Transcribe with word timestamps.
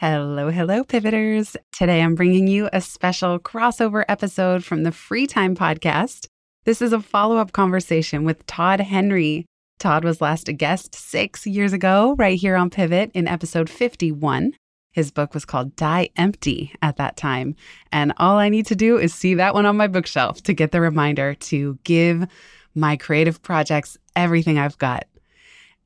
Hello, 0.00 0.48
hello, 0.48 0.84
pivoters. 0.84 1.56
Today 1.72 2.02
I'm 2.02 2.14
bringing 2.14 2.46
you 2.46 2.68
a 2.72 2.80
special 2.80 3.40
crossover 3.40 4.04
episode 4.08 4.62
from 4.62 4.84
the 4.84 4.92
Free 4.92 5.26
Time 5.26 5.56
podcast. 5.56 6.28
This 6.64 6.80
is 6.80 6.92
a 6.92 7.00
follow 7.00 7.38
up 7.38 7.50
conversation 7.50 8.22
with 8.22 8.46
Todd 8.46 8.78
Henry. 8.78 9.44
Todd 9.80 10.04
was 10.04 10.20
last 10.20 10.48
a 10.48 10.52
guest 10.52 10.94
six 10.94 11.48
years 11.48 11.72
ago, 11.72 12.14
right 12.16 12.38
here 12.38 12.54
on 12.54 12.70
Pivot 12.70 13.10
in 13.12 13.26
episode 13.26 13.68
51. 13.68 14.52
His 14.92 15.10
book 15.10 15.34
was 15.34 15.44
called 15.44 15.74
Die 15.74 16.10
Empty 16.14 16.72
at 16.80 16.96
that 16.98 17.16
time. 17.16 17.56
And 17.90 18.12
all 18.18 18.36
I 18.36 18.50
need 18.50 18.66
to 18.66 18.76
do 18.76 18.98
is 18.98 19.12
see 19.12 19.34
that 19.34 19.52
one 19.52 19.66
on 19.66 19.76
my 19.76 19.88
bookshelf 19.88 20.44
to 20.44 20.54
get 20.54 20.70
the 20.70 20.80
reminder 20.80 21.34
to 21.34 21.76
give 21.82 22.24
my 22.72 22.96
creative 22.96 23.42
projects 23.42 23.98
everything 24.14 24.60
I've 24.60 24.78
got. 24.78 25.07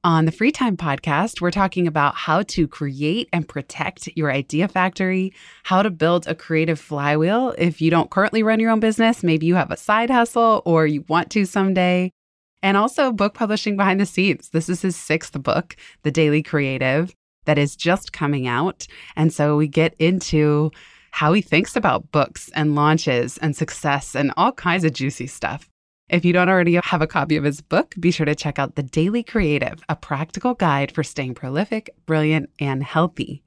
On 0.04 0.24
the 0.24 0.32
Free 0.32 0.50
Time 0.50 0.76
podcast, 0.76 1.40
we're 1.40 1.52
talking 1.52 1.86
about 1.86 2.16
how 2.16 2.42
to 2.42 2.66
create 2.66 3.28
and 3.32 3.46
protect 3.46 4.08
your 4.16 4.32
idea 4.32 4.66
factory, 4.66 5.32
how 5.62 5.80
to 5.80 5.90
build 5.90 6.26
a 6.26 6.34
creative 6.34 6.80
flywheel. 6.80 7.54
If 7.56 7.80
you 7.80 7.88
don't 7.88 8.10
currently 8.10 8.42
run 8.42 8.58
your 8.58 8.72
own 8.72 8.80
business, 8.80 9.22
maybe 9.22 9.46
you 9.46 9.54
have 9.54 9.70
a 9.70 9.76
side 9.76 10.10
hustle 10.10 10.60
or 10.64 10.88
you 10.88 11.04
want 11.06 11.30
to 11.30 11.44
someday. 11.44 12.10
And 12.64 12.76
also 12.76 13.12
book 13.12 13.34
publishing 13.34 13.76
behind 13.76 14.00
the 14.00 14.06
scenes. 14.06 14.48
This 14.48 14.68
is 14.68 14.82
his 14.82 14.96
sixth 14.96 15.40
book, 15.40 15.76
The 16.02 16.10
Daily 16.10 16.42
Creative, 16.42 17.14
that 17.44 17.58
is 17.58 17.76
just 17.76 18.12
coming 18.12 18.48
out. 18.48 18.88
And 19.14 19.32
so 19.32 19.56
we 19.56 19.68
get 19.68 19.94
into 20.00 20.72
how 21.12 21.32
he 21.32 21.42
thinks 21.42 21.76
about 21.76 22.10
books 22.10 22.50
and 22.56 22.74
launches 22.74 23.38
and 23.38 23.54
success 23.54 24.16
and 24.16 24.32
all 24.36 24.50
kinds 24.50 24.82
of 24.82 24.94
juicy 24.94 25.28
stuff. 25.28 25.68
If 26.12 26.26
you 26.26 26.34
don't 26.34 26.50
already 26.50 26.74
have 26.74 27.00
a 27.00 27.06
copy 27.06 27.36
of 27.38 27.44
his 27.44 27.62
book, 27.62 27.94
be 27.98 28.10
sure 28.10 28.26
to 28.26 28.34
check 28.34 28.58
out 28.58 28.74
The 28.74 28.82
Daily 28.82 29.22
Creative, 29.22 29.82
a 29.88 29.96
practical 29.96 30.52
guide 30.52 30.92
for 30.92 31.02
staying 31.02 31.32
prolific, 31.32 31.88
brilliant, 32.04 32.50
and 32.58 32.84
healthy. 32.84 33.42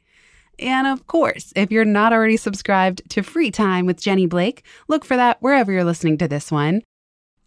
And 0.58 0.88
of 0.88 1.06
course, 1.06 1.54
if 1.56 1.72
you're 1.72 1.86
not 1.86 2.12
already 2.12 2.38
subscribed 2.38 3.08
to 3.12 3.22
Free 3.22 3.52
Time 3.52 3.86
with 3.86 4.02
Jenny 4.02 4.26
Blake, 4.26 4.66
look 4.88 5.06
for 5.06 5.16
that 5.16 5.40
wherever 5.44 5.72
you're 5.72 5.84
listening 5.84 6.18
to 6.18 6.28
this 6.28 6.52
one. 6.52 6.82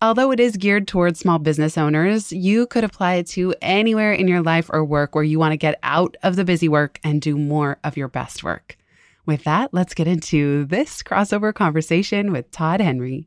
Although 0.01 0.31
it 0.31 0.39
is 0.39 0.57
geared 0.57 0.87
towards 0.87 1.19
small 1.19 1.41
business 1.41 1.77
owners, 1.77 2.33
you 2.33 2.69
could 2.69 2.85
apply 2.85 3.15
it 3.15 3.27
to 3.31 3.57
anywhere 3.61 4.13
in 4.13 4.29
your 4.29 4.43
life 4.43 4.71
or 4.73 4.85
work 4.85 5.17
where 5.17 5.25
you 5.25 5.41
want 5.41 5.51
to 5.51 5.57
get 5.57 5.81
out 5.83 6.17
of 6.23 6.37
the 6.37 6.45
busy 6.45 6.69
work 6.69 7.01
and 7.03 7.21
do 7.21 7.37
more 7.37 7.81
of 7.83 7.97
your 7.97 8.07
best 8.07 8.45
work. 8.45 8.79
With 9.27 9.43
that, 9.43 9.75
let's 9.75 9.95
get 9.95 10.07
into 10.07 10.65
this 10.67 11.03
crossover 11.03 11.53
conversation 11.53 12.31
with 12.31 12.53
Todd 12.53 12.81
Henry. 12.81 13.27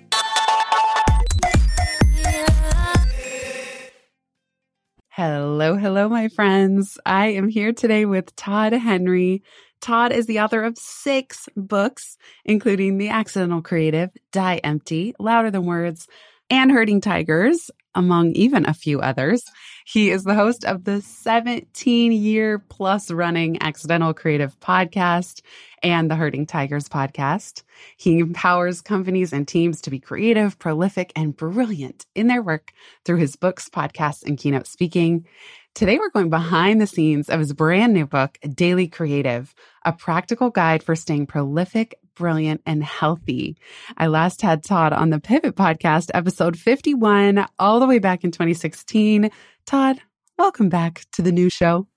Hello, 5.23 5.75
hello, 5.75 6.09
my 6.09 6.29
friends. 6.29 6.97
I 7.05 7.27
am 7.27 7.47
here 7.47 7.73
today 7.73 8.05
with 8.05 8.35
Todd 8.35 8.73
Henry. 8.73 9.43
Todd 9.79 10.11
is 10.11 10.25
the 10.25 10.39
author 10.39 10.63
of 10.63 10.79
six 10.79 11.47
books, 11.55 12.17
including 12.43 12.97
The 12.97 13.09
Accidental 13.09 13.61
Creative, 13.61 14.09
Die 14.31 14.55
Empty, 14.63 15.13
Louder 15.19 15.51
Than 15.51 15.67
Words, 15.67 16.07
and 16.49 16.71
Herding 16.71 17.01
Tigers, 17.01 17.69
among 17.95 18.31
even 18.33 18.65
a 18.65 18.73
few 18.73 19.01
others. 19.01 19.43
He 19.85 20.11
is 20.11 20.23
the 20.23 20.35
host 20.35 20.63
of 20.63 20.83
the 20.83 21.01
17 21.01 22.11
year 22.11 22.59
plus 22.59 23.11
running 23.11 23.61
Accidental 23.61 24.13
Creative 24.13 24.57
podcast 24.59 25.41
and 25.83 26.09
the 26.09 26.15
Herding 26.15 26.45
Tigers 26.45 26.87
podcast. 26.87 27.63
He 27.97 28.19
empowers 28.19 28.81
companies 28.81 29.33
and 29.33 29.47
teams 29.47 29.81
to 29.81 29.89
be 29.89 29.99
creative, 29.99 30.59
prolific, 30.59 31.11
and 31.15 31.35
brilliant 31.35 32.05
in 32.15 32.27
their 32.27 32.41
work 32.41 32.71
through 33.05 33.17
his 33.17 33.35
books, 33.35 33.69
podcasts, 33.69 34.23
and 34.23 34.37
keynote 34.37 34.67
speaking. 34.67 35.25
Today, 35.73 35.97
we're 35.97 36.09
going 36.09 36.29
behind 36.29 36.81
the 36.81 36.85
scenes 36.85 37.29
of 37.29 37.39
his 37.39 37.53
brand 37.53 37.93
new 37.93 38.05
book, 38.05 38.37
Daily 38.53 38.89
Creative, 38.89 39.55
a 39.85 39.93
practical 39.93 40.49
guide 40.49 40.83
for 40.83 40.95
staying 40.97 41.27
prolific, 41.27 41.95
brilliant, 42.13 42.61
and 42.65 42.83
healthy. 42.83 43.57
I 43.97 44.07
last 44.07 44.41
had 44.41 44.63
Todd 44.63 44.91
on 44.91 45.11
the 45.11 45.19
Pivot 45.19 45.55
podcast, 45.55 46.11
episode 46.13 46.59
51, 46.59 47.47
all 47.57 47.79
the 47.79 47.87
way 47.87 47.99
back 47.99 48.25
in 48.25 48.31
2016. 48.31 49.31
Todd, 49.65 50.01
welcome 50.37 50.67
back 50.67 51.05
to 51.13 51.21
the 51.21 51.31
new 51.31 51.49
show. 51.49 51.87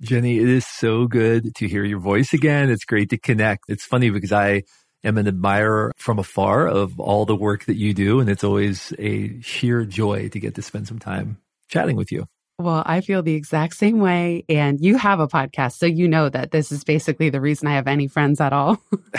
Jenny, 0.00 0.38
it 0.38 0.48
is 0.48 0.64
so 0.64 1.06
good 1.06 1.52
to 1.56 1.66
hear 1.66 1.84
your 1.84 1.98
voice 1.98 2.32
again. 2.32 2.70
It's 2.70 2.84
great 2.84 3.10
to 3.10 3.18
connect. 3.18 3.64
It's 3.68 3.84
funny 3.84 4.08
because 4.10 4.32
I 4.32 4.62
am 5.02 5.18
an 5.18 5.26
admirer 5.26 5.92
from 5.96 6.20
afar 6.20 6.68
of 6.68 7.00
all 7.00 7.26
the 7.26 7.36
work 7.36 7.64
that 7.64 7.76
you 7.76 7.92
do. 7.92 8.20
And 8.20 8.30
it's 8.30 8.44
always 8.44 8.92
a 9.00 9.40
sheer 9.40 9.84
joy 9.84 10.28
to 10.28 10.38
get 10.38 10.54
to 10.54 10.62
spend 10.62 10.86
some 10.86 11.00
time 11.00 11.38
chatting 11.68 11.96
with 11.96 12.12
you. 12.12 12.26
Well, 12.58 12.82
I 12.86 13.02
feel 13.02 13.22
the 13.22 13.34
exact 13.34 13.76
same 13.76 13.98
way. 13.98 14.44
And 14.48 14.80
you 14.80 14.96
have 14.96 15.20
a 15.20 15.28
podcast. 15.28 15.76
So 15.76 15.84
you 15.84 16.08
know 16.08 16.30
that 16.30 16.52
this 16.52 16.72
is 16.72 16.84
basically 16.84 17.28
the 17.28 17.40
reason 17.40 17.68
I 17.68 17.74
have 17.74 17.86
any 17.86 18.08
friends 18.08 18.40
at 18.40 18.52
all. 18.54 18.82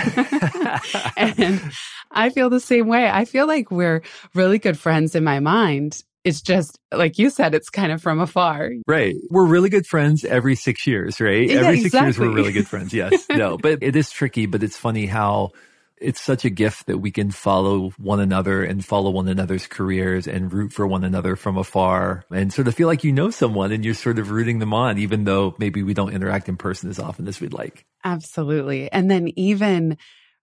and 1.17 1.61
I 2.09 2.31
feel 2.31 2.49
the 2.49 2.59
same 2.59 2.87
way. 2.87 3.07
I 3.07 3.25
feel 3.25 3.45
like 3.45 3.69
we're 3.69 4.01
really 4.33 4.57
good 4.57 4.79
friends 4.79 5.13
in 5.13 5.23
my 5.23 5.39
mind. 5.39 6.03
It's 6.23 6.41
just 6.41 6.79
like 6.91 7.19
you 7.19 7.29
said, 7.29 7.53
it's 7.53 7.69
kind 7.69 7.91
of 7.91 8.01
from 8.01 8.19
afar. 8.19 8.71
Right. 8.87 9.15
We're 9.29 9.45
really 9.45 9.69
good 9.69 9.85
friends 9.85 10.25
every 10.25 10.55
six 10.55 10.87
years, 10.87 11.21
right? 11.21 11.47
Yeah, 11.47 11.59
every 11.59 11.77
six 11.77 11.85
exactly. 11.85 12.07
years, 12.07 12.19
we're 12.19 12.35
really 12.35 12.53
good 12.53 12.67
friends. 12.67 12.91
Yes. 12.91 13.23
no, 13.29 13.57
but 13.57 13.83
it 13.83 13.95
is 13.95 14.09
tricky, 14.09 14.47
but 14.47 14.63
it's 14.63 14.77
funny 14.77 15.05
how 15.05 15.51
it's 15.99 16.21
such 16.21 16.45
a 16.45 16.49
gift 16.49 16.87
that 16.87 16.99
we 16.99 17.11
can 17.11 17.31
follow 17.31 17.89
one 17.97 18.19
another 18.19 18.63
and 18.63 18.83
follow 18.85 19.09
one 19.09 19.27
another's 19.27 19.67
careers 19.67 20.27
and 20.27 20.53
root 20.53 20.71
for 20.71 20.85
one 20.85 21.03
another 21.03 21.35
from 21.35 21.57
afar 21.57 22.23
and 22.31 22.53
sort 22.53 22.67
of 22.67 22.75
feel 22.75 22.87
like 22.87 23.03
you 23.03 23.11
know 23.11 23.29
someone 23.29 23.71
and 23.71 23.83
you're 23.83 23.93
sort 23.93 24.19
of 24.19 24.31
rooting 24.31 24.59
them 24.59 24.73
on, 24.73 24.97
even 24.97 25.23
though 25.23 25.55
maybe 25.57 25.83
we 25.83 25.93
don't 25.93 26.13
interact 26.13 26.49
in 26.49 26.57
person 26.57 26.89
as 26.89 26.99
often 26.99 27.27
as 27.27 27.41
we'd 27.41 27.53
like. 27.53 27.85
Absolutely. 28.03 28.91
And 28.91 29.09
then 29.09 29.29
even 29.35 29.97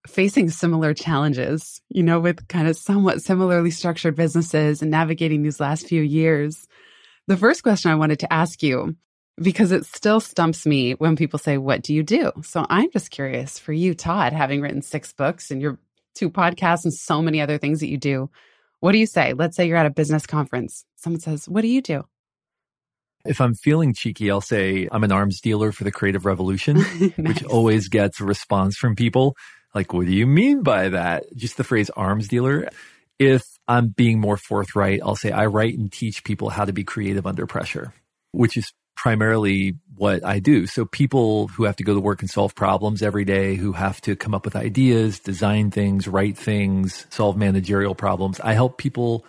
facing 0.06 0.50
similar 0.50 0.92
challenges, 0.92 1.80
you 1.88 2.02
know, 2.02 2.20
with 2.20 2.46
kind 2.48 2.68
of 2.68 2.76
somewhat 2.76 3.22
similarly 3.22 3.70
structured 3.70 4.16
businesses 4.16 4.82
and 4.82 4.90
navigating 4.90 5.42
these 5.42 5.60
last 5.60 5.86
few 5.86 6.02
years. 6.02 6.66
The 7.26 7.36
first 7.36 7.62
question 7.62 7.90
I 7.90 7.94
wanted 7.94 8.18
to 8.20 8.32
ask 8.32 8.62
you, 8.62 8.96
because 9.40 9.72
it 9.72 9.84
still 9.84 10.20
stumps 10.20 10.66
me 10.66 10.92
when 10.92 11.16
people 11.16 11.38
say, 11.38 11.58
What 11.58 11.82
do 11.82 11.94
you 11.94 12.02
do? 12.02 12.32
So 12.42 12.66
I'm 12.68 12.90
just 12.90 13.10
curious 13.10 13.58
for 13.58 13.72
you, 13.72 13.94
Todd, 13.94 14.32
having 14.32 14.60
written 14.60 14.82
six 14.82 15.12
books 15.12 15.50
and 15.50 15.60
your 15.60 15.78
two 16.14 16.30
podcasts 16.30 16.84
and 16.84 16.94
so 16.94 17.20
many 17.20 17.40
other 17.40 17.58
things 17.58 17.80
that 17.80 17.88
you 17.88 17.98
do. 17.98 18.30
What 18.80 18.92
do 18.92 18.98
you 18.98 19.06
say? 19.06 19.32
Let's 19.32 19.56
say 19.56 19.66
you're 19.66 19.76
at 19.76 19.86
a 19.86 19.90
business 19.90 20.26
conference. 20.26 20.84
Someone 20.96 21.20
says, 21.20 21.48
What 21.48 21.62
do 21.62 21.68
you 21.68 21.82
do? 21.82 22.04
If 23.24 23.40
I'm 23.40 23.54
feeling 23.54 23.94
cheeky, 23.94 24.30
I'll 24.30 24.42
say 24.42 24.86
I'm 24.92 25.02
an 25.02 25.12
arms 25.12 25.40
dealer 25.40 25.72
for 25.72 25.84
the 25.84 25.92
creative 25.92 26.26
revolution, 26.26 26.76
nice. 27.00 27.12
which 27.16 27.44
always 27.44 27.88
gets 27.88 28.20
a 28.20 28.24
response 28.24 28.76
from 28.76 28.94
people. 28.94 29.34
Like, 29.74 29.92
what 29.92 30.06
do 30.06 30.12
you 30.12 30.26
mean 30.26 30.62
by 30.62 30.90
that? 30.90 31.24
Just 31.34 31.56
the 31.56 31.64
phrase 31.64 31.90
arms 31.90 32.28
dealer. 32.28 32.68
If 33.18 33.42
I'm 33.66 33.88
being 33.88 34.20
more 34.20 34.36
forthright, 34.36 35.00
I'll 35.02 35.16
say 35.16 35.30
I 35.30 35.46
write 35.46 35.78
and 35.78 35.90
teach 35.90 36.22
people 36.22 36.50
how 36.50 36.64
to 36.64 36.72
be 36.72 36.84
creative 36.84 37.26
under 37.26 37.46
pressure, 37.46 37.94
which 38.32 38.56
is 38.56 38.72
primarily 38.96 39.76
what 39.96 40.24
I 40.24 40.38
do. 40.38 40.66
So 40.66 40.84
people 40.84 41.48
who 41.48 41.64
have 41.64 41.76
to 41.76 41.84
go 41.84 41.94
to 41.94 42.00
work 42.00 42.20
and 42.20 42.30
solve 42.30 42.54
problems 42.54 43.02
every 43.02 43.24
day, 43.24 43.54
who 43.54 43.72
have 43.72 44.00
to 44.02 44.16
come 44.16 44.34
up 44.34 44.44
with 44.44 44.56
ideas, 44.56 45.18
design 45.18 45.70
things, 45.70 46.08
write 46.08 46.36
things, 46.36 47.06
solve 47.10 47.36
managerial 47.36 47.94
problems, 47.94 48.40
I 48.40 48.54
help 48.54 48.78
people 48.78 49.24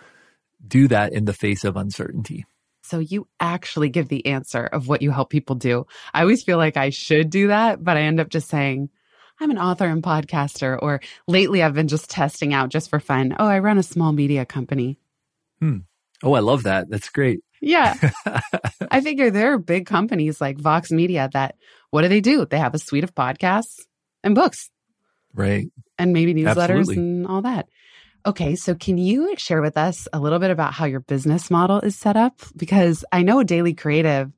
do 0.66 0.88
that 0.88 1.12
in 1.12 1.24
the 1.24 1.32
face 1.32 1.64
of 1.64 1.76
uncertainty. 1.76 2.44
So 2.82 2.98
you 3.00 3.26
actually 3.40 3.88
give 3.88 4.08
the 4.08 4.26
answer 4.26 4.64
of 4.64 4.86
what 4.86 5.02
you 5.02 5.10
help 5.10 5.30
people 5.30 5.56
do. 5.56 5.86
I 6.14 6.20
always 6.20 6.44
feel 6.44 6.56
like 6.56 6.76
I 6.76 6.90
should 6.90 7.30
do 7.30 7.48
that, 7.48 7.82
but 7.82 7.96
I 7.96 8.02
end 8.02 8.20
up 8.20 8.28
just 8.28 8.48
saying, 8.48 8.90
I'm 9.40 9.50
an 9.50 9.58
author 9.58 9.86
and 9.86 10.02
podcaster, 10.02 10.78
or 10.80 11.00
lately 11.26 11.62
I've 11.62 11.74
been 11.74 11.88
just 11.88 12.08
testing 12.08 12.54
out 12.54 12.70
just 12.70 12.88
for 12.88 13.00
fun. 13.00 13.36
Oh, 13.38 13.46
I 13.46 13.58
run 13.58 13.78
a 13.78 13.82
small 13.82 14.12
media 14.12 14.46
company. 14.46 14.98
Hmm. 15.60 15.78
Oh, 16.22 16.32
I 16.32 16.40
love 16.40 16.62
that. 16.62 16.88
That's 16.88 17.10
great. 17.10 17.40
Yeah. 17.60 18.10
I 18.90 19.00
figure 19.00 19.30
there 19.30 19.54
are 19.54 19.58
big 19.58 19.86
companies 19.86 20.40
like 20.40 20.58
Vox 20.58 20.90
Media 20.90 21.28
that 21.32 21.56
what 21.90 22.02
do 22.02 22.08
they 22.08 22.20
do? 22.20 22.44
They 22.44 22.58
have 22.58 22.74
a 22.74 22.78
suite 22.78 23.04
of 23.04 23.14
podcasts 23.14 23.80
and 24.22 24.34
books. 24.34 24.70
Right. 25.34 25.68
And 25.98 26.12
maybe 26.12 26.34
newsletters 26.34 26.80
Absolutely. 26.80 26.96
and 26.96 27.26
all 27.26 27.42
that. 27.42 27.68
Okay, 28.26 28.56
so 28.56 28.74
can 28.74 28.98
you 28.98 29.36
share 29.36 29.62
with 29.62 29.76
us 29.76 30.08
a 30.12 30.18
little 30.18 30.40
bit 30.40 30.50
about 30.50 30.74
how 30.74 30.84
your 30.84 31.00
business 31.00 31.50
model 31.50 31.80
is 31.80 31.96
set 31.96 32.16
up? 32.16 32.40
Because 32.56 33.04
I 33.12 33.22
know 33.22 33.44
Daily 33.44 33.72
Creative, 33.72 34.32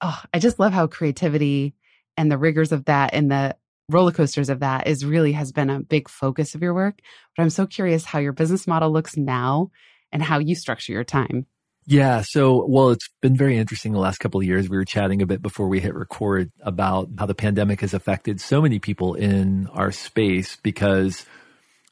oh, 0.00 0.22
I 0.32 0.38
just 0.38 0.58
love 0.58 0.72
how 0.72 0.86
creativity 0.86 1.74
and 2.16 2.32
the 2.32 2.38
rigors 2.38 2.72
of 2.72 2.86
that 2.86 3.10
and 3.12 3.30
the 3.30 3.56
roller 3.90 4.12
coasters 4.12 4.48
of 4.48 4.60
that 4.60 4.86
is 4.86 5.04
really 5.04 5.32
has 5.32 5.52
been 5.52 5.68
a 5.68 5.80
big 5.80 6.08
focus 6.08 6.54
of 6.54 6.62
your 6.62 6.72
work. 6.72 7.00
But 7.36 7.42
I'm 7.42 7.50
so 7.50 7.66
curious 7.66 8.04
how 8.04 8.20
your 8.20 8.32
business 8.32 8.66
model 8.66 8.90
looks 8.90 9.16
now 9.16 9.70
and 10.12 10.22
how 10.22 10.38
you 10.38 10.54
structure 10.54 10.92
your 10.92 11.04
time. 11.04 11.46
Yeah. 11.90 12.22
So, 12.22 12.64
well, 12.66 12.90
it's 12.90 13.08
been 13.20 13.36
very 13.36 13.56
interesting 13.56 13.92
the 13.92 13.98
last 13.98 14.18
couple 14.18 14.38
of 14.38 14.46
years. 14.46 14.68
We 14.68 14.76
were 14.76 14.84
chatting 14.84 15.22
a 15.22 15.26
bit 15.26 15.42
before 15.42 15.66
we 15.66 15.80
hit 15.80 15.92
record 15.92 16.52
about 16.60 17.08
how 17.18 17.26
the 17.26 17.34
pandemic 17.34 17.80
has 17.80 17.94
affected 17.94 18.40
so 18.40 18.62
many 18.62 18.78
people 18.78 19.14
in 19.14 19.66
our 19.72 19.90
space 19.90 20.54
because 20.62 21.26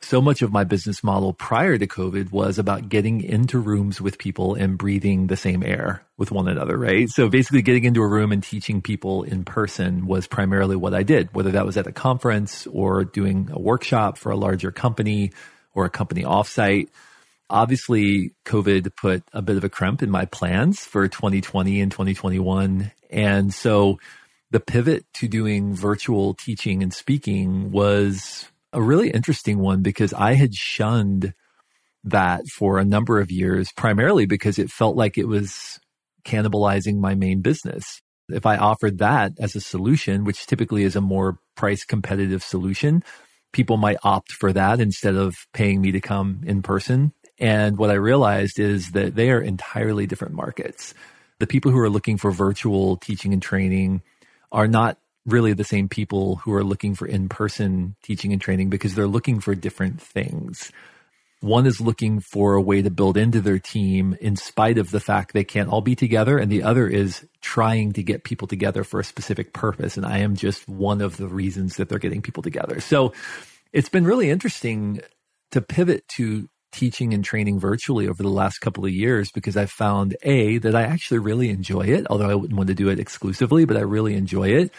so 0.00 0.22
much 0.22 0.40
of 0.40 0.52
my 0.52 0.62
business 0.62 1.02
model 1.02 1.32
prior 1.32 1.76
to 1.76 1.88
COVID 1.88 2.30
was 2.30 2.60
about 2.60 2.88
getting 2.88 3.22
into 3.22 3.58
rooms 3.58 4.00
with 4.00 4.18
people 4.18 4.54
and 4.54 4.78
breathing 4.78 5.26
the 5.26 5.36
same 5.36 5.64
air 5.64 6.04
with 6.16 6.30
one 6.30 6.46
another, 6.46 6.78
right? 6.78 7.08
So 7.08 7.28
basically 7.28 7.62
getting 7.62 7.82
into 7.82 8.00
a 8.00 8.06
room 8.06 8.30
and 8.30 8.40
teaching 8.40 8.80
people 8.80 9.24
in 9.24 9.42
person 9.42 10.06
was 10.06 10.28
primarily 10.28 10.76
what 10.76 10.94
I 10.94 11.02
did, 11.02 11.34
whether 11.34 11.50
that 11.50 11.66
was 11.66 11.76
at 11.76 11.88
a 11.88 11.92
conference 11.92 12.68
or 12.68 13.04
doing 13.04 13.48
a 13.50 13.58
workshop 13.58 14.16
for 14.16 14.30
a 14.30 14.36
larger 14.36 14.70
company 14.70 15.32
or 15.74 15.86
a 15.86 15.90
company 15.90 16.22
offsite. 16.22 16.88
Obviously, 17.50 18.32
COVID 18.44 18.94
put 18.96 19.22
a 19.32 19.42
bit 19.42 19.56
of 19.56 19.64
a 19.64 19.68
crimp 19.68 20.02
in 20.02 20.10
my 20.10 20.26
plans 20.26 20.80
for 20.80 21.08
2020 21.08 21.80
and 21.80 21.90
2021. 21.90 22.92
And 23.10 23.54
so 23.54 23.98
the 24.50 24.60
pivot 24.60 25.06
to 25.14 25.28
doing 25.28 25.74
virtual 25.74 26.34
teaching 26.34 26.82
and 26.82 26.92
speaking 26.92 27.70
was 27.70 28.46
a 28.72 28.82
really 28.82 29.10
interesting 29.10 29.58
one 29.58 29.82
because 29.82 30.12
I 30.12 30.34
had 30.34 30.54
shunned 30.54 31.34
that 32.04 32.46
for 32.48 32.78
a 32.78 32.84
number 32.84 33.20
of 33.20 33.30
years, 33.30 33.72
primarily 33.72 34.26
because 34.26 34.58
it 34.58 34.70
felt 34.70 34.96
like 34.96 35.18
it 35.18 35.26
was 35.26 35.78
cannibalizing 36.24 36.98
my 36.98 37.14
main 37.14 37.40
business. 37.40 38.00
If 38.28 38.44
I 38.44 38.56
offered 38.56 38.98
that 38.98 39.32
as 39.38 39.56
a 39.56 39.60
solution, 39.60 40.24
which 40.24 40.46
typically 40.46 40.84
is 40.84 40.96
a 40.96 41.00
more 41.00 41.38
price 41.56 41.84
competitive 41.84 42.42
solution, 42.42 43.02
people 43.52 43.78
might 43.78 43.96
opt 44.02 44.32
for 44.32 44.52
that 44.52 44.80
instead 44.80 45.14
of 45.14 45.34
paying 45.54 45.80
me 45.80 45.92
to 45.92 46.00
come 46.00 46.42
in 46.46 46.62
person. 46.62 47.12
And 47.38 47.76
what 47.76 47.90
I 47.90 47.94
realized 47.94 48.58
is 48.58 48.92
that 48.92 49.14
they 49.14 49.30
are 49.30 49.40
entirely 49.40 50.06
different 50.06 50.34
markets. 50.34 50.94
The 51.38 51.46
people 51.46 51.70
who 51.70 51.78
are 51.78 51.90
looking 51.90 52.18
for 52.18 52.30
virtual 52.30 52.96
teaching 52.96 53.32
and 53.32 53.42
training 53.42 54.02
are 54.50 54.66
not 54.66 54.98
really 55.24 55.52
the 55.52 55.64
same 55.64 55.88
people 55.88 56.36
who 56.36 56.52
are 56.54 56.64
looking 56.64 56.94
for 56.94 57.06
in-person 57.06 57.94
teaching 58.02 58.32
and 58.32 58.40
training 58.40 58.70
because 58.70 58.94
they're 58.94 59.06
looking 59.06 59.40
for 59.40 59.54
different 59.54 60.00
things. 60.00 60.72
One 61.40 61.66
is 61.66 61.80
looking 61.80 62.18
for 62.18 62.54
a 62.54 62.60
way 62.60 62.82
to 62.82 62.90
build 62.90 63.16
into 63.16 63.40
their 63.40 63.60
team 63.60 64.16
in 64.20 64.34
spite 64.34 64.78
of 64.78 64.90
the 64.90 64.98
fact 64.98 65.32
they 65.32 65.44
can't 65.44 65.68
all 65.68 65.82
be 65.82 65.94
together. 65.94 66.38
And 66.38 66.50
the 66.50 66.64
other 66.64 66.88
is 66.88 67.24
trying 67.40 67.92
to 67.92 68.02
get 68.02 68.24
people 68.24 68.48
together 68.48 68.82
for 68.82 68.98
a 68.98 69.04
specific 69.04 69.52
purpose. 69.52 69.96
And 69.96 70.04
I 70.04 70.18
am 70.18 70.34
just 70.34 70.68
one 70.68 71.00
of 71.00 71.16
the 71.16 71.28
reasons 71.28 71.76
that 71.76 71.88
they're 71.88 72.00
getting 72.00 72.22
people 72.22 72.42
together. 72.42 72.80
So 72.80 73.12
it's 73.72 73.88
been 73.88 74.04
really 74.04 74.30
interesting 74.30 75.00
to 75.52 75.60
pivot 75.60 76.08
to 76.16 76.48
teaching 76.72 77.14
and 77.14 77.24
training 77.24 77.58
virtually 77.58 78.08
over 78.08 78.22
the 78.22 78.28
last 78.28 78.58
couple 78.58 78.84
of 78.84 78.92
years 78.92 79.30
because 79.30 79.56
I 79.56 79.66
found 79.66 80.16
A, 80.22 80.58
that 80.58 80.74
I 80.74 80.82
actually 80.82 81.18
really 81.18 81.50
enjoy 81.50 81.86
it, 81.86 82.06
although 82.10 82.28
I 82.28 82.34
wouldn't 82.34 82.56
want 82.56 82.68
to 82.68 82.74
do 82.74 82.88
it 82.88 82.98
exclusively, 82.98 83.64
but 83.64 83.76
I 83.76 83.80
really 83.80 84.14
enjoy 84.14 84.48
it. 84.48 84.72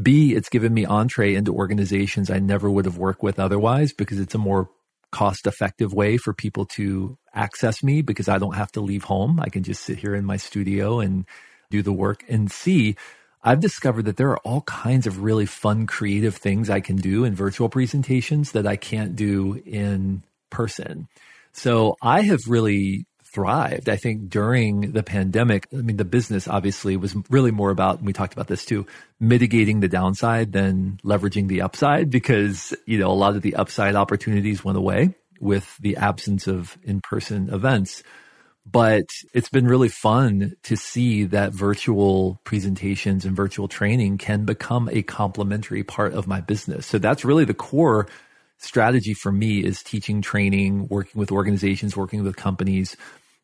B, 0.00 0.34
it's 0.34 0.50
given 0.50 0.74
me 0.74 0.84
entree 0.84 1.34
into 1.34 1.54
organizations 1.54 2.30
I 2.30 2.38
never 2.38 2.70
would 2.70 2.84
have 2.84 2.98
worked 2.98 3.22
with 3.22 3.38
otherwise 3.38 3.92
because 3.92 4.20
it's 4.20 4.34
a 4.34 4.38
more 4.38 4.68
cost 5.10 5.46
effective 5.46 5.94
way 5.94 6.16
for 6.16 6.34
people 6.34 6.66
to 6.66 7.16
access 7.34 7.82
me 7.82 8.02
because 8.02 8.28
I 8.28 8.38
don't 8.38 8.56
have 8.56 8.72
to 8.72 8.80
leave 8.80 9.04
home. 9.04 9.40
I 9.40 9.48
can 9.48 9.62
just 9.62 9.82
sit 9.82 9.98
here 9.98 10.14
in 10.14 10.24
my 10.24 10.36
studio 10.36 11.00
and 11.00 11.24
do 11.70 11.82
the 11.82 11.92
work. 11.92 12.24
And 12.28 12.50
C, 12.50 12.96
I've 13.42 13.60
discovered 13.60 14.04
that 14.04 14.16
there 14.16 14.30
are 14.30 14.38
all 14.38 14.62
kinds 14.62 15.06
of 15.06 15.22
really 15.22 15.46
fun, 15.46 15.86
creative 15.86 16.36
things 16.36 16.68
I 16.68 16.80
can 16.80 16.96
do 16.96 17.24
in 17.24 17.34
virtual 17.34 17.68
presentations 17.68 18.52
that 18.52 18.66
I 18.66 18.76
can't 18.76 19.16
do 19.16 19.62
in 19.64 20.22
person. 20.56 21.06
So 21.52 21.96
I 22.00 22.22
have 22.22 22.48
really 22.48 23.04
thrived. 23.22 23.90
I 23.90 23.96
think 23.96 24.30
during 24.30 24.92
the 24.92 25.02
pandemic, 25.02 25.68
I 25.70 25.82
mean, 25.82 25.98
the 25.98 26.06
business 26.06 26.48
obviously 26.48 26.96
was 26.96 27.14
really 27.28 27.50
more 27.50 27.70
about, 27.70 27.98
and 27.98 28.06
we 28.06 28.14
talked 28.14 28.32
about 28.32 28.46
this 28.46 28.64
too, 28.64 28.86
mitigating 29.20 29.80
the 29.80 29.88
downside 29.88 30.52
than 30.52 30.98
leveraging 31.04 31.48
the 31.48 31.60
upside 31.60 32.08
because, 32.08 32.74
you 32.86 32.98
know, 32.98 33.10
a 33.10 33.20
lot 33.24 33.36
of 33.36 33.42
the 33.42 33.56
upside 33.56 33.94
opportunities 33.94 34.64
went 34.64 34.78
away 34.78 35.14
with 35.38 35.76
the 35.78 35.98
absence 35.98 36.46
of 36.46 36.78
in-person 36.82 37.50
events. 37.52 38.02
But 38.64 39.04
it's 39.34 39.50
been 39.50 39.68
really 39.68 39.90
fun 39.90 40.56
to 40.62 40.76
see 40.76 41.24
that 41.26 41.52
virtual 41.52 42.40
presentations 42.44 43.26
and 43.26 43.36
virtual 43.36 43.68
training 43.68 44.16
can 44.18 44.44
become 44.44 44.88
a 44.90 45.02
complementary 45.02 45.84
part 45.84 46.14
of 46.14 46.26
my 46.26 46.40
business. 46.40 46.86
So 46.86 46.98
that's 46.98 47.24
really 47.24 47.44
the 47.44 47.54
core 47.54 48.08
strategy 48.58 49.14
for 49.14 49.32
me 49.32 49.60
is 49.60 49.82
teaching, 49.82 50.22
training, 50.22 50.88
working 50.88 51.18
with 51.18 51.32
organizations, 51.32 51.96
working 51.96 52.24
with 52.24 52.36
companies 52.36 52.96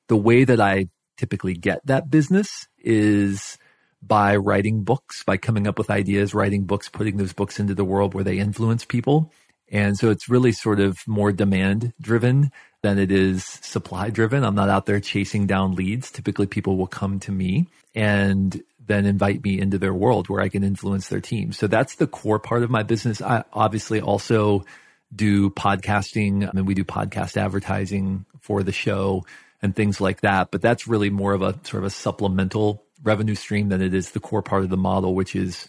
the 0.09 0.17
way 0.17 0.45
that 0.45 0.61
I 0.61 0.89
typically 1.17 1.55
get 1.55 1.87
that 1.87 2.11
business 2.11 2.67
is 2.79 3.59
by 4.03 4.37
writing 4.37 4.83
books, 4.83 5.23
by 5.25 5.37
coming 5.37 5.67
up 5.67 5.79
with 5.79 5.91
ideas, 5.91 6.35
writing 6.35 6.65
books, 6.65 6.89
putting 6.89 7.17
those 7.17 7.33
books 7.33 7.61
into 7.61 7.75
the 7.75 7.85
world 7.85 8.15
where 8.15 8.25
they 8.25 8.39
influence 8.39 8.85
people. 8.85 9.33
And 9.71 9.97
so 9.97 10.11
it's 10.11 10.29
really 10.29 10.53
sort 10.53 10.81
of 10.81 10.99
more 11.07 11.33
demand 11.33 11.95
driven 12.01 12.51
than 12.83 12.99
it 12.99 13.13
is 13.13 13.45
supply 13.45 14.11
driven. 14.11 14.45
I'm 14.45 14.55
not 14.55 14.69
out 14.69 14.87
there 14.87 15.01
chasing 15.01 15.47
down 15.47 15.77
leads. 15.77 16.11
Typically 16.11 16.47
people 16.47 16.77
will 16.77 16.89
come 16.89 17.21
to 17.21 17.33
me 17.33 17.69
and 17.95 18.61
then 18.85 19.07
invite 19.07 19.43
me 19.43 19.61
into 19.61 19.79
their 19.79 19.95
world 19.95 20.29
where 20.29 20.43
I 20.43 20.49
can 20.49 20.65
influence 20.65 21.09
their 21.09 21.21
team. 21.21 21.53
So 21.53 21.69
that's 21.69 21.95
the 21.95 22.09
core 22.09 22.41
part 22.41 22.65
of 22.65 22.71
my 22.71 22.83
business. 22.83 23.23
I 23.23 23.45
obviously 23.53 24.01
also 24.01 24.65
do 25.15 25.51
podcasting. 25.51 26.49
I 26.49 26.53
mean, 26.53 26.65
we 26.65 26.75
do 26.75 26.85
podcast 26.85 27.37
advertising 27.37 28.25
for 28.41 28.63
the 28.63 28.73
show 28.73 29.25
and 29.61 29.75
things 29.75 30.01
like 30.01 30.23
that. 30.23 30.51
But 30.51 30.63
that's 30.63 30.87
really 30.89 31.11
more 31.11 31.33
of 31.33 31.43
a 31.43 31.59
sort 31.65 31.83
of 31.83 31.85
a 31.85 31.91
supplemental 31.91 32.85
revenue 33.03 33.35
stream 33.35 33.69
than 33.69 33.83
it 33.83 33.95
is 33.95 34.11
the 34.11 34.21
core 34.21 34.43
part 34.43 34.63
of 34.63 34.71
the 34.71 34.77
model, 34.77 35.15
which 35.15 35.35
is 35.35 35.69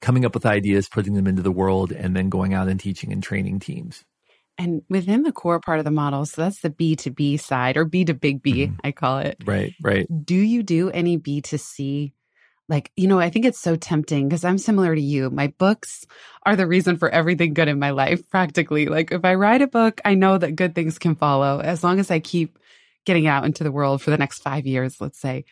coming 0.00 0.24
up 0.24 0.34
with 0.34 0.46
ideas, 0.46 0.88
putting 0.88 1.14
them 1.14 1.26
into 1.26 1.42
the 1.42 1.50
world, 1.50 1.92
and 1.92 2.14
then 2.14 2.28
going 2.28 2.54
out 2.54 2.68
and 2.68 2.78
teaching 2.80 3.12
and 3.12 3.22
training 3.22 3.60
teams. 3.60 4.04
And 4.58 4.82
within 4.88 5.22
the 5.22 5.32
core 5.32 5.60
part 5.60 5.80
of 5.80 5.84
the 5.84 5.90
model, 5.90 6.24
so 6.24 6.42
that's 6.42 6.60
the 6.60 6.70
B2B 6.70 7.38
side 7.40 7.76
or 7.76 7.84
B 7.84 8.04
to 8.06 8.14
big 8.14 8.42
B, 8.42 8.66
mm-hmm. 8.66 8.76
I 8.82 8.92
call 8.92 9.18
it. 9.18 9.36
Right, 9.44 9.74
right. 9.82 10.06
Do 10.24 10.34
you 10.34 10.62
do 10.62 10.90
any 10.90 11.18
B2C? 11.18 12.12
Like, 12.68 12.90
you 12.96 13.06
know, 13.06 13.20
I 13.20 13.30
think 13.30 13.44
it's 13.44 13.60
so 13.60 13.76
tempting 13.76 14.28
because 14.28 14.44
I'm 14.44 14.58
similar 14.58 14.94
to 14.94 15.00
you. 15.00 15.30
My 15.30 15.48
books 15.58 16.04
are 16.44 16.56
the 16.56 16.66
reason 16.66 16.96
for 16.96 17.08
everything 17.08 17.54
good 17.54 17.68
in 17.68 17.78
my 17.78 17.90
life, 17.90 18.28
practically. 18.28 18.86
Like, 18.86 19.12
if 19.12 19.24
I 19.24 19.34
write 19.34 19.62
a 19.62 19.68
book, 19.68 20.00
I 20.04 20.14
know 20.14 20.36
that 20.36 20.56
good 20.56 20.74
things 20.74 20.98
can 20.98 21.14
follow 21.14 21.60
as 21.60 21.84
long 21.84 22.00
as 22.00 22.10
I 22.10 22.18
keep 22.18 22.58
getting 23.04 23.28
out 23.28 23.44
into 23.44 23.64
the 23.64 23.72
world 23.72 24.02
for 24.02 24.10
the 24.10 24.18
next 24.18 24.40
five 24.40 24.66
years, 24.66 25.00
let's 25.00 25.18
say, 25.18 25.44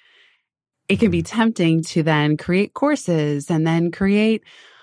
it 0.89 0.99
can 0.99 1.11
be 1.11 1.23
mm-hmm. 1.23 1.37
tempting 1.37 1.83
to 1.85 2.03
then 2.03 2.37
create 2.37 2.75
courses 2.75 3.51
and 3.51 3.67
then 3.67 3.91
create 3.91 4.43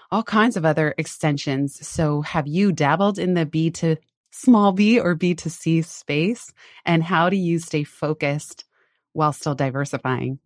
all 0.09 0.23
kinds 0.23 0.57
of 0.57 0.65
other 0.65 0.95
extensions. 0.97 1.85
So, 1.85 2.21
have 2.21 2.47
you 2.47 2.71
dabbled 2.71 3.19
in 3.19 3.35
the 3.35 3.45
B 3.45 3.69
to 3.71 3.97
small 4.31 4.71
b 4.71 4.99
or 4.99 5.15
B 5.15 5.35
to 5.35 5.49
C 5.49 5.81
space? 5.81 6.51
And 6.85 7.03
how 7.03 7.29
do 7.29 7.35
you 7.35 7.59
stay 7.59 7.83
focused 7.83 8.65
while 9.13 9.33
still 9.33 9.55
diversifying? 9.55 10.39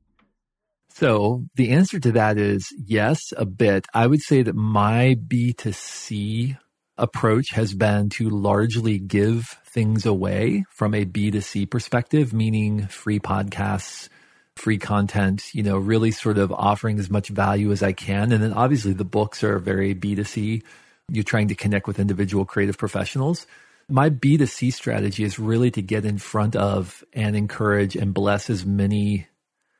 So, 0.96 1.44
the 1.56 1.72
answer 1.72 2.00
to 2.00 2.14
that 2.14 2.38
is 2.38 2.74
yes, 2.88 3.34
a 3.36 3.46
bit. 3.46 3.86
I 3.94 4.08
would 4.08 4.22
say 4.22 4.44
that 4.44 4.56
my 4.56 5.16
B 5.16 5.52
to 5.54 5.74
C 5.74 6.56
approach 6.98 7.50
has 7.52 7.74
been 7.74 8.08
to 8.12 8.30
largely 8.30 8.98
give 8.98 9.60
things 9.66 10.06
away 10.06 10.64
from 10.70 10.94
a 10.94 11.04
B2C 11.04 11.70
perspective, 11.70 12.34
meaning 12.34 12.88
free 12.88 13.20
podcasts, 13.20 14.08
free 14.56 14.78
content, 14.78 15.54
you 15.54 15.64
know, 15.64 15.78
really 15.78 16.12
sort 16.12 16.38
of 16.38 16.54
offering 16.54 16.98
as 16.98 17.10
much 17.10 17.28
value 17.28 17.74
as 17.74 17.84
I 17.84 17.92
can. 17.92 18.32
And 18.32 18.42
then 18.42 18.54
obviously 18.54 18.94
the 18.94 19.04
books 19.04 19.44
are 19.44 19.60
very 19.60 19.94
B2C. 19.94 20.64
You're 21.10 21.26
trying 21.26 21.50
to 21.50 21.56
connect 21.56 21.88
with 21.88 22.00
individual 22.00 22.46
creative 22.46 22.78
professionals. 22.78 23.46
My 23.90 24.10
B2C 24.10 24.72
strategy 24.72 25.26
is 25.26 25.40
really 25.40 25.72
to 25.72 25.82
get 25.82 26.06
in 26.06 26.20
front 26.20 26.56
of 26.56 27.04
and 27.12 27.36
encourage 27.36 27.98
and 27.98 28.14
bless 28.14 28.50
as 28.50 28.66
many 28.66 29.28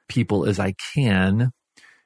people 0.08 0.46
as 0.46 0.60
I 0.60 0.74
can 0.94 1.52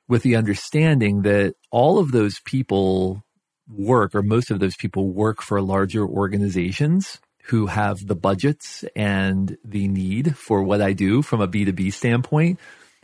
with 0.07 0.23
the 0.23 0.35
understanding 0.35 1.21
that 1.21 1.53
all 1.71 1.99
of 1.99 2.11
those 2.11 2.39
people 2.45 3.23
work, 3.67 4.15
or 4.15 4.23
most 4.23 4.49
of 4.49 4.59
those 4.59 4.75
people 4.75 5.09
work 5.09 5.41
for 5.41 5.61
larger 5.61 6.05
organizations 6.05 7.19
who 7.43 7.67
have 7.67 8.05
the 8.05 8.15
budgets 8.15 8.83
and 8.95 9.57
the 9.63 9.87
need 9.87 10.35
for 10.37 10.63
what 10.63 10.81
I 10.81 10.93
do 10.93 11.21
from 11.21 11.41
a 11.41 11.47
B2B 11.47 11.93
standpoint. 11.93 12.59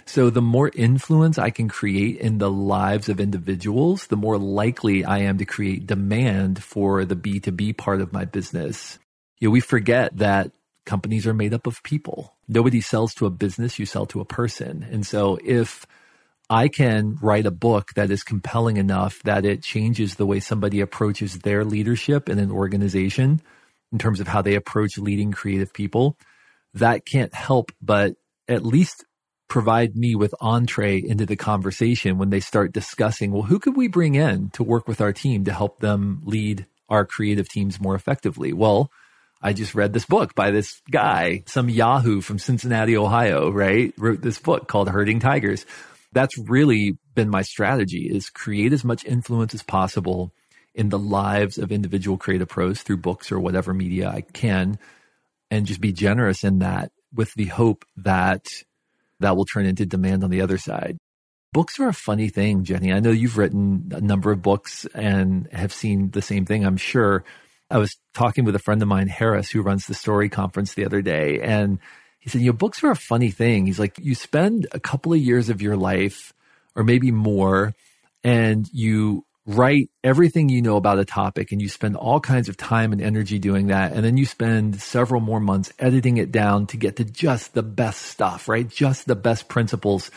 So 0.07 0.29
the 0.29 0.41
more 0.41 0.69
influence 0.73 1.39
I 1.39 1.49
can 1.49 1.67
create 1.67 2.17
in 2.17 2.37
the 2.37 2.51
lives 2.51 3.09
of 3.09 3.19
individuals, 3.19 4.07
the 4.07 4.15
more 4.15 4.37
likely 4.37 5.03
I 5.03 5.19
am 5.19 5.39
to 5.39 5.45
create 5.45 5.87
demand 5.87 6.63
for 6.63 7.05
the 7.05 7.15
B2B 7.15 7.77
part 7.77 8.01
of 8.01 8.13
my 8.13 8.25
business. 8.25 8.99
You 9.39 9.47
know, 9.47 9.51
we 9.51 9.61
forget 9.61 10.15
that 10.17 10.51
companies 10.85 11.27
are 11.27 11.33
made 11.33 11.53
up 11.53 11.67
of 11.67 11.83
people. 11.83 12.35
Nobody 12.47 12.81
sells 12.81 13.13
to 13.15 13.25
a 13.25 13.31
business, 13.31 13.79
you 13.79 13.85
sell 13.85 14.05
to 14.07 14.21
a 14.21 14.25
person. 14.25 14.85
And 14.89 15.05
so 15.05 15.37
if 15.43 15.85
I 16.49 16.67
can 16.67 17.17
write 17.21 17.45
a 17.45 17.51
book 17.51 17.93
that 17.95 18.11
is 18.11 18.23
compelling 18.23 18.77
enough 18.77 19.21
that 19.23 19.45
it 19.45 19.63
changes 19.63 20.15
the 20.15 20.25
way 20.25 20.39
somebody 20.39 20.79
approaches 20.79 21.39
their 21.39 21.65
leadership 21.65 22.29
in 22.29 22.37
an 22.37 22.51
organization 22.51 23.41
in 23.91 23.97
terms 23.97 24.19
of 24.19 24.27
how 24.27 24.41
they 24.41 24.55
approach 24.55 24.97
leading 24.97 25.31
creative 25.31 25.73
people. 25.73 26.17
That 26.75 27.05
can't 27.05 27.33
help 27.33 27.71
but 27.81 28.15
at 28.47 28.65
least 28.65 29.05
provide 29.47 29.95
me 29.95 30.15
with 30.15 30.35
entree 30.41 30.99
into 30.99 31.25
the 31.25 31.35
conversation 31.35 32.17
when 32.17 32.29
they 32.29 32.39
start 32.39 32.73
discussing, 32.73 33.31
well, 33.31 33.43
who 33.43 33.59
could 33.59 33.75
we 33.75 33.87
bring 33.87 34.15
in 34.15 34.49
to 34.51 34.63
work 34.63 34.87
with 34.87 35.01
our 35.01 35.13
team 35.13 35.45
to 35.45 35.53
help 35.53 35.79
them 35.79 36.21
lead 36.25 36.65
our 36.89 37.05
creative 37.05 37.47
teams 37.49 37.79
more 37.79 37.95
effectively? 37.95 38.53
Well, 38.53 38.91
I 39.45 39.53
just 39.53 39.75
read 39.75 39.93
this 39.93 40.07
book 40.07 40.33
by 40.33 40.49
this 40.49 40.81
guy, 40.89 41.43
some 41.45 41.69
Yahoo 41.69 42.21
from 42.21 42.39
Cincinnati, 42.39 42.97
Ohio, 42.97 43.51
right? 43.51 43.93
Wrote 43.95 44.19
this 44.19 44.39
book 44.39 44.67
called 44.67 44.89
Herding 44.89 45.19
Tigers. 45.19 45.67
That's 46.13 46.35
really 46.35 46.97
been 47.13 47.29
my 47.29 47.43
strategy 47.43 48.09
is 48.11 48.31
create 48.31 48.73
as 48.73 48.83
much 48.83 49.05
influence 49.05 49.53
as 49.53 49.61
possible 49.61 50.33
in 50.73 50.89
the 50.89 50.97
lives 50.97 51.59
of 51.59 51.71
individual 51.71 52.17
creative 52.17 52.47
pros 52.47 52.81
through 52.81 52.97
books 52.97 53.31
or 53.31 53.39
whatever 53.39 53.71
media 53.71 54.09
I 54.09 54.21
can 54.21 54.79
and 55.51 55.67
just 55.67 55.79
be 55.79 55.93
generous 55.93 56.43
in 56.43 56.57
that 56.59 56.91
with 57.13 57.31
the 57.35 57.45
hope 57.45 57.85
that 57.97 58.47
that 59.19 59.37
will 59.37 59.45
turn 59.45 59.67
into 59.67 59.85
demand 59.85 60.23
on 60.23 60.31
the 60.31 60.41
other 60.41 60.57
side. 60.57 60.97
Books 61.53 61.79
are 61.79 61.87
a 61.87 61.93
funny 61.93 62.29
thing, 62.29 62.63
Jenny. 62.63 62.91
I 62.91 62.99
know 62.99 63.11
you've 63.11 63.37
written 63.37 63.91
a 63.93 64.01
number 64.01 64.31
of 64.31 64.41
books 64.41 64.87
and 64.95 65.47
have 65.51 65.71
seen 65.71 66.09
the 66.09 66.23
same 66.23 66.47
thing, 66.47 66.65
I'm 66.65 66.77
sure. 66.77 67.23
I 67.69 67.77
was 67.77 67.97
talking 68.13 68.45
with 68.45 68.55
a 68.55 68.59
friend 68.59 68.81
of 68.81 68.87
mine, 68.87 69.07
Harris, 69.07 69.49
who 69.49 69.61
runs 69.61 69.87
the 69.87 69.93
story 69.93 70.29
conference 70.29 70.73
the 70.73 70.85
other 70.85 71.01
day, 71.01 71.39
and 71.41 71.79
he 72.19 72.29
said, 72.29 72.41
you 72.41 72.47
know, 72.47 72.57
books 72.57 72.83
are 72.83 72.89
a 72.89 72.95
funny 72.95 73.29
thing. 73.29 73.67
He's 73.67 73.79
like, 73.79 73.99
you 73.99 74.15
spend 74.15 74.65
a 74.71 74.79
couple 74.79 75.13
of 75.13 75.19
years 75.19 75.49
of 75.49 75.61
your 75.61 75.77
life 75.77 76.33
or 76.75 76.83
maybe 76.83 77.11
more 77.11 77.73
and 78.23 78.67
you 78.73 79.23
write 79.45 79.91
everything 80.03 80.49
you 80.49 80.63
know 80.63 80.75
about 80.75 80.97
a 80.97 81.05
topic 81.05 81.51
and 81.51 81.61
you 81.61 81.69
spend 81.69 81.95
all 81.95 82.19
kinds 82.19 82.49
of 82.49 82.57
time 82.57 82.91
and 82.91 82.99
energy 82.99 83.37
doing 83.37 83.67
that. 83.67 83.93
And 83.93 84.03
then 84.03 84.17
you 84.17 84.25
spend 84.25 84.81
several 84.81 85.21
more 85.21 85.39
months 85.39 85.71
editing 85.77 86.17
it 86.17 86.31
down 86.31 86.65
to 86.67 86.77
get 86.77 86.95
to 86.95 87.05
just 87.05 87.53
the 87.53 87.61
best 87.61 88.01
stuff, 88.01 88.49
right? 88.49 88.67
Just 88.67 89.05
the 89.05 89.15
best 89.15 89.47
principles. 89.47 90.09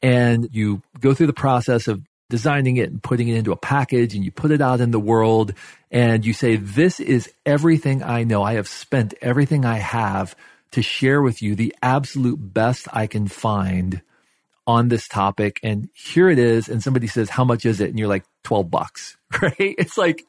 And 0.00 0.48
you 0.50 0.80
go 0.98 1.12
through 1.12 1.26
the 1.26 1.34
process 1.34 1.88
of 1.88 2.02
designing 2.34 2.78
it 2.78 2.90
and 2.90 3.00
putting 3.00 3.28
it 3.28 3.36
into 3.36 3.52
a 3.52 3.56
package 3.56 4.12
and 4.16 4.24
you 4.24 4.32
put 4.32 4.50
it 4.50 4.60
out 4.60 4.80
in 4.80 4.90
the 4.90 4.98
world 4.98 5.54
and 5.92 6.26
you 6.26 6.32
say, 6.32 6.56
this 6.56 6.98
is 6.98 7.32
everything 7.46 8.02
I 8.02 8.24
know. 8.24 8.42
I 8.42 8.54
have 8.54 8.66
spent 8.66 9.14
everything 9.22 9.64
I 9.64 9.78
have 9.78 10.34
to 10.72 10.82
share 10.82 11.22
with 11.22 11.42
you 11.42 11.54
the 11.54 11.72
absolute 11.80 12.38
best 12.38 12.88
I 12.92 13.06
can 13.06 13.28
find 13.28 14.02
on 14.66 14.88
this 14.88 15.06
topic. 15.06 15.60
And 15.62 15.88
here 15.94 16.28
it 16.28 16.40
is. 16.40 16.68
And 16.68 16.82
somebody 16.82 17.06
says, 17.06 17.30
how 17.30 17.44
much 17.44 17.64
is 17.64 17.80
it? 17.80 17.90
And 17.90 18.00
you're 18.00 18.08
like, 18.08 18.24
12 18.42 18.68
bucks, 18.68 19.16
right? 19.40 19.54
It's 19.58 19.96
like, 19.96 20.26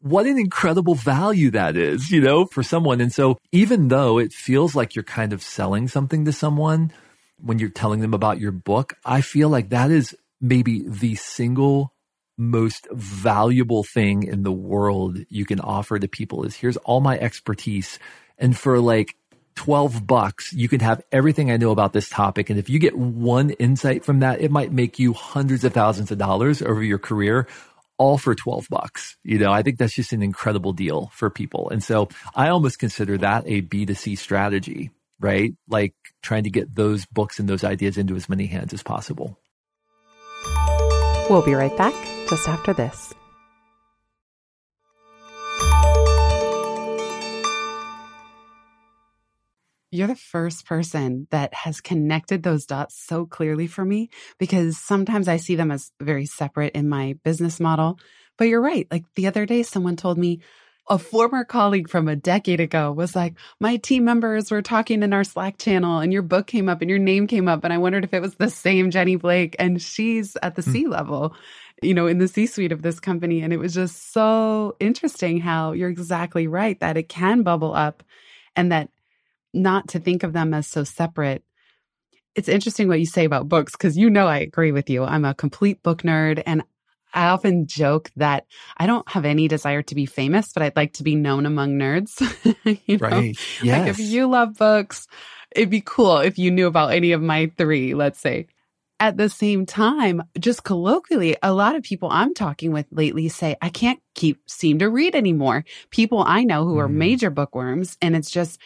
what 0.00 0.26
an 0.26 0.36
incredible 0.36 0.96
value 0.96 1.52
that 1.52 1.76
is, 1.76 2.10
you 2.10 2.20
know, 2.20 2.46
for 2.46 2.64
someone. 2.64 3.00
And 3.00 3.12
so 3.12 3.38
even 3.52 3.86
though 3.86 4.18
it 4.18 4.32
feels 4.32 4.74
like 4.74 4.96
you're 4.96 5.04
kind 5.04 5.32
of 5.32 5.44
selling 5.44 5.86
something 5.86 6.24
to 6.24 6.32
someone 6.32 6.92
when 7.40 7.60
you're 7.60 7.68
telling 7.68 8.00
them 8.00 8.14
about 8.14 8.40
your 8.40 8.50
book, 8.50 8.94
I 9.04 9.20
feel 9.20 9.48
like 9.48 9.68
that 9.68 9.92
is 9.92 10.16
maybe 10.40 10.84
the 10.86 11.14
single 11.14 11.92
most 12.38 12.86
valuable 12.92 13.82
thing 13.82 14.24
in 14.24 14.42
the 14.42 14.52
world 14.52 15.18
you 15.28 15.46
can 15.46 15.60
offer 15.60 15.98
to 15.98 16.08
people 16.08 16.44
is 16.44 16.54
here's 16.54 16.76
all 16.78 17.00
my 17.00 17.18
expertise. 17.18 17.98
And 18.38 18.56
for 18.56 18.78
like 18.78 19.16
12 19.54 20.06
bucks, 20.06 20.52
you 20.52 20.68
can 20.68 20.80
have 20.80 21.02
everything 21.10 21.50
I 21.50 21.56
know 21.56 21.70
about 21.70 21.92
this 21.92 22.08
topic. 22.08 22.50
And 22.50 22.58
if 22.58 22.68
you 22.68 22.78
get 22.78 22.96
one 22.96 23.50
insight 23.50 24.04
from 24.04 24.20
that, 24.20 24.40
it 24.40 24.50
might 24.50 24.70
make 24.70 24.98
you 24.98 25.14
hundreds 25.14 25.64
of 25.64 25.72
thousands 25.72 26.10
of 26.10 26.18
dollars 26.18 26.60
over 26.60 26.82
your 26.82 26.98
career, 26.98 27.48
all 27.96 28.18
for 28.18 28.34
12 28.34 28.68
bucks. 28.68 29.16
You 29.24 29.38
know, 29.38 29.50
I 29.50 29.62
think 29.62 29.78
that's 29.78 29.94
just 29.94 30.12
an 30.12 30.22
incredible 30.22 30.74
deal 30.74 31.10
for 31.14 31.30
people. 31.30 31.70
And 31.70 31.82
so 31.82 32.08
I 32.34 32.48
almost 32.48 32.78
consider 32.78 33.16
that 33.18 33.44
a 33.46 33.62
B2C 33.62 34.18
strategy, 34.18 34.90
right? 35.18 35.54
Like 35.68 35.94
trying 36.22 36.44
to 36.44 36.50
get 36.50 36.74
those 36.74 37.06
books 37.06 37.38
and 37.38 37.48
those 37.48 37.64
ideas 37.64 37.96
into 37.96 38.14
as 38.14 38.28
many 38.28 38.46
hands 38.46 38.74
as 38.74 38.82
possible. 38.82 39.38
We'll 41.28 41.42
be 41.42 41.54
right 41.54 41.76
back 41.76 41.94
just 42.28 42.48
after 42.48 42.72
this. 42.72 43.12
You're 49.90 50.06
the 50.06 50.14
first 50.14 50.66
person 50.66 51.26
that 51.30 51.52
has 51.52 51.80
connected 51.80 52.42
those 52.42 52.64
dots 52.66 53.02
so 53.02 53.26
clearly 53.26 53.66
for 53.66 53.84
me 53.84 54.10
because 54.38 54.78
sometimes 54.78 55.26
I 55.26 55.38
see 55.38 55.56
them 55.56 55.72
as 55.72 55.90
very 56.00 56.26
separate 56.26 56.74
in 56.74 56.88
my 56.88 57.16
business 57.24 57.58
model. 57.58 57.98
But 58.38 58.44
you're 58.44 58.60
right. 58.60 58.86
Like 58.90 59.04
the 59.16 59.26
other 59.26 59.46
day, 59.46 59.62
someone 59.62 59.96
told 59.96 60.18
me 60.18 60.40
a 60.88 60.98
former 60.98 61.44
colleague 61.44 61.88
from 61.88 62.08
a 62.08 62.16
decade 62.16 62.60
ago 62.60 62.92
was 62.92 63.16
like, 63.16 63.34
My 63.60 63.76
team 63.76 64.04
members 64.04 64.50
were 64.50 64.62
talking 64.62 65.02
in 65.02 65.12
our 65.12 65.24
Slack 65.24 65.58
channel 65.58 65.98
and 65.98 66.12
your 66.12 66.22
book 66.22 66.46
came 66.46 66.68
up 66.68 66.80
and 66.80 66.88
your 66.88 66.98
name 66.98 67.26
came 67.26 67.48
up. 67.48 67.64
And 67.64 67.72
I 67.72 67.78
wondered 67.78 68.04
if 68.04 68.14
it 68.14 68.22
was 68.22 68.36
the 68.36 68.50
same 68.50 68.90
Jenny 68.90 69.16
Blake. 69.16 69.56
And 69.58 69.80
she's 69.82 70.36
at 70.42 70.54
the 70.54 70.62
mm. 70.62 70.72
C 70.72 70.86
level, 70.86 71.34
you 71.82 71.94
know, 71.94 72.06
in 72.06 72.18
the 72.18 72.28
C 72.28 72.46
suite 72.46 72.72
of 72.72 72.82
this 72.82 73.00
company. 73.00 73.42
And 73.42 73.52
it 73.52 73.58
was 73.58 73.74
just 73.74 74.12
so 74.12 74.76
interesting 74.78 75.40
how 75.40 75.72
you're 75.72 75.90
exactly 75.90 76.46
right 76.46 76.78
that 76.80 76.96
it 76.96 77.08
can 77.08 77.42
bubble 77.42 77.74
up 77.74 78.02
and 78.54 78.70
that 78.70 78.88
not 79.52 79.88
to 79.88 79.98
think 79.98 80.22
of 80.22 80.32
them 80.32 80.54
as 80.54 80.66
so 80.66 80.84
separate. 80.84 81.42
It's 82.34 82.48
interesting 82.48 82.86
what 82.86 83.00
you 83.00 83.06
say 83.06 83.24
about 83.24 83.48
books 83.48 83.72
because 83.72 83.96
you 83.96 84.10
know 84.10 84.26
I 84.26 84.38
agree 84.38 84.70
with 84.70 84.90
you. 84.90 85.02
I'm 85.02 85.24
a 85.24 85.34
complete 85.34 85.82
book 85.82 86.02
nerd 86.02 86.42
and 86.44 86.62
I 87.16 87.28
often 87.28 87.66
joke 87.66 88.10
that 88.16 88.46
I 88.76 88.86
don't 88.86 89.08
have 89.08 89.24
any 89.24 89.48
desire 89.48 89.82
to 89.82 89.94
be 89.94 90.06
famous, 90.06 90.52
but 90.52 90.62
I'd 90.62 90.76
like 90.76 90.92
to 90.94 91.02
be 91.02 91.14
known 91.14 91.46
among 91.46 91.78
nerds. 91.78 92.20
you 92.86 92.98
know? 92.98 93.08
Right. 93.08 93.38
Yes. 93.62 93.78
Like 93.78 93.88
if 93.88 93.98
you 93.98 94.28
love 94.28 94.56
books, 94.56 95.08
it'd 95.54 95.70
be 95.70 95.80
cool 95.80 96.18
if 96.18 96.38
you 96.38 96.50
knew 96.50 96.66
about 96.66 96.92
any 96.92 97.12
of 97.12 97.22
my 97.22 97.50
three, 97.56 97.94
let's 97.94 98.20
say. 98.20 98.48
At 98.98 99.16
the 99.16 99.28
same 99.28 99.66
time, 99.66 100.22
just 100.38 100.64
colloquially, 100.64 101.36
a 101.42 101.52
lot 101.52 101.74
of 101.74 101.82
people 101.82 102.08
I'm 102.10 102.32
talking 102.32 102.72
with 102.72 102.86
lately 102.90 103.28
say, 103.28 103.56
I 103.60 103.68
can't 103.68 104.00
keep 104.14 104.40
seem 104.48 104.78
to 104.78 104.88
read 104.88 105.14
anymore. 105.14 105.64
People 105.90 106.22
I 106.26 106.44
know 106.44 106.64
who 106.64 106.78
are 106.78 106.88
mm. 106.88 106.94
major 106.94 107.30
bookworms, 107.30 107.98
and 108.00 108.16
it's 108.16 108.30
just 108.30 108.58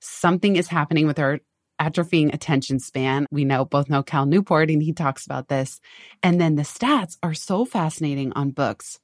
something 0.00 0.56
is 0.56 0.68
happening 0.68 1.06
with 1.06 1.18
our 1.18 1.40
atrophying 1.80 2.32
attention 2.32 2.78
span. 2.78 3.26
We 3.30 3.44
know 3.44 3.64
both 3.64 3.88
know 3.88 4.02
Cal 4.02 4.26
Newport, 4.26 4.70
and 4.70 4.82
he 4.82 4.92
talks 4.92 5.26
about 5.26 5.48
this. 5.48 5.80
And 6.22 6.40
then 6.40 6.56
the 6.56 6.62
stats 6.62 7.16
are 7.22 7.34
so 7.34 7.64
fascinating 7.64 8.32
on 8.32 8.50
books. 8.50 8.98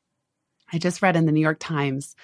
I 0.73 0.79
just 0.79 1.03
read 1.03 1.17
in 1.17 1.27
the 1.27 1.33
New 1.33 1.41
York 1.41 1.59
Times, 1.61 2.17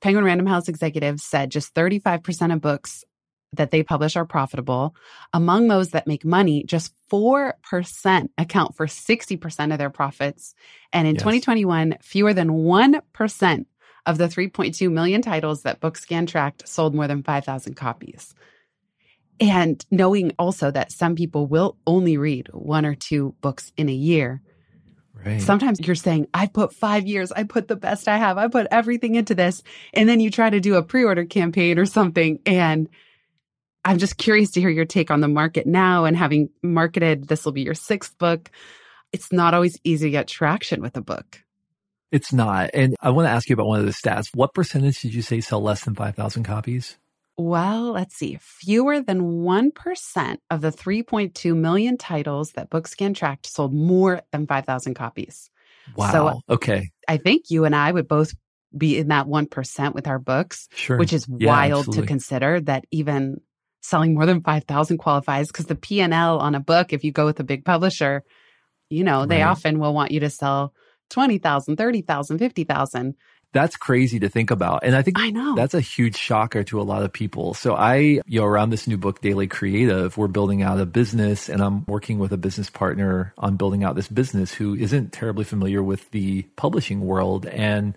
Penguin 0.00 0.24
Random 0.24 0.46
House 0.46 0.68
executives 0.68 1.24
said 1.24 1.50
just 1.50 1.74
35% 1.74 2.52
of 2.52 2.60
books 2.60 3.04
that 3.52 3.70
they 3.70 3.82
publish 3.82 4.16
are 4.16 4.26
profitable. 4.26 4.94
Among 5.32 5.68
those 5.68 5.90
that 5.90 6.06
make 6.06 6.24
money, 6.24 6.64
just 6.64 6.92
4% 7.10 8.28
account 8.38 8.76
for 8.76 8.86
60% 8.86 9.72
of 9.72 9.78
their 9.78 9.90
profits. 9.90 10.54
And 10.92 11.08
in 11.08 11.14
yes. 11.14 11.22
2021, 11.22 11.96
fewer 12.02 12.34
than 12.34 12.50
1% 12.50 13.66
of 14.04 14.18
the 14.18 14.28
3.2 14.28 14.92
million 14.92 15.22
titles 15.22 15.62
that 15.62 15.80
Bookscan 15.80 16.28
tracked 16.28 16.68
sold 16.68 16.94
more 16.94 17.08
than 17.08 17.22
5,000 17.22 17.74
copies. 17.74 18.34
And 19.38 19.84
knowing 19.90 20.32
also 20.38 20.70
that 20.70 20.92
some 20.92 21.14
people 21.14 21.46
will 21.46 21.76
only 21.86 22.16
read 22.16 22.48
one 22.52 22.86
or 22.86 22.94
two 22.94 23.34
books 23.40 23.72
in 23.76 23.88
a 23.88 23.94
year. 23.94 24.40
Right. 25.24 25.42
Sometimes 25.42 25.80
you're 25.80 25.94
saying, 25.94 26.28
I 26.32 26.46
put 26.46 26.72
five 26.72 27.06
years, 27.06 27.32
I 27.32 27.44
put 27.44 27.68
the 27.68 27.76
best 27.76 28.06
I 28.06 28.16
have, 28.16 28.38
I 28.38 28.48
put 28.48 28.68
everything 28.70 29.14
into 29.14 29.34
this. 29.34 29.62
And 29.92 30.08
then 30.08 30.20
you 30.20 30.30
try 30.30 30.48
to 30.48 30.60
do 30.60 30.76
a 30.76 30.82
pre 30.82 31.04
order 31.04 31.24
campaign 31.24 31.78
or 31.78 31.86
something. 31.86 32.38
And 32.46 32.88
I'm 33.84 33.98
just 33.98 34.16
curious 34.16 34.50
to 34.52 34.60
hear 34.60 34.70
your 34.70 34.84
take 34.84 35.10
on 35.10 35.20
the 35.20 35.28
market 35.28 35.66
now 35.66 36.04
and 36.04 36.16
having 36.16 36.50
marketed, 36.62 37.28
this 37.28 37.44
will 37.44 37.52
be 37.52 37.62
your 37.62 37.74
sixth 37.74 38.16
book. 38.18 38.50
It's 39.12 39.32
not 39.32 39.54
always 39.54 39.78
easy 39.84 40.06
to 40.06 40.10
get 40.10 40.28
traction 40.28 40.82
with 40.82 40.96
a 40.96 41.02
book. 41.02 41.42
It's 42.12 42.32
not. 42.32 42.70
And 42.74 42.96
I 43.00 43.10
want 43.10 43.26
to 43.26 43.30
ask 43.30 43.48
you 43.48 43.54
about 43.54 43.66
one 43.66 43.80
of 43.80 43.86
the 43.86 43.92
stats. 43.92 44.28
What 44.34 44.54
percentage 44.54 45.00
did 45.00 45.14
you 45.14 45.22
say 45.22 45.40
sell 45.40 45.60
less 45.60 45.84
than 45.84 45.94
5,000 45.94 46.44
copies? 46.44 46.98
Well, 47.38 47.92
let's 47.92 48.14
see. 48.16 48.38
Fewer 48.40 49.00
than 49.00 49.42
1% 49.42 50.36
of 50.50 50.60
the 50.62 50.70
3.2 50.70 51.56
million 51.56 51.98
titles 51.98 52.52
that 52.52 52.70
Bookscan 52.70 53.14
tracked 53.14 53.46
sold 53.46 53.74
more 53.74 54.22
than 54.32 54.46
5,000 54.46 54.94
copies. 54.94 55.50
Wow. 55.94 56.12
So 56.12 56.40
okay. 56.54 56.90
I 57.06 57.18
think 57.18 57.50
you 57.50 57.64
and 57.64 57.76
I 57.76 57.92
would 57.92 58.08
both 58.08 58.32
be 58.76 58.98
in 58.98 59.08
that 59.08 59.26
1% 59.26 59.94
with 59.94 60.06
our 60.06 60.18
books, 60.18 60.68
sure. 60.74 60.98
which 60.98 61.12
is 61.12 61.26
yeah, 61.28 61.48
wild 61.48 61.80
absolutely. 61.80 62.02
to 62.02 62.08
consider 62.08 62.60
that 62.62 62.84
even 62.90 63.40
selling 63.82 64.14
more 64.14 64.26
than 64.26 64.40
5,000 64.40 64.98
qualifies 64.98 65.48
because 65.48 65.66
the 65.66 65.76
P&L 65.76 66.38
on 66.38 66.54
a 66.54 66.60
book, 66.60 66.92
if 66.92 67.04
you 67.04 67.12
go 67.12 67.26
with 67.26 67.38
a 67.38 67.44
big 67.44 67.64
publisher, 67.64 68.24
you 68.90 69.04
know, 69.04 69.26
they 69.26 69.42
right. 69.42 69.50
often 69.50 69.78
will 69.78 69.94
want 69.94 70.10
you 70.10 70.20
to 70.20 70.30
sell 70.30 70.72
20,000, 71.10 71.76
30,000, 71.76 72.38
50,000. 72.38 73.14
That's 73.52 73.76
crazy 73.76 74.20
to 74.20 74.28
think 74.28 74.50
about. 74.50 74.80
And 74.82 74.94
I 74.94 75.02
think 75.02 75.18
I 75.18 75.30
know 75.30 75.54
that's 75.54 75.74
a 75.74 75.80
huge 75.80 76.16
shocker 76.16 76.62
to 76.64 76.80
a 76.80 76.82
lot 76.82 77.02
of 77.02 77.12
people. 77.12 77.54
So 77.54 77.74
I, 77.74 77.96
you 77.96 78.40
know, 78.40 78.44
around 78.44 78.70
this 78.70 78.86
new 78.86 78.98
book, 78.98 79.20
Daily 79.20 79.46
Creative, 79.46 80.14
we're 80.16 80.28
building 80.28 80.62
out 80.62 80.80
a 80.80 80.86
business 80.86 81.48
and 81.48 81.62
I'm 81.62 81.84
working 81.86 82.18
with 82.18 82.32
a 82.32 82.36
business 82.36 82.68
partner 82.68 83.32
on 83.38 83.56
building 83.56 83.82
out 83.82 83.96
this 83.96 84.08
business 84.08 84.52
who 84.52 84.74
isn't 84.74 85.12
terribly 85.12 85.44
familiar 85.44 85.82
with 85.82 86.10
the 86.10 86.42
publishing 86.56 87.00
world. 87.00 87.46
And 87.46 87.96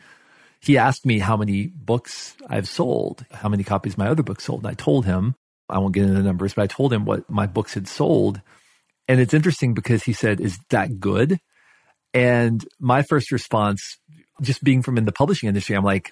he 0.61 0.77
asked 0.77 1.05
me 1.05 1.19
how 1.19 1.37
many 1.37 1.67
books 1.67 2.35
I've 2.47 2.67
sold, 2.67 3.25
how 3.31 3.49
many 3.49 3.63
copies 3.63 3.97
my 3.97 4.07
other 4.07 4.23
books 4.23 4.45
sold. 4.45 4.61
And 4.61 4.71
I 4.71 4.73
told 4.75 5.05
him, 5.05 5.35
I 5.69 5.79
won't 5.79 5.93
get 5.93 6.03
into 6.03 6.15
the 6.15 6.23
numbers, 6.23 6.53
but 6.53 6.63
I 6.63 6.67
told 6.67 6.91
him 6.91 7.05
what 7.05 7.29
my 7.29 7.47
books 7.47 7.73
had 7.73 7.87
sold. 7.87 8.41
And 9.07 9.19
it's 9.19 9.33
interesting 9.33 9.73
because 9.73 10.03
he 10.03 10.13
said, 10.13 10.39
Is 10.39 10.57
that 10.69 10.99
good? 10.99 11.39
And 12.13 12.65
my 12.79 13.03
first 13.03 13.31
response, 13.31 13.97
just 14.41 14.63
being 14.63 14.81
from 14.81 14.97
in 14.97 15.05
the 15.05 15.11
publishing 15.11 15.47
industry, 15.47 15.75
I'm 15.75 15.83
like, 15.83 16.11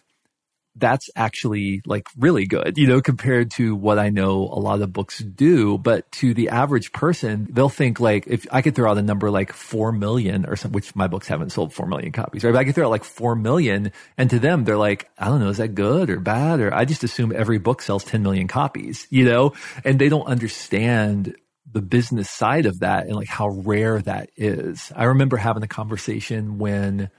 that's 0.79 1.09
actually 1.15 1.81
like 1.85 2.07
really 2.17 2.45
good, 2.45 2.77
you 2.77 2.87
know, 2.87 3.01
compared 3.01 3.51
to 3.51 3.75
what 3.75 3.97
I 3.97 4.09
know 4.09 4.41
a 4.43 4.59
lot 4.59 4.81
of 4.81 4.93
books 4.93 5.19
do. 5.19 5.77
But 5.77 6.09
to 6.13 6.33
the 6.33 6.49
average 6.49 6.91
person, 6.91 7.47
they'll 7.49 7.69
think 7.69 7.99
like, 7.99 8.27
if 8.27 8.45
I 8.51 8.61
could 8.61 8.75
throw 8.75 8.91
out 8.91 8.97
a 8.97 9.01
number 9.01 9.31
like 9.31 9.53
4 9.53 9.91
million 9.91 10.45
or 10.45 10.55
something, 10.55 10.75
which 10.75 10.95
my 10.95 11.07
books 11.07 11.27
haven't 11.27 11.51
sold 11.51 11.73
4 11.73 11.87
million 11.87 12.11
copies, 12.11 12.43
right? 12.43 12.51
But 12.51 12.59
I 12.59 12.63
could 12.65 12.75
throw 12.75 12.85
out 12.85 12.91
like 12.91 13.03
4 13.03 13.35
million 13.35 13.91
and 14.17 14.29
to 14.29 14.39
them, 14.39 14.63
they're 14.63 14.77
like, 14.77 15.09
I 15.17 15.25
don't 15.25 15.39
know, 15.39 15.49
is 15.49 15.57
that 15.57 15.69
good 15.69 16.09
or 16.09 16.19
bad? 16.19 16.59
Or 16.59 16.73
I 16.73 16.85
just 16.85 17.03
assume 17.03 17.33
every 17.35 17.57
book 17.57 17.81
sells 17.81 18.03
10 18.03 18.21
million 18.21 18.47
copies, 18.47 19.07
you 19.09 19.25
know, 19.25 19.53
and 19.83 19.99
they 19.99 20.09
don't 20.09 20.27
understand 20.27 21.35
the 21.71 21.81
business 21.81 22.29
side 22.29 22.65
of 22.65 22.79
that 22.79 23.07
and 23.07 23.15
like 23.15 23.27
how 23.27 23.49
rare 23.49 23.99
that 24.01 24.29
is. 24.35 24.91
I 24.95 25.05
remember 25.05 25.37
having 25.37 25.63
a 25.63 25.67
conversation 25.67 26.59
when 26.59 27.09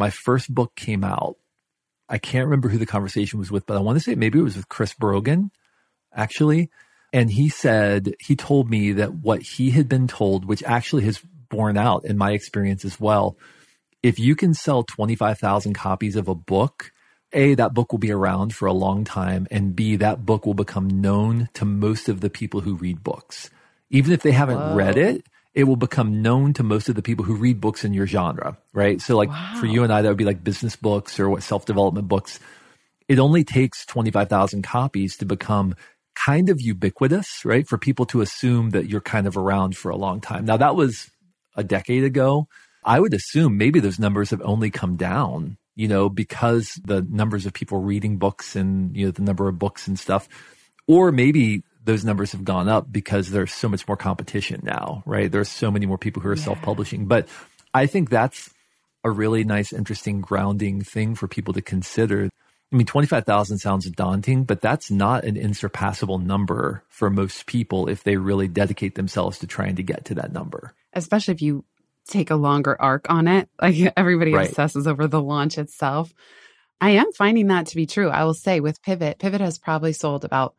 my 0.00 0.10
first 0.10 0.52
book 0.52 0.74
came 0.74 1.04
out 1.04 1.36
I 2.10 2.18
can't 2.18 2.46
remember 2.46 2.68
who 2.68 2.78
the 2.78 2.86
conversation 2.86 3.38
was 3.38 3.52
with, 3.52 3.66
but 3.66 3.76
I 3.76 3.80
want 3.80 3.96
to 3.96 4.02
say 4.02 4.16
maybe 4.16 4.40
it 4.40 4.42
was 4.42 4.56
with 4.56 4.68
Chris 4.68 4.92
Brogan, 4.92 5.52
actually. 6.12 6.68
And 7.12 7.30
he 7.30 7.48
said, 7.48 8.14
he 8.18 8.34
told 8.34 8.68
me 8.68 8.92
that 8.92 9.14
what 9.14 9.42
he 9.42 9.70
had 9.70 9.88
been 9.88 10.08
told, 10.08 10.44
which 10.44 10.64
actually 10.64 11.04
has 11.04 11.20
borne 11.48 11.76
out 11.76 12.04
in 12.04 12.18
my 12.18 12.32
experience 12.32 12.84
as 12.84 12.98
well. 12.98 13.36
If 14.02 14.18
you 14.18 14.34
can 14.34 14.54
sell 14.54 14.82
25,000 14.82 15.74
copies 15.74 16.16
of 16.16 16.26
a 16.26 16.34
book, 16.34 16.90
A, 17.32 17.54
that 17.54 17.74
book 17.74 17.92
will 17.92 17.98
be 17.98 18.12
around 18.12 18.54
for 18.54 18.66
a 18.66 18.72
long 18.72 19.04
time. 19.04 19.46
And 19.50 19.76
B, 19.76 19.96
that 19.96 20.26
book 20.26 20.46
will 20.46 20.54
become 20.54 20.88
known 20.88 21.48
to 21.54 21.64
most 21.64 22.08
of 22.08 22.20
the 22.20 22.30
people 22.30 22.60
who 22.60 22.74
read 22.74 23.04
books. 23.04 23.50
Even 23.88 24.12
if 24.12 24.22
they 24.22 24.32
haven't 24.32 24.58
Whoa. 24.58 24.74
read 24.74 24.96
it, 24.96 25.26
it 25.54 25.64
will 25.64 25.76
become 25.76 26.22
known 26.22 26.52
to 26.54 26.62
most 26.62 26.88
of 26.88 26.94
the 26.94 27.02
people 27.02 27.24
who 27.24 27.34
read 27.34 27.60
books 27.60 27.84
in 27.84 27.92
your 27.92 28.06
genre, 28.06 28.56
right? 28.72 29.00
So 29.00 29.16
like 29.16 29.28
wow. 29.28 29.56
for 29.58 29.66
you 29.66 29.82
and 29.82 29.92
I, 29.92 30.02
that 30.02 30.08
would 30.08 30.16
be 30.16 30.24
like 30.24 30.44
business 30.44 30.76
books 30.76 31.18
or 31.18 31.28
what 31.28 31.42
self-development 31.42 32.08
books. 32.08 32.38
It 33.08 33.18
only 33.18 33.42
takes 33.42 33.84
25,000 33.86 34.62
copies 34.62 35.16
to 35.16 35.26
become 35.26 35.74
kind 36.14 36.48
of 36.50 36.60
ubiquitous, 36.60 37.44
right? 37.44 37.66
For 37.66 37.78
people 37.78 38.06
to 38.06 38.20
assume 38.20 38.70
that 38.70 38.88
you're 38.88 39.00
kind 39.00 39.26
of 39.26 39.36
around 39.36 39.76
for 39.76 39.90
a 39.90 39.96
long 39.96 40.20
time. 40.20 40.44
Now 40.44 40.56
that 40.56 40.76
was 40.76 41.10
a 41.56 41.64
decade 41.64 42.04
ago. 42.04 42.46
I 42.84 43.00
would 43.00 43.12
assume 43.12 43.58
maybe 43.58 43.80
those 43.80 43.98
numbers 43.98 44.30
have 44.30 44.42
only 44.42 44.70
come 44.70 44.96
down, 44.96 45.58
you 45.74 45.88
know, 45.88 46.08
because 46.08 46.80
the 46.84 47.02
numbers 47.02 47.44
of 47.44 47.52
people 47.52 47.80
reading 47.80 48.18
books 48.18 48.54
and, 48.54 48.96
you 48.96 49.06
know, 49.06 49.10
the 49.10 49.22
number 49.22 49.48
of 49.48 49.58
books 49.58 49.88
and 49.88 49.98
stuff. 49.98 50.28
Or 50.86 51.10
maybe 51.12 51.62
those 51.84 52.04
numbers 52.04 52.32
have 52.32 52.44
gone 52.44 52.68
up 52.68 52.90
because 52.90 53.30
there's 53.30 53.52
so 53.52 53.68
much 53.68 53.86
more 53.88 53.96
competition 53.96 54.60
now, 54.62 55.02
right? 55.06 55.30
There's 55.30 55.48
so 55.48 55.70
many 55.70 55.86
more 55.86 55.98
people 55.98 56.22
who 56.22 56.28
are 56.28 56.36
yeah. 56.36 56.44
self-publishing. 56.44 57.06
But 57.06 57.28
I 57.72 57.86
think 57.86 58.10
that's 58.10 58.50
a 59.02 59.10
really 59.10 59.44
nice, 59.44 59.72
interesting 59.72 60.20
grounding 60.20 60.82
thing 60.82 61.14
for 61.14 61.26
people 61.26 61.54
to 61.54 61.62
consider. 61.62 62.28
I 62.72 62.76
mean, 62.76 62.86
25,000 62.86 63.58
sounds 63.58 63.90
daunting, 63.90 64.44
but 64.44 64.60
that's 64.60 64.90
not 64.90 65.24
an 65.24 65.36
insurpassable 65.36 66.18
number 66.18 66.84
for 66.88 67.10
most 67.10 67.46
people 67.46 67.88
if 67.88 68.04
they 68.04 68.16
really 68.16 68.46
dedicate 68.46 68.94
themselves 68.94 69.38
to 69.38 69.46
trying 69.46 69.76
to 69.76 69.82
get 69.82 70.04
to 70.06 70.14
that 70.16 70.32
number. 70.32 70.74
Especially 70.92 71.32
if 71.32 71.42
you 71.42 71.64
take 72.06 72.30
a 72.30 72.36
longer 72.36 72.80
arc 72.80 73.08
on 73.10 73.26
it. 73.28 73.48
Like 73.60 73.92
everybody 73.96 74.32
right. 74.32 74.48
obsesses 74.48 74.86
over 74.86 75.06
the 75.06 75.22
launch 75.22 75.58
itself. 75.58 76.12
I 76.80 76.90
am 76.90 77.12
finding 77.12 77.48
that 77.48 77.66
to 77.66 77.76
be 77.76 77.86
true. 77.86 78.08
I 78.08 78.24
will 78.24 78.34
say 78.34 78.60
with 78.60 78.82
Pivot, 78.82 79.18
Pivot 79.18 79.40
has 79.40 79.58
probably 79.58 79.92
sold 79.92 80.24
about 80.24 80.54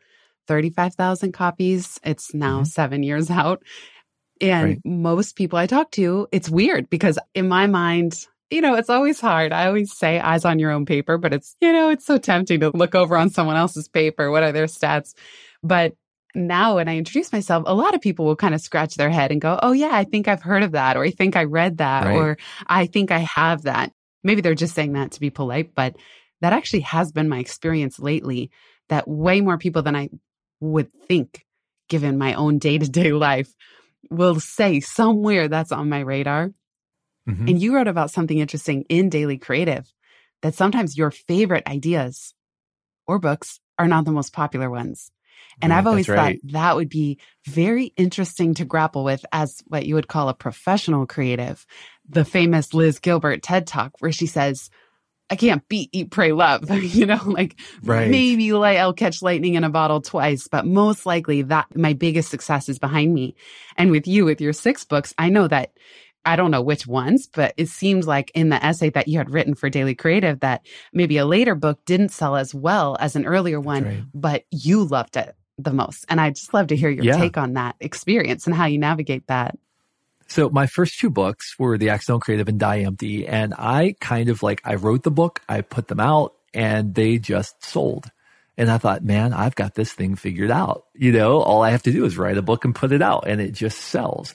35,000 0.48 1.32
copies. 1.32 2.00
It's 2.04 2.34
now 2.34 2.58
mm-hmm. 2.58 2.66
seven 2.66 3.04
years 3.04 3.30
out. 3.30 3.64
And 4.40 4.64
right. 4.66 4.80
most 4.84 5.36
people 5.36 5.60
I 5.60 5.68
talk 5.68 5.92
to, 5.92 6.28
it's 6.32 6.50
weird 6.50 6.90
because 6.90 7.20
in 7.36 7.48
my 7.48 7.68
mind, 7.68 8.26
you 8.50 8.60
know, 8.60 8.76
it's 8.76 8.90
always 8.90 9.22
hard. 9.22 9.54
I 9.54 9.68
always 9.68 9.96
say 9.96 10.20
eyes 10.20 10.46
on 10.46 10.60
your 10.60 10.72
own 10.72 10.86
paper, 10.86 11.18
but 11.18 11.34
it's, 11.34 11.56
you 11.62 11.72
know, 11.72 11.90
it's 11.90 12.06
so 12.06 12.18
tempting 12.18 12.60
to 12.62 12.72
look 12.72 12.96
over 12.96 13.16
on 13.16 13.30
someone 13.30 13.56
else's 13.56 13.88
paper. 13.88 14.32
What 14.32 14.44
are 14.44 14.52
their 14.52 14.66
stats? 14.66 15.14
But 15.64 15.94
now 16.34 16.76
when 16.76 16.90
I 16.90 16.98
introduce 16.98 17.32
myself, 17.32 17.64
a 17.68 17.76
lot 17.76 17.94
of 17.94 18.02
people 18.02 18.26
will 18.26 18.36
kind 18.36 18.56
of 18.56 18.62
scratch 18.62 18.96
their 18.96 19.10
head 19.10 19.32
and 19.32 19.40
go, 19.40 19.60
Oh, 19.62 19.72
yeah, 19.74 19.92
I 19.94 20.04
think 20.04 20.28
I've 20.28 20.42
heard 20.42 20.64
of 20.64 20.72
that, 20.72 20.98
or 20.98 21.04
I 21.04 21.12
think 21.12 21.36
I 21.36 21.44
read 21.44 21.78
that, 21.78 22.06
right. 22.06 22.16
or 22.16 22.38
I 22.68 22.88
think 22.88 23.12
I 23.12 23.20
have 23.20 23.64
that. 23.64 23.92
Maybe 24.24 24.42
they're 24.42 24.56
just 24.56 24.76
saying 24.76 24.94
that 24.94 25.12
to 25.12 25.20
be 25.20 25.30
polite, 25.30 25.74
but 25.76 25.96
that 26.42 26.54
actually 26.54 26.82
has 26.82 27.12
been 27.12 27.30
my 27.30 27.40
experience 27.40 28.00
lately 28.00 28.52
that 28.90 29.08
way 29.08 29.42
more 29.42 29.58
people 29.58 29.82
than 29.82 29.96
I 29.96 30.10
would 30.62 30.94
think, 30.94 31.46
given 31.90 32.18
my 32.18 32.36
own 32.36 32.58
day 32.58 32.78
to 32.78 32.88
day 32.88 33.12
life, 33.12 33.54
will 34.10 34.40
say 34.40 34.80
somewhere 34.80 35.50
that's 35.50 35.72
on 35.72 35.90
my 35.90 36.00
radar. 36.00 36.52
Mm-hmm. 37.28 37.48
And 37.50 37.62
you 37.62 37.76
wrote 37.76 37.88
about 37.88 38.12
something 38.12 38.38
interesting 38.38 38.86
in 38.90 39.10
Daily 39.10 39.38
Creative 39.38 39.86
that 40.42 40.56
sometimes 40.56 40.98
your 40.98 41.12
favorite 41.12 41.68
ideas 41.68 42.34
or 43.06 43.20
books 43.20 43.60
are 43.78 43.88
not 43.88 44.06
the 44.06 44.12
most 44.12 44.34
popular 44.34 44.70
ones. 44.70 45.12
And 45.62 45.74
I've 45.74 45.88
always 45.88 46.10
right. 46.10 46.40
thought 46.42 46.52
that 46.54 46.76
would 46.76 46.90
be 46.90 47.20
very 47.46 47.94
interesting 47.98 48.54
to 48.56 48.66
grapple 48.66 49.04
with 49.04 49.24
as 49.32 49.62
what 49.68 49.86
you 49.86 49.96
would 49.96 50.08
call 50.08 50.30
a 50.30 50.34
professional 50.34 51.06
creative. 51.06 51.66
The 52.10 52.26
famous 52.26 52.74
Liz 52.74 53.00
Gilbert 53.00 53.44
TED 53.44 53.68
Talk, 53.68 53.94
where 54.00 54.12
she 54.12 54.28
says, 54.28 54.70
I 55.32 55.36
can't 55.38 55.66
beat 55.70 55.90
Eat, 55.94 56.12
Pray, 56.12 56.34
Love. 56.34 56.70
you 56.84 57.06
know, 57.06 57.22
like 57.26 57.56
right. 57.84 58.10
maybe 58.10 58.52
like 58.52 58.78
I'll 58.78 58.94
catch 58.94 59.22
lightning 59.22 59.56
in 59.56 59.64
a 59.64 59.70
bottle 59.70 60.02
twice, 60.02 60.48
but 60.48 60.66
most 60.66 61.06
likely 61.06 61.42
that 61.44 61.76
my 61.76 61.94
biggest 61.94 62.30
success 62.30 62.68
is 62.68 62.78
behind 62.78 63.14
me. 63.14 63.36
And 63.78 63.92
with 63.92 64.08
you, 64.08 64.26
with 64.26 64.42
your 64.42 64.54
six 64.54 64.84
books, 64.84 65.14
I 65.18 65.30
know 65.30 65.48
that 65.48 65.72
I 66.26 66.36
don't 66.36 66.52
know 66.52 66.62
which 66.62 66.86
ones, 66.86 67.28
but 67.34 67.54
it 67.58 67.70
seems 67.70 68.06
like 68.06 68.30
in 68.36 68.50
the 68.50 68.64
essay 68.64 68.90
that 68.92 69.08
you 69.08 69.18
had 69.18 69.32
written 69.32 69.56
for 69.56 69.70
Daily 69.70 69.96
Creative 69.96 70.40
that 70.42 70.66
maybe 70.94 71.18
a 71.18 71.26
later 71.26 71.56
book 71.56 71.80
didn't 71.86 72.10
sell 72.10 72.36
as 72.36 72.54
well 72.54 72.98
as 73.00 73.16
an 73.16 73.26
earlier 73.26 73.60
one, 73.60 73.86
right. 73.86 74.04
but 74.14 74.44
you 74.52 74.84
loved 74.84 75.16
it 75.16 75.34
the 75.58 75.72
most. 75.72 76.06
And 76.10 76.20
I'd 76.20 76.36
just 76.36 76.54
love 76.54 76.68
to 76.68 76.76
hear 76.76 76.90
your 76.90 77.06
yeah. 77.06 77.18
take 77.18 77.38
on 77.38 77.54
that 77.54 77.76
experience 77.80 78.46
and 78.46 78.56
how 78.56 78.66
you 78.66 78.78
navigate 78.78 79.28
that. 79.28 79.58
So 80.32 80.50
my 80.50 80.66
first 80.66 80.98
two 80.98 81.10
books 81.10 81.60
were 81.60 81.78
The 81.78 81.90
Accidental 81.90 82.22
Creative 82.22 82.48
and 82.48 82.58
Die 82.58 82.80
Empty. 82.80 83.28
And 83.28 83.54
I 83.54 83.96
kind 84.00 84.30
of 84.30 84.42
like, 84.42 84.62
I 84.64 84.76
wrote 84.76 85.04
the 85.04 85.12
book, 85.12 85.42
I 85.50 85.60
put 85.60 85.90
them 85.90 86.00
out 86.00 86.34
and 86.54 86.96
they 86.96 87.18
just 87.18 87.62
sold. 87.66 88.10
And 88.58 88.72
I 88.72 88.78
thought, 88.78 89.04
man, 89.04 89.34
I've 89.34 89.56
got 89.56 89.76
this 89.76 89.92
thing 89.92 90.16
figured 90.16 90.50
out. 90.50 90.86
You 90.94 91.12
know, 91.12 91.42
all 91.42 91.64
I 91.64 91.72
have 91.72 91.84
to 91.84 91.92
do 91.92 92.06
is 92.06 92.18
write 92.18 92.38
a 92.38 92.42
book 92.42 92.64
and 92.64 92.74
put 92.74 92.94
it 92.94 93.02
out 93.02 93.28
and 93.28 93.42
it 93.42 93.52
just 93.52 93.78
sells. 93.78 94.34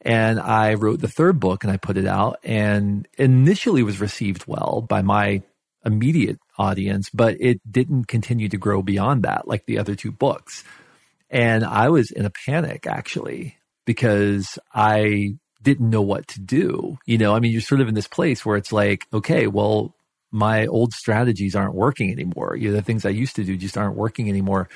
And 0.00 0.40
I 0.40 0.74
wrote 0.74 1.00
the 1.00 1.08
third 1.08 1.40
book 1.40 1.62
and 1.62 1.70
I 1.70 1.76
put 1.76 1.98
it 1.98 2.06
out 2.06 2.38
and 2.42 3.06
initially 3.18 3.82
was 3.82 4.00
received 4.00 4.46
well 4.46 4.80
by 4.80 5.02
my 5.02 5.42
immediate 5.84 6.38
audience, 6.56 7.10
but 7.10 7.36
it 7.38 7.60
didn't 7.70 8.08
continue 8.08 8.48
to 8.48 8.56
grow 8.56 8.80
beyond 8.80 9.24
that, 9.24 9.46
like 9.46 9.66
the 9.66 9.78
other 9.78 9.94
two 9.94 10.10
books. 10.10 10.64
And 11.28 11.66
I 11.66 11.90
was 11.90 12.10
in 12.10 12.24
a 12.24 12.30
panic 12.30 12.86
actually 12.86 13.58
because 13.84 14.58
I 14.72 15.36
didn't 15.62 15.90
know 15.90 16.02
what 16.02 16.28
to 16.28 16.40
do. 16.40 16.98
You 17.06 17.18
know, 17.18 17.34
I 17.34 17.40
mean, 17.40 17.52
you're 17.52 17.60
sort 17.60 17.80
of 17.80 17.88
in 17.88 17.94
this 17.94 18.08
place 18.08 18.44
where 18.44 18.56
it's 18.56 18.72
like, 18.72 19.06
okay, 19.12 19.46
well, 19.46 19.94
my 20.30 20.66
old 20.66 20.92
strategies 20.92 21.54
aren't 21.56 21.74
working 21.74 22.10
anymore. 22.10 22.56
You 22.56 22.70
know, 22.70 22.76
the 22.76 22.82
things 22.82 23.04
I 23.04 23.10
used 23.10 23.36
to 23.36 23.44
do 23.44 23.56
just 23.56 23.78
aren't 23.78 23.96
working 23.96 24.28
anymore. 24.28 24.68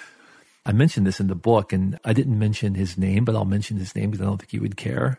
I 0.65 0.73
mentioned 0.73 1.07
this 1.07 1.21
in 1.21 1.29
the 1.29 1.35
book 1.35 1.73
and 1.73 1.99
I 2.05 2.13
didn't 2.13 2.39
mention 2.39 2.75
his 2.75 2.97
name, 2.97 3.25
but 3.25 3.35
I'll 3.35 3.45
mention 3.45 3.77
his 3.77 3.95
name 3.97 4.11
because 4.11 4.23
I 4.23 4.29
don't 4.29 4.39
think 4.39 4.51
he 4.51 4.59
would 4.59 4.77
care. 4.77 5.19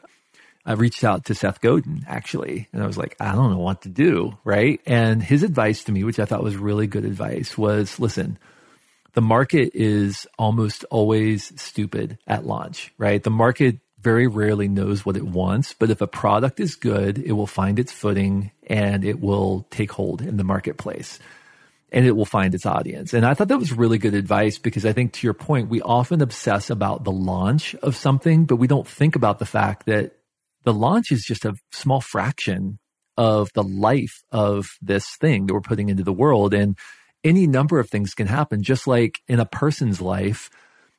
I 0.65 0.73
reached 0.73 1.03
out 1.03 1.25
to 1.25 1.35
Seth 1.35 1.61
Godin 1.61 2.05
actually, 2.07 2.67
and 2.71 2.83
I 2.83 2.87
was 2.87 2.97
like, 2.97 3.15
I 3.19 3.33
don't 3.33 3.51
know 3.51 3.59
what 3.59 3.81
to 3.83 3.89
do. 3.89 4.37
Right. 4.43 4.79
And 4.85 5.23
his 5.23 5.43
advice 5.43 5.83
to 5.85 5.91
me, 5.91 6.03
which 6.03 6.19
I 6.19 6.25
thought 6.25 6.43
was 6.43 6.55
really 6.55 6.87
good 6.87 7.05
advice 7.05 7.57
was 7.57 7.99
listen, 7.99 8.37
the 9.13 9.21
market 9.21 9.71
is 9.73 10.27
almost 10.37 10.83
always 10.85 11.51
stupid 11.61 12.17
at 12.27 12.45
launch, 12.45 12.93
right? 12.97 13.21
The 13.21 13.29
market 13.29 13.79
very 14.01 14.27
rarely 14.27 14.67
knows 14.67 15.05
what 15.05 15.17
it 15.17 15.25
wants, 15.25 15.73
but 15.73 15.89
if 15.89 16.01
a 16.01 16.07
product 16.07 16.59
is 16.59 16.75
good, 16.75 17.17
it 17.17 17.33
will 17.33 17.47
find 17.47 17.79
its 17.79 17.91
footing 17.91 18.51
and 18.67 19.03
it 19.03 19.19
will 19.19 19.67
take 19.71 19.91
hold 19.91 20.21
in 20.21 20.37
the 20.37 20.43
marketplace 20.43 21.19
and 21.91 22.05
it 22.05 22.11
will 22.11 22.25
find 22.25 22.53
its 22.53 22.65
audience. 22.65 23.13
And 23.13 23.25
I 23.25 23.33
thought 23.33 23.47
that 23.47 23.57
was 23.57 23.73
really 23.73 23.97
good 23.97 24.13
advice 24.13 24.57
because 24.57 24.85
I 24.85 24.93
think 24.93 25.13
to 25.13 25.27
your 25.27 25.33
point, 25.33 25.69
we 25.69 25.81
often 25.81 26.21
obsess 26.21 26.69
about 26.69 27.03
the 27.03 27.11
launch 27.11 27.75
of 27.75 27.95
something, 27.95 28.45
but 28.45 28.57
we 28.57 28.67
don't 28.67 28.87
think 28.87 29.15
about 29.15 29.39
the 29.39 29.45
fact 29.45 29.85
that 29.87 30.13
the 30.63 30.73
launch 30.73 31.11
is 31.11 31.25
just 31.27 31.45
a 31.45 31.55
small 31.71 32.01
fraction 32.01 32.79
of 33.17 33.49
the 33.53 33.63
life 33.63 34.21
of 34.31 34.67
this 34.81 35.05
thing 35.19 35.47
that 35.47 35.53
we're 35.53 35.61
putting 35.61 35.89
into 35.89 36.03
the 36.03 36.13
world. 36.13 36.53
And 36.53 36.77
any 37.23 37.47
number 37.47 37.79
of 37.79 37.89
things 37.89 38.13
can 38.13 38.27
happen, 38.27 38.63
just 38.63 38.87
like 38.87 39.21
in 39.27 39.39
a 39.39 39.45
person's 39.45 40.01
life, 40.01 40.49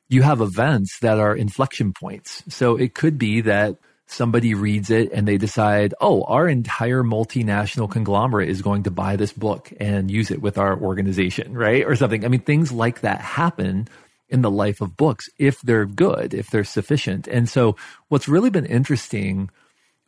you 0.09 0.21
have 0.21 0.41
events 0.41 0.99
that 1.01 1.19
are 1.19 1.35
inflection 1.35 1.93
points. 1.93 2.43
So 2.49 2.75
it 2.75 2.93
could 2.93 3.17
be 3.17 3.41
that 3.41 3.77
somebody 4.07 4.53
reads 4.53 4.89
it 4.89 5.09
and 5.13 5.27
they 5.27 5.37
decide, 5.37 5.93
oh, 6.01 6.23
our 6.23 6.47
entire 6.47 7.01
multinational 7.01 7.89
conglomerate 7.89 8.49
is 8.49 8.61
going 8.61 8.83
to 8.83 8.91
buy 8.91 9.15
this 9.15 9.31
book 9.31 9.71
and 9.79 10.11
use 10.11 10.29
it 10.29 10.41
with 10.41 10.57
our 10.57 10.77
organization, 10.77 11.53
right? 11.53 11.85
Or 11.85 11.95
something. 11.95 12.25
I 12.25 12.27
mean, 12.27 12.41
things 12.41 12.71
like 12.71 13.01
that 13.01 13.21
happen 13.21 13.87
in 14.27 14.41
the 14.41 14.51
life 14.51 14.81
of 14.81 14.97
books 14.97 15.29
if 15.37 15.61
they're 15.61 15.85
good, 15.85 16.33
if 16.33 16.49
they're 16.49 16.63
sufficient. 16.63 17.27
And 17.27 17.47
so 17.47 17.77
what's 18.09 18.27
really 18.27 18.49
been 18.49 18.65
interesting 18.65 19.49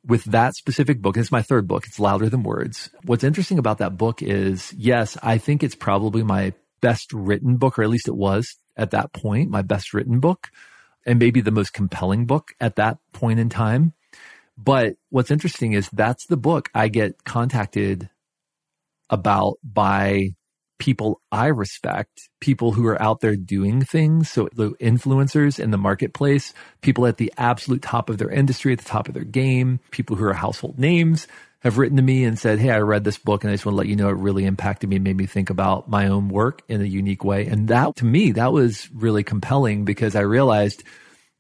with 0.06 0.24
that 0.26 0.56
specific 0.56 1.02
book, 1.02 1.18
it's 1.18 1.32
my 1.32 1.42
third 1.42 1.68
book, 1.68 1.86
it's 1.88 2.00
Louder 2.00 2.30
Than 2.30 2.44
Words. 2.44 2.90
What's 3.06 3.24
interesting 3.24 3.58
about 3.58 3.78
that 3.78 3.98
book 3.98 4.22
is, 4.22 4.74
yes, 4.74 5.18
I 5.24 5.38
think 5.38 5.64
it's 5.64 5.76
probably 5.76 6.24
my 6.24 6.54
best 6.82 7.14
written 7.14 7.58
book, 7.58 7.80
or 7.80 7.84
at 7.84 7.90
least 7.90 8.08
it 8.08 8.16
was 8.16 8.58
at 8.76 8.92
that 8.92 9.14
point, 9.14 9.50
my 9.50 9.62
best 9.62 9.94
written 9.94 10.20
book 10.20 10.50
and 11.06 11.20
maybe 11.20 11.42
the 11.42 11.52
most 11.52 11.74
compelling 11.74 12.26
book 12.26 12.52
at 12.60 12.76
that 12.76 12.98
point 13.14 13.40
in 13.40 13.50
time. 13.50 13.94
But 14.58 14.96
what's 15.10 15.32
interesting 15.32 15.74
is 15.74 15.90
that's 15.92 16.26
the 16.28 16.38
book 16.38 16.70
I 16.74 16.88
get 16.88 17.24
contacted 17.24 18.10
about 19.10 19.58
by 19.64 20.36
people 20.84 21.22
I 21.32 21.48
respect, 21.48 22.28
people 22.42 22.74
who 22.74 22.86
are 22.88 23.02
out 23.02 23.22
there 23.22 23.38
doing 23.38 23.86
things. 23.86 24.30
So 24.30 24.50
the 24.54 24.72
influencers 24.82 25.58
in 25.58 25.72
the 25.72 25.78
marketplace, 25.78 26.54
people 26.82 27.06
at 27.06 27.16
the 27.16 27.32
absolute 27.38 27.82
top 27.82 28.10
of 28.10 28.18
their 28.18 28.30
industry, 28.30 28.74
at 28.74 28.80
the 28.80 28.90
top 28.90 29.08
of 29.08 29.14
their 29.14 29.24
game, 29.24 29.80
people 29.92 30.18
who 30.18 30.26
are 30.26 30.34
household 30.34 30.78
names 30.78 31.26
have 31.62 31.78
written 31.78 31.96
to 31.96 32.04
me 32.04 32.26
and 32.26 32.38
said, 32.38 32.60
Hey, 32.60 32.70
I 32.70 32.80
read 32.80 33.06
this 33.06 33.18
book 33.18 33.46
and 33.46 33.52
I 33.52 33.54
just 33.54 33.66
want 33.66 33.76
to 33.76 33.78
let 33.78 33.88
you 33.88 33.96
know 33.96 34.10
it 34.10 34.18
really 34.18 34.44
impacted 34.44 34.90
me, 34.90 35.00
made 35.00 35.16
me 35.16 35.26
think 35.26 35.50
about 35.50 35.90
my 35.90 36.10
own 36.10 36.28
work 36.28 36.64
in 36.68 36.82
a 36.82 36.86
unique 36.86 37.24
way. 37.24 37.46
And 37.46 37.70
that 37.70 37.96
to 37.98 38.06
me, 38.06 38.34
that 38.34 38.52
was 38.52 38.90
really 38.94 39.24
compelling 39.24 39.86
because 39.86 40.18
I 40.18 40.22
realized 40.22 40.84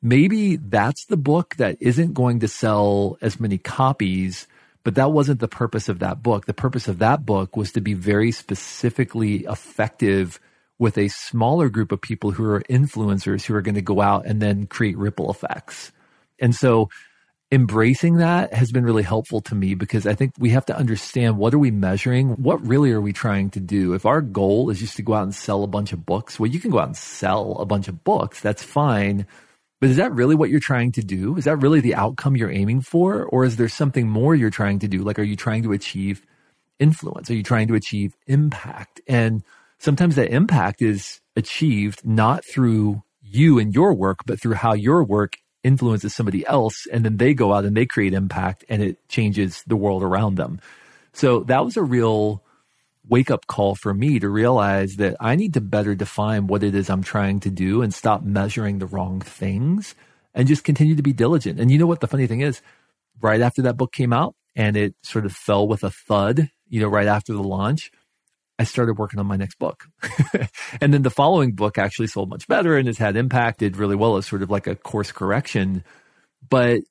maybe 0.01 0.55
that's 0.55 1.03
the 1.07 1.17
book 1.17 1.57
that 1.57 1.75
isn't 1.81 2.13
going 2.13 2.39
to 2.39 2.47
sell 2.47 3.17
as 3.19 3.41
many 3.41 3.57
copies, 3.57 4.47
but 4.83 4.95
that 4.95 5.11
wasn't 5.11 5.39
the 5.39 5.47
purpose 5.47 5.89
of 5.89 5.99
that 5.99 6.21
book. 6.21 6.45
The 6.45 6.53
purpose 6.53 6.87
of 6.87 6.99
that 6.99 7.25
book 7.25 7.55
was 7.55 7.71
to 7.73 7.81
be 7.81 7.93
very 7.93 8.31
specifically 8.31 9.45
effective 9.45 10.39
with 10.79 10.97
a 10.97 11.07
smaller 11.07 11.69
group 11.69 11.91
of 11.91 12.01
people 12.01 12.31
who 12.31 12.45
are 12.45 12.61
influencers 12.69 13.45
who 13.45 13.55
are 13.55 13.61
going 13.61 13.75
to 13.75 13.81
go 13.81 14.01
out 14.01 14.25
and 14.25 14.41
then 14.41 14.67
create 14.67 14.97
ripple 14.97 15.29
effects. 15.29 15.91
And 16.39 16.53
so 16.53 16.89
embracing 17.51 18.17
that 18.17 18.51
has 18.53 18.71
been 18.71 18.83
really 18.83 19.03
helpful 19.03 19.39
to 19.39 19.53
me 19.53 19.75
because 19.75 20.07
I 20.07 20.15
think 20.15 20.33
we 20.39 20.49
have 20.49 20.65
to 20.65 20.75
understand 20.75 21.37
what 21.37 21.53
are 21.53 21.59
we 21.59 21.69
measuring? 21.69 22.29
What 22.31 22.65
really 22.65 22.91
are 22.91 23.01
we 23.01 23.13
trying 23.13 23.51
to 23.51 23.59
do? 23.59 23.93
If 23.93 24.05
our 24.07 24.21
goal 24.21 24.71
is 24.71 24.79
just 24.79 24.95
to 24.97 25.03
go 25.03 25.13
out 25.13 25.23
and 25.23 25.35
sell 25.35 25.63
a 25.63 25.67
bunch 25.67 25.93
of 25.93 26.05
books, 26.05 26.39
well, 26.39 26.49
you 26.49 26.59
can 26.59 26.71
go 26.71 26.79
out 26.79 26.87
and 26.87 26.97
sell 26.97 27.57
a 27.59 27.65
bunch 27.65 27.87
of 27.87 28.03
books. 28.03 28.41
That's 28.41 28.63
fine. 28.63 29.27
But 29.83 29.89
is 29.89 29.97
that 29.97 30.13
really 30.13 30.33
what 30.33 30.49
you're 30.49 30.61
trying 30.61 30.93
to 30.93 31.03
do? 31.03 31.35
Is 31.35 31.43
that 31.43 31.57
really 31.57 31.81
the 31.81 31.95
outcome 31.95 32.37
you're 32.37 32.49
aiming 32.49 32.79
for? 32.79 33.25
Or 33.25 33.43
is 33.43 33.57
there 33.57 33.67
something 33.67 34.07
more 34.07 34.33
you're 34.33 34.49
trying 34.49 34.79
to 34.79 34.87
do? 34.87 34.99
Like, 34.99 35.19
are 35.19 35.23
you 35.23 35.35
trying 35.35 35.61
to 35.63 35.73
achieve 35.73 36.25
influence? 36.79 37.29
Are 37.29 37.33
you 37.33 37.43
trying 37.43 37.67
to 37.67 37.75
achieve 37.75 38.15
impact? 38.25 39.01
And 39.09 39.43
sometimes 39.79 40.15
that 40.15 40.31
impact 40.31 40.81
is 40.81 41.19
achieved 41.35 42.05
not 42.05 42.45
through 42.45 43.03
you 43.21 43.59
and 43.59 43.75
your 43.75 43.93
work, 43.93 44.19
but 44.25 44.39
through 44.39 44.53
how 44.53 44.71
your 44.71 45.03
work 45.03 45.33
influences 45.65 46.15
somebody 46.15 46.47
else 46.47 46.87
and 46.89 47.03
then 47.03 47.17
they 47.17 47.33
go 47.33 47.51
out 47.51 47.65
and 47.65 47.75
they 47.75 47.85
create 47.85 48.13
impact 48.13 48.63
and 48.69 48.81
it 48.81 49.05
changes 49.09 49.65
the 49.67 49.75
world 49.75 50.01
around 50.01 50.35
them. 50.35 50.61
So 51.11 51.41
that 51.41 51.65
was 51.65 51.75
a 51.75 51.83
real 51.83 52.41
wake 53.07 53.29
up 53.29 53.47
call 53.47 53.75
for 53.75 53.93
me 53.93 54.19
to 54.19 54.29
realize 54.29 54.95
that 54.95 55.15
I 55.19 55.35
need 55.35 55.53
to 55.55 55.61
better 55.61 55.95
define 55.95 56.47
what 56.47 56.63
it 56.63 56.73
is 56.75 56.89
I'm 56.89 57.03
trying 57.03 57.39
to 57.41 57.49
do 57.49 57.81
and 57.81 57.93
stop 57.93 58.23
measuring 58.23 58.79
the 58.79 58.85
wrong 58.85 59.19
things 59.19 59.95
and 60.33 60.47
just 60.47 60.63
continue 60.63 60.95
to 60.95 61.03
be 61.03 61.13
diligent. 61.13 61.59
And 61.59 61.69
you 61.69 61.77
know 61.77 61.87
what 61.87 61.99
the 61.99 62.07
funny 62.07 62.27
thing 62.27 62.41
is? 62.41 62.61
Right 63.21 63.41
after 63.41 63.63
that 63.63 63.77
book 63.77 63.91
came 63.91 64.13
out 64.13 64.35
and 64.55 64.77
it 64.77 64.95
sort 65.03 65.25
of 65.25 65.33
fell 65.33 65.67
with 65.67 65.83
a 65.83 65.91
thud, 65.91 66.49
you 66.69 66.79
know, 66.81 66.87
right 66.87 67.07
after 67.07 67.33
the 67.33 67.43
launch, 67.43 67.91
I 68.57 68.63
started 68.63 68.97
working 68.97 69.19
on 69.19 69.27
my 69.27 69.35
next 69.35 69.59
book. 69.59 69.85
and 70.81 70.93
then 70.93 71.01
the 71.01 71.09
following 71.09 71.53
book 71.53 71.77
actually 71.77 72.07
sold 72.07 72.29
much 72.29 72.47
better 72.47 72.77
and 72.77 72.87
has 72.87 72.97
had 72.97 73.17
impacted 73.17 73.77
really 73.77 73.95
well 73.95 74.17
as 74.17 74.25
sort 74.25 74.43
of 74.43 74.49
like 74.49 74.67
a 74.67 74.75
course 74.75 75.11
correction. 75.11 75.83
But 76.49 76.81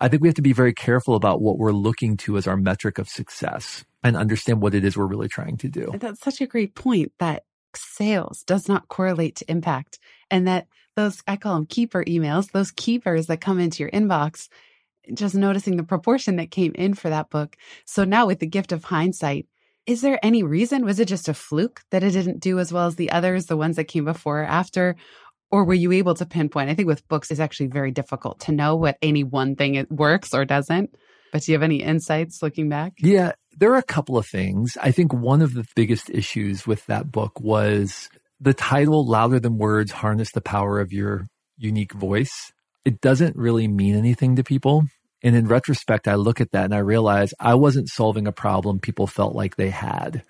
I 0.00 0.08
think 0.08 0.22
we 0.22 0.28
have 0.28 0.34
to 0.36 0.42
be 0.42 0.52
very 0.52 0.72
careful 0.72 1.14
about 1.14 1.40
what 1.40 1.58
we're 1.58 1.72
looking 1.72 2.16
to 2.18 2.36
as 2.36 2.46
our 2.46 2.56
metric 2.56 2.98
of 2.98 3.08
success 3.08 3.84
and 4.02 4.16
understand 4.16 4.60
what 4.60 4.74
it 4.74 4.84
is 4.84 4.96
we're 4.96 5.06
really 5.06 5.28
trying 5.28 5.56
to 5.58 5.68
do. 5.68 5.92
That's 5.98 6.20
such 6.20 6.40
a 6.40 6.46
great 6.46 6.74
point 6.74 7.12
that 7.18 7.44
sales 7.76 8.42
does 8.44 8.68
not 8.68 8.88
correlate 8.88 9.36
to 9.36 9.50
impact 9.50 9.98
and 10.30 10.46
that 10.46 10.66
those, 10.96 11.22
I 11.26 11.36
call 11.36 11.54
them 11.54 11.66
keeper 11.66 12.04
emails, 12.04 12.52
those 12.52 12.70
keepers 12.70 13.26
that 13.26 13.40
come 13.40 13.58
into 13.58 13.82
your 13.82 13.90
inbox, 13.90 14.48
just 15.12 15.34
noticing 15.34 15.76
the 15.76 15.82
proportion 15.82 16.36
that 16.36 16.50
came 16.50 16.72
in 16.74 16.94
for 16.94 17.10
that 17.10 17.30
book. 17.30 17.56
So 17.84 18.04
now 18.04 18.26
with 18.26 18.38
the 18.38 18.46
gift 18.46 18.72
of 18.72 18.84
hindsight, 18.84 19.46
is 19.86 20.00
there 20.00 20.18
any 20.22 20.42
reason? 20.42 20.84
Was 20.84 20.98
it 20.98 21.08
just 21.08 21.28
a 21.28 21.34
fluke 21.34 21.82
that 21.90 22.02
it 22.02 22.12
didn't 22.12 22.40
do 22.40 22.58
as 22.58 22.72
well 22.72 22.86
as 22.86 22.96
the 22.96 23.10
others, 23.10 23.46
the 23.46 23.56
ones 23.56 23.76
that 23.76 23.84
came 23.84 24.06
before 24.06 24.40
or 24.40 24.44
after? 24.44 24.96
Or 25.54 25.62
were 25.62 25.72
you 25.72 25.92
able 25.92 26.16
to 26.16 26.26
pinpoint? 26.26 26.68
I 26.68 26.74
think 26.74 26.88
with 26.88 27.06
books, 27.06 27.30
it's 27.30 27.38
actually 27.38 27.68
very 27.68 27.92
difficult 27.92 28.40
to 28.40 28.50
know 28.50 28.74
what 28.74 28.98
any 29.00 29.22
one 29.22 29.54
thing 29.54 29.76
it 29.76 29.88
works 29.88 30.34
or 30.34 30.44
doesn't. 30.44 30.92
But 31.30 31.42
do 31.42 31.52
you 31.52 31.54
have 31.54 31.62
any 31.62 31.80
insights 31.80 32.42
looking 32.42 32.68
back? 32.68 32.94
Yeah, 32.98 33.34
there 33.56 33.70
are 33.72 33.78
a 33.78 33.82
couple 33.84 34.18
of 34.18 34.26
things. 34.26 34.76
I 34.82 34.90
think 34.90 35.12
one 35.12 35.42
of 35.42 35.54
the 35.54 35.64
biggest 35.76 36.10
issues 36.10 36.66
with 36.66 36.84
that 36.86 37.12
book 37.12 37.38
was 37.38 38.08
the 38.40 38.52
title, 38.52 39.06
Louder 39.06 39.38
Than 39.38 39.56
Words 39.56 39.92
Harness 39.92 40.32
the 40.32 40.40
Power 40.40 40.80
of 40.80 40.92
Your 40.92 41.28
Unique 41.56 41.92
Voice. 41.92 42.50
It 42.84 43.00
doesn't 43.00 43.36
really 43.36 43.68
mean 43.68 43.94
anything 43.94 44.34
to 44.34 44.42
people. 44.42 44.82
And 45.22 45.36
in 45.36 45.46
retrospect, 45.46 46.08
I 46.08 46.16
look 46.16 46.40
at 46.40 46.50
that 46.50 46.64
and 46.64 46.74
I 46.74 46.78
realize 46.78 47.32
I 47.38 47.54
wasn't 47.54 47.90
solving 47.90 48.26
a 48.26 48.32
problem 48.32 48.80
people 48.80 49.06
felt 49.06 49.36
like 49.36 49.54
they 49.54 49.70
had. 49.70 50.24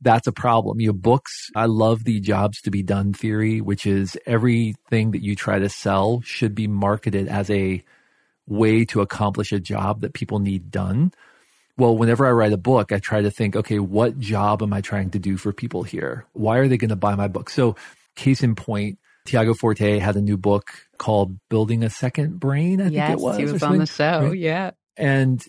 That's 0.00 0.26
a 0.26 0.32
problem. 0.32 0.80
Your 0.80 0.92
books, 0.92 1.50
I 1.54 1.66
love 1.66 2.04
the 2.04 2.20
jobs 2.20 2.60
to 2.62 2.70
be 2.70 2.82
done 2.82 3.12
theory, 3.12 3.60
which 3.60 3.86
is 3.86 4.16
everything 4.26 5.12
that 5.12 5.22
you 5.22 5.34
try 5.34 5.58
to 5.58 5.68
sell 5.68 6.20
should 6.22 6.54
be 6.54 6.66
marketed 6.66 7.28
as 7.28 7.50
a 7.50 7.82
way 8.46 8.84
to 8.86 9.00
accomplish 9.00 9.52
a 9.52 9.60
job 9.60 10.02
that 10.02 10.12
people 10.12 10.38
need 10.38 10.70
done. 10.70 11.12
Well, 11.78 11.96
whenever 11.96 12.26
I 12.26 12.30
write 12.30 12.52
a 12.52 12.58
book, 12.58 12.92
I 12.92 12.98
try 12.98 13.22
to 13.22 13.30
think, 13.30 13.56
okay, 13.56 13.78
what 13.78 14.18
job 14.18 14.62
am 14.62 14.72
I 14.72 14.80
trying 14.80 15.10
to 15.10 15.18
do 15.18 15.36
for 15.36 15.52
people 15.52 15.82
here? 15.82 16.26
Why 16.32 16.58
are 16.58 16.68
they 16.68 16.78
going 16.78 16.90
to 16.90 16.96
buy 16.96 17.14
my 17.14 17.28
book? 17.28 17.50
So, 17.50 17.76
case 18.14 18.42
in 18.42 18.54
point, 18.54 18.98
Tiago 19.26 19.52
Forte 19.52 19.98
had 19.98 20.16
a 20.16 20.22
new 20.22 20.38
book 20.38 20.70
called 20.98 21.36
Building 21.50 21.82
a 21.84 21.90
Second 21.90 22.40
Brain, 22.40 22.80
I 22.80 22.88
yes, 22.88 23.08
think 23.08 23.18
it 23.18 23.22
was. 23.22 23.36
he 23.36 23.44
was 23.44 23.62
on 23.62 23.78
the 23.78 23.86
show. 23.86 24.28
Right? 24.28 24.38
Yeah. 24.38 24.70
And 24.96 25.42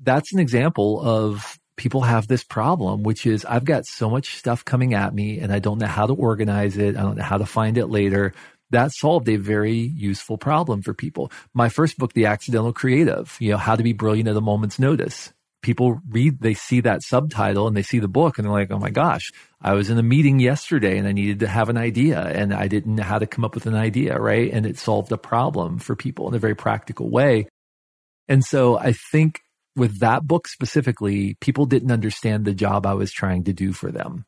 that's 0.00 0.32
an 0.32 0.38
example 0.38 1.00
of 1.00 1.58
people 1.76 2.02
have 2.02 2.28
this 2.28 2.44
problem, 2.44 3.02
which 3.02 3.26
is 3.26 3.44
I've 3.44 3.64
got 3.64 3.86
so 3.86 4.08
much 4.08 4.36
stuff 4.36 4.64
coming 4.64 4.94
at 4.94 5.14
me 5.14 5.40
and 5.40 5.52
I 5.52 5.58
don't 5.58 5.78
know 5.78 5.86
how 5.86 6.06
to 6.06 6.14
organize 6.14 6.76
it. 6.76 6.96
I 6.96 7.02
don't 7.02 7.16
know 7.16 7.22
how 7.24 7.38
to 7.38 7.46
find 7.46 7.78
it 7.78 7.86
later. 7.86 8.32
That 8.70 8.92
solved 8.92 9.28
a 9.28 9.36
very 9.36 9.76
useful 9.76 10.38
problem 10.38 10.82
for 10.82 10.94
people. 10.94 11.30
My 11.52 11.68
first 11.68 11.98
book, 11.98 12.12
The 12.12 12.26
Accidental 12.26 12.72
Creative, 12.72 13.36
you 13.40 13.50
know, 13.50 13.56
how 13.56 13.76
to 13.76 13.82
be 13.82 13.92
brilliant 13.92 14.28
at 14.28 14.36
a 14.36 14.40
moment's 14.40 14.78
notice. 14.78 15.32
People 15.62 16.00
read, 16.08 16.40
they 16.40 16.54
see 16.54 16.80
that 16.80 17.02
subtitle 17.02 17.66
and 17.66 17.76
they 17.76 17.82
see 17.82 17.98
the 17.98 18.08
book 18.08 18.36
and 18.36 18.44
they're 18.44 18.52
like, 18.52 18.70
oh 18.70 18.78
my 18.78 18.90
gosh, 18.90 19.32
I 19.60 19.72
was 19.72 19.90
in 19.90 19.98
a 19.98 20.02
meeting 20.02 20.38
yesterday 20.38 20.98
and 20.98 21.08
I 21.08 21.12
needed 21.12 21.40
to 21.40 21.48
have 21.48 21.68
an 21.68 21.78
idea 21.78 22.20
and 22.20 22.52
I 22.52 22.68
didn't 22.68 22.96
know 22.96 23.02
how 23.02 23.18
to 23.18 23.26
come 23.26 23.44
up 23.44 23.54
with 23.54 23.66
an 23.66 23.74
idea, 23.74 24.18
right? 24.18 24.52
And 24.52 24.66
it 24.66 24.76
solved 24.76 25.10
a 25.10 25.18
problem 25.18 25.78
for 25.78 25.96
people 25.96 26.28
in 26.28 26.34
a 26.34 26.38
very 26.38 26.54
practical 26.54 27.10
way. 27.10 27.48
And 28.28 28.44
so 28.44 28.78
I 28.78 28.92
think 28.92 29.43
with 29.76 30.00
that 30.00 30.26
book 30.26 30.48
specifically, 30.48 31.34
people 31.40 31.66
didn't 31.66 31.90
understand 31.90 32.44
the 32.44 32.54
job 32.54 32.86
I 32.86 32.94
was 32.94 33.12
trying 33.12 33.44
to 33.44 33.52
do 33.52 33.72
for 33.72 33.90
them. 33.90 34.24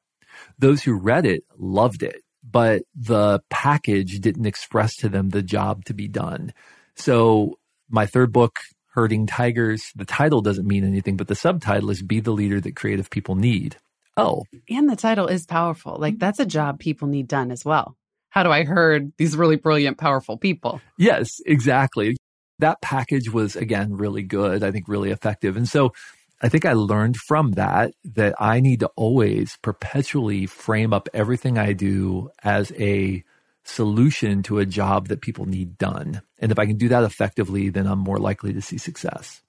Those 0.58 0.82
who 0.82 0.94
read 0.94 1.26
it 1.26 1.44
loved 1.56 2.02
it, 2.02 2.22
but 2.42 2.82
the 2.94 3.40
package 3.50 4.20
didn't 4.20 4.46
express 4.46 4.96
to 4.96 5.08
them 5.08 5.30
the 5.30 5.42
job 5.42 5.84
to 5.86 5.94
be 5.94 6.08
done. 6.08 6.52
So 6.94 7.58
my 7.88 8.06
third 8.06 8.32
book, 8.32 8.58
Herding 8.88 9.26
Tigers, 9.26 9.90
the 9.94 10.04
title 10.04 10.40
doesn't 10.40 10.66
mean 10.66 10.84
anything, 10.84 11.16
but 11.16 11.28
the 11.28 11.34
subtitle 11.34 11.90
is 11.90 12.02
Be 12.02 12.20
the 12.20 12.32
Leader 12.32 12.60
That 12.60 12.76
Creative 12.76 13.08
People 13.10 13.34
Need. 13.34 13.76
Oh. 14.16 14.44
And 14.70 14.88
the 14.88 14.96
title 14.96 15.26
is 15.26 15.44
powerful. 15.44 15.96
Like 15.98 16.18
that's 16.18 16.38
a 16.38 16.46
job 16.46 16.78
people 16.78 17.08
need 17.08 17.28
done 17.28 17.50
as 17.50 17.64
well. 17.64 17.96
How 18.30 18.42
do 18.42 18.50
I 18.50 18.64
herd 18.64 19.12
these 19.16 19.36
really 19.36 19.56
brilliant, 19.56 19.98
powerful 19.98 20.36
people? 20.36 20.80
Yes, 20.98 21.40
exactly. 21.46 22.15
That 22.58 22.80
package 22.80 23.30
was 23.30 23.56
again 23.56 23.96
really 23.96 24.22
good. 24.22 24.62
I 24.62 24.70
think 24.70 24.88
really 24.88 25.10
effective. 25.10 25.56
And 25.56 25.68
so 25.68 25.92
I 26.40 26.48
think 26.48 26.64
I 26.64 26.74
learned 26.74 27.16
from 27.16 27.52
that 27.52 27.94
that 28.04 28.34
I 28.38 28.60
need 28.60 28.80
to 28.80 28.90
always 28.96 29.56
perpetually 29.62 30.46
frame 30.46 30.92
up 30.92 31.08
everything 31.14 31.58
I 31.58 31.72
do 31.72 32.30
as 32.42 32.72
a 32.72 33.24
solution 33.64 34.42
to 34.44 34.58
a 34.58 34.66
job 34.66 35.08
that 35.08 35.22
people 35.22 35.46
need 35.46 35.78
done. 35.78 36.22
And 36.38 36.52
if 36.52 36.58
I 36.58 36.66
can 36.66 36.76
do 36.76 36.88
that 36.88 37.04
effectively, 37.04 37.70
then 37.70 37.86
I'm 37.86 37.98
more 37.98 38.18
likely 38.18 38.52
to 38.52 38.60
see 38.60 38.78
success. 38.78 39.42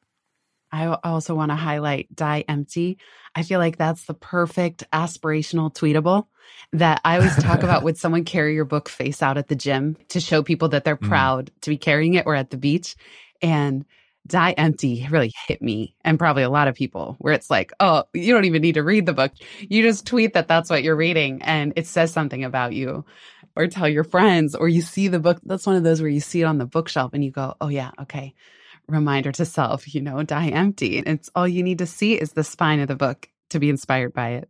I 0.72 0.98
also 1.04 1.34
want 1.36 1.52
to 1.52 1.56
highlight 1.56 2.14
Die 2.16 2.44
Empty. 2.48 2.98
I 3.36 3.44
feel 3.44 3.60
like 3.60 3.78
that's 3.78 4.06
the 4.06 4.14
perfect 4.14 4.84
aspirational 4.92 5.74
tweetable 5.74 6.28
that 6.74 7.02
I 7.06 7.18
always 7.18 7.36
talk 7.38 7.64
about. 7.64 7.84
Would 7.84 7.98
someone 7.98 8.26
carry 8.26 8.54
your 8.54 8.66
book 8.66 8.90
face 8.90 9.22
out 9.22 9.38
at 9.38 9.48
the 9.48 9.56
gym 9.56 9.98
to 10.10 10.20
show 10.20 10.44
people 10.44 10.70
that 10.70 10.84
they're 10.84 10.98
mm. 10.98 11.08
proud 11.08 11.46
mm. 11.46 11.62
to 11.62 11.70
be 11.70 11.78
carrying 11.78 12.16
it 12.16 12.26
or 12.26 12.36
at 12.36 12.50
the 12.50 12.58
beach? 12.58 12.96
And 13.42 13.86
Die 14.28 14.52
Empty 14.52 15.08
really 15.10 15.32
hit 15.48 15.62
me 15.62 15.96
and 16.04 16.20
probably 16.20 16.44
a 16.44 16.50
lot 16.50 16.68
of 16.68 16.76
people 16.76 17.16
where 17.20 17.34
it's 17.34 17.50
like, 17.50 17.72
oh, 17.80 18.04
you 18.14 18.34
don't 18.34 18.46
even 18.46 18.62
need 18.62 18.74
to 18.74 18.84
read 18.84 19.06
the 19.06 19.14
book. 19.14 19.32
You 19.62 19.82
just 19.82 20.06
tweet 20.06 20.34
that 20.34 20.50
that's 20.50 20.70
what 20.70 20.84
you're 20.84 20.98
reading 20.98 21.42
and 21.44 21.72
it 21.78 21.88
says 21.88 22.12
something 22.12 22.44
about 22.44 22.74
you 22.74 23.06
or 23.56 23.68
tell 23.68 23.88
your 23.88 24.04
friends 24.04 24.54
or 24.54 24.68
you 24.68 24.82
see 24.82 25.08
the 25.08 25.20
book. 25.20 25.40
That's 25.44 25.66
one 25.66 25.78
of 25.78 25.84
those 25.84 26.02
where 26.02 26.10
you 26.10 26.20
see 26.20 26.42
it 26.42 26.46
on 26.46 26.58
the 26.58 26.66
bookshelf 26.66 27.14
and 27.14 27.24
you 27.24 27.32
go, 27.32 27.56
oh, 27.62 27.70
yeah, 27.70 27.92
okay. 28.02 28.34
Reminder 28.90 29.32
to 29.34 29.46
self, 29.46 29.94
you 29.94 30.02
know, 30.02 30.24
die 30.24 30.50
empty. 30.50 31.00
It's 31.00 31.30
all 31.36 31.48
you 31.48 31.62
need 31.62 31.80
to 31.80 31.86
see 31.86 32.14
is 32.14 32.32
the 32.32 32.44
spine 32.44 32.80
of 32.80 32.88
the 32.88 32.96
book 32.96 33.30
to 33.50 33.60
be 33.60 33.70
inspired 33.70 34.14
by 34.14 34.30
it. 34.30 34.50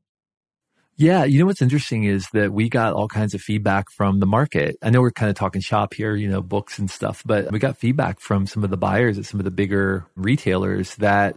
Yeah, 1.00 1.26
you 1.26 1.40
know 1.40 1.46
what's 1.46 1.62
interesting 1.62 2.06
is 2.06 2.28
that 2.34 2.52
we 2.52 2.70
got 2.70 2.94
all 2.94 3.08
kinds 3.08 3.36
of 3.36 3.42
feedback 3.42 3.92
from 3.92 4.20
the 4.20 4.26
market. 4.26 4.78
I 4.82 4.90
know 4.90 5.02
we're 5.02 5.12
kind 5.12 5.30
of 5.30 5.36
talking 5.36 5.62
shop 5.62 5.94
here, 5.94 6.16
you 6.16 6.28
know, 6.28 6.42
books 6.42 6.80
and 6.80 6.90
stuff, 6.90 7.22
but 7.24 7.52
we 7.52 7.60
got 7.60 7.78
feedback 7.78 8.20
from 8.20 8.48
some 8.48 8.64
of 8.64 8.72
the 8.72 8.78
buyers 8.78 9.20
at 9.20 9.26
some 9.26 9.40
of 9.40 9.44
the 9.44 9.52
bigger 9.52 10.08
retailers 10.16 10.96
that 10.96 11.36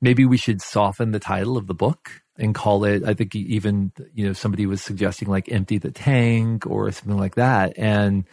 maybe 0.00 0.24
we 0.24 0.36
should 0.36 0.62
soften 0.62 1.10
the 1.10 1.18
title 1.18 1.56
of 1.56 1.66
the 1.66 1.74
book 1.74 2.22
and 2.36 2.54
call 2.54 2.84
it, 2.84 3.02
I 3.04 3.14
think 3.14 3.34
even, 3.34 3.90
you 4.14 4.26
know, 4.26 4.32
somebody 4.32 4.64
was 4.64 4.80
suggesting 4.80 5.28
like 5.28 5.50
empty 5.50 5.78
the 5.78 5.90
tank 5.90 6.64
or 6.64 6.90
something 6.92 7.18
like 7.18 7.34
that. 7.34 7.76
And 7.76 8.24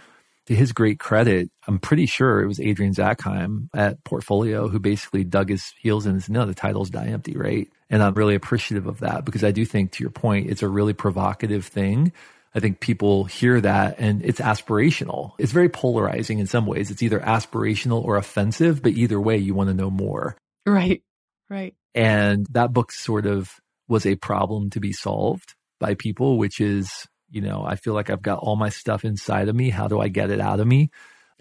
to 0.51 0.55
his 0.55 0.73
great 0.73 0.99
credit, 0.99 1.49
I'm 1.65 1.79
pretty 1.79 2.05
sure 2.05 2.41
it 2.41 2.47
was 2.47 2.59
Adrian 2.59 2.93
Zackheim 2.93 3.69
at 3.73 4.03
Portfolio 4.03 4.67
who 4.67 4.79
basically 4.79 5.23
dug 5.23 5.49
his 5.49 5.71
heels 5.79 6.05
in 6.05 6.11
and 6.11 6.23
said, 6.23 6.33
no, 6.33 6.45
the 6.45 6.53
title's 6.53 6.89
Die 6.89 7.07
Empty, 7.07 7.37
right? 7.37 7.69
And 7.89 8.03
I'm 8.03 8.13
really 8.13 8.35
appreciative 8.35 8.85
of 8.85 8.99
that 8.99 9.23
because 9.23 9.45
I 9.45 9.51
do 9.51 9.65
think, 9.65 9.93
to 9.93 10.03
your 10.03 10.11
point, 10.11 10.49
it's 10.49 10.61
a 10.61 10.67
really 10.67 10.93
provocative 10.93 11.65
thing. 11.65 12.11
I 12.53 12.59
think 12.59 12.81
people 12.81 13.23
hear 13.23 13.61
that 13.61 13.95
and 13.97 14.23
it's 14.25 14.41
aspirational. 14.41 15.31
It's 15.37 15.53
very 15.53 15.69
polarizing 15.69 16.39
in 16.39 16.47
some 16.47 16.65
ways. 16.65 16.91
It's 16.91 17.01
either 17.01 17.21
aspirational 17.21 18.03
or 18.03 18.17
offensive, 18.17 18.83
but 18.83 18.91
either 18.91 19.21
way, 19.21 19.37
you 19.37 19.53
want 19.53 19.69
to 19.69 19.73
know 19.73 19.89
more. 19.89 20.35
Right, 20.65 21.01
right. 21.49 21.75
And 21.95 22.45
that 22.51 22.73
book 22.73 22.91
sort 22.91 23.25
of 23.25 23.51
was 23.87 24.05
a 24.05 24.15
problem 24.15 24.69
to 24.71 24.81
be 24.81 24.91
solved 24.91 25.55
by 25.79 25.95
people, 25.95 26.37
which 26.37 26.59
is 26.59 27.07
you 27.31 27.41
know, 27.41 27.63
I 27.65 27.75
feel 27.75 27.93
like 27.93 28.09
I've 28.09 28.21
got 28.21 28.39
all 28.39 28.55
my 28.55 28.69
stuff 28.69 29.05
inside 29.05 29.47
of 29.47 29.55
me. 29.55 29.69
How 29.69 29.87
do 29.87 29.99
I 29.99 30.09
get 30.09 30.29
it 30.29 30.39
out 30.39 30.59
of 30.59 30.67
me? 30.67 30.91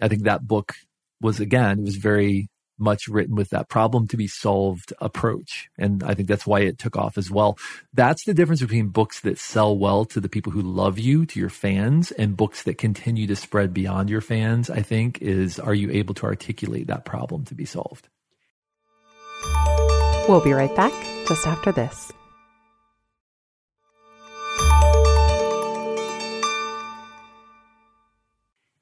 I 0.01 0.07
think 0.07 0.23
that 0.23 0.47
book 0.47 0.73
was 1.19 1.39
again, 1.39 1.79
it 1.79 1.85
was 1.85 1.97
very 1.97 2.49
much 2.81 3.07
written 3.07 3.35
with 3.35 3.49
that 3.51 3.69
problem 3.69 4.07
to 4.07 4.17
be 4.17 4.27
solved 4.27 4.91
approach. 4.99 5.69
And 5.77 6.03
I 6.03 6.15
think 6.15 6.27
that's 6.27 6.47
why 6.47 6.61
it 6.61 6.79
took 6.79 6.97
off 6.97 7.17
as 7.17 7.29
well. 7.29 7.57
That's 7.93 8.23
the 8.23 8.33
difference 8.33 8.61
between 8.61 8.87
books 8.87 9.19
that 9.21 9.37
sell 9.37 9.77
well 9.77 10.03
to 10.05 10.19
the 10.19 10.29
people 10.29 10.51
who 10.51 10.61
love 10.61 10.97
you, 10.97 11.25
to 11.27 11.39
your 11.39 11.49
fans, 11.49 12.11
and 12.11 12.35
books 12.35 12.63
that 12.63 12.79
continue 12.79 13.27
to 13.27 13.35
spread 13.35 13.73
beyond 13.73 14.09
your 14.09 14.21
fans, 14.21 14.69
I 14.69 14.81
think, 14.81 15.21
is 15.21 15.59
are 15.59 15.75
you 15.75 15.91
able 15.91 16.15
to 16.15 16.25
articulate 16.25 16.87
that 16.87 17.05
problem 17.05 17.45
to 17.45 17.55
be 17.55 17.65
solved? 17.65 18.09
We'll 20.27 20.43
be 20.43 20.53
right 20.53 20.75
back 20.75 20.93
just 21.27 21.45
after 21.45 21.71
this. 21.71 22.11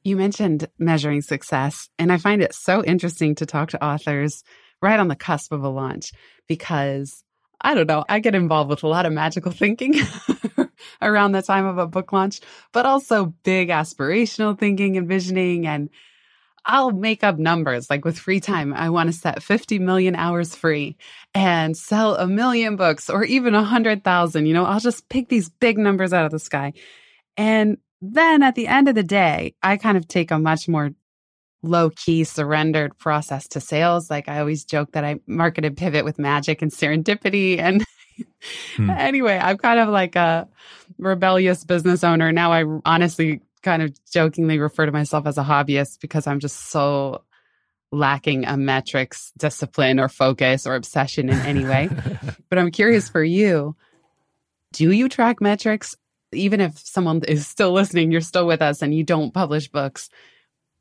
You 0.03 0.15
mentioned 0.15 0.67
measuring 0.77 1.21
success, 1.21 1.89
and 1.99 2.11
I 2.11 2.17
find 2.17 2.41
it 2.41 2.53
so 2.53 2.83
interesting 2.83 3.35
to 3.35 3.45
talk 3.45 3.69
to 3.69 3.83
authors 3.83 4.43
right 4.81 4.99
on 4.99 5.09
the 5.09 5.15
cusp 5.15 5.51
of 5.51 5.63
a 5.63 5.69
launch 5.69 6.11
because 6.47 7.23
I 7.61 7.73
don't 7.73 7.87
know, 7.87 8.05
I 8.07 8.19
get 8.19 8.35
involved 8.35 8.69
with 8.69 8.83
a 8.83 8.87
lot 8.87 9.05
of 9.05 9.11
magical 9.11 9.51
thinking 9.51 9.95
around 11.01 11.33
the 11.33 11.41
time 11.41 11.65
of 11.65 11.77
a 11.77 11.87
book 11.87 12.13
launch, 12.13 12.39
but 12.71 12.85
also 12.85 13.33
big 13.43 13.69
aspirational 13.69 14.57
thinking 14.57 14.95
and 14.95 15.09
visioning. 15.09 15.67
And 15.67 15.89
I'll 16.65 16.91
make 16.91 17.23
up 17.23 17.37
numbers 17.37 17.89
like 17.89 18.05
with 18.05 18.17
free 18.17 18.39
time. 18.39 18.73
I 18.73 18.89
want 18.89 19.07
to 19.07 19.13
set 19.13 19.43
50 19.43 19.79
million 19.79 20.15
hours 20.15 20.55
free 20.55 20.97
and 21.33 21.75
sell 21.75 22.15
a 22.15 22.27
million 22.27 22.77
books 22.77 23.09
or 23.09 23.25
even 23.25 23.55
a 23.55 23.63
hundred 23.63 24.03
thousand. 24.05 24.45
You 24.45 24.53
know, 24.53 24.65
I'll 24.65 24.79
just 24.79 25.09
pick 25.09 25.27
these 25.27 25.49
big 25.49 25.77
numbers 25.77 26.13
out 26.13 26.25
of 26.25 26.31
the 26.31 26.39
sky. 26.39 26.73
And 27.35 27.77
then 28.01 28.43
at 28.43 28.55
the 28.55 28.67
end 28.67 28.87
of 28.87 28.95
the 28.95 29.03
day, 29.03 29.55
I 29.61 29.77
kind 29.77 29.97
of 29.97 30.07
take 30.07 30.31
a 30.31 30.39
much 30.39 30.67
more 30.67 30.91
low 31.61 31.89
key, 31.89 32.23
surrendered 32.23 32.97
process 32.97 33.47
to 33.49 33.59
sales. 33.59 34.09
Like 34.09 34.29
I 34.29 34.39
always 34.39 34.63
joke 34.63 34.93
that 34.93 35.03
I 35.03 35.19
marketed 35.27 35.75
pivot 35.77 36.05
with 36.05 36.19
magic 36.19 36.61
and 36.61 36.71
serendipity. 36.71 37.59
And 38.79 38.87
hmm. 38.87 38.89
anyway, 38.89 39.39
I'm 39.41 39.57
kind 39.57 39.79
of 39.79 39.89
like 39.89 40.15
a 40.15 40.47
rebellious 40.97 41.63
business 41.63 42.03
owner. 42.03 42.31
Now 42.31 42.51
I 42.51 42.63
honestly 42.85 43.41
kind 43.61 43.81
of 43.81 43.93
jokingly 44.11 44.59
refer 44.59 44.85
to 44.85 44.91
myself 44.91 45.25
as 45.25 45.37
a 45.37 45.43
hobbyist 45.43 45.99
because 46.01 46.27
I'm 46.27 46.39
just 46.39 46.69
so 46.69 47.23
lacking 47.91 48.45
a 48.45 48.55
metrics 48.55 49.31
discipline 49.37 49.99
or 49.99 50.07
focus 50.09 50.67
or 50.67 50.75
obsession 50.75 51.29
in 51.29 51.39
any 51.39 51.65
way. 51.65 51.89
but 52.49 52.59
I'm 52.59 52.71
curious 52.71 53.09
for 53.09 53.23
you. 53.23 53.75
Do 54.73 54.91
you 54.91 55.09
track 55.09 55.41
metrics 55.41 55.95
even 56.31 56.61
if 56.61 56.77
someone 56.77 57.21
is 57.27 57.47
still 57.47 57.71
listening, 57.71 58.11
you're 58.11 58.21
still 58.21 58.47
with 58.47 58.61
us 58.61 58.81
and 58.81 58.93
you 58.93 59.03
don't 59.03 59.33
publish 59.33 59.67
books, 59.67 60.09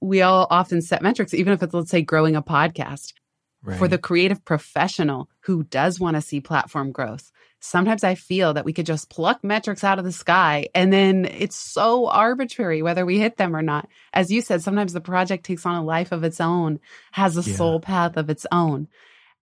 we 0.00 0.22
all 0.22 0.46
often 0.50 0.80
set 0.80 1.02
metrics, 1.02 1.34
even 1.34 1.52
if 1.52 1.62
it's, 1.62 1.74
let's 1.74 1.90
say, 1.90 2.02
growing 2.02 2.36
a 2.36 2.42
podcast. 2.42 3.14
Right. 3.60 3.76
For 3.76 3.88
the 3.88 3.98
creative 3.98 4.44
professional 4.44 5.28
who 5.40 5.64
does 5.64 5.98
want 5.98 6.14
to 6.14 6.22
see 6.22 6.40
platform 6.40 6.92
growth, 6.92 7.32
sometimes 7.60 8.04
I 8.04 8.14
feel 8.14 8.54
that 8.54 8.64
we 8.64 8.72
could 8.72 8.86
just 8.86 9.10
pluck 9.10 9.42
metrics 9.42 9.82
out 9.82 9.98
of 9.98 10.04
the 10.04 10.12
sky 10.12 10.68
and 10.76 10.92
then 10.92 11.24
it's 11.24 11.56
so 11.56 12.06
arbitrary 12.06 12.82
whether 12.82 13.04
we 13.04 13.18
hit 13.18 13.36
them 13.36 13.56
or 13.56 13.62
not. 13.62 13.88
As 14.12 14.30
you 14.30 14.42
said, 14.42 14.62
sometimes 14.62 14.92
the 14.92 15.00
project 15.00 15.44
takes 15.44 15.66
on 15.66 15.74
a 15.74 15.84
life 15.84 16.12
of 16.12 16.22
its 16.22 16.40
own, 16.40 16.78
has 17.10 17.36
a 17.36 17.48
yeah. 17.48 17.56
soul 17.56 17.80
path 17.80 18.16
of 18.16 18.30
its 18.30 18.46
own. 18.52 18.86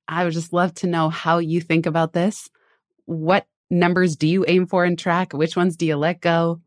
I 0.08 0.24
would 0.24 0.32
just 0.32 0.52
love 0.52 0.72
to 0.76 0.86
know 0.86 1.10
how 1.10 1.38
you 1.38 1.60
think 1.60 1.86
about 1.86 2.12
this. 2.12 2.48
What 3.04 3.46
numbers 3.70 4.16
do 4.16 4.26
you 4.26 4.44
aim 4.46 4.66
for 4.66 4.84
and 4.84 4.98
track? 4.98 5.32
Which 5.32 5.56
ones 5.56 5.76
do 5.76 5.86
you 5.86 5.96
let 5.96 6.20
go? 6.20 6.60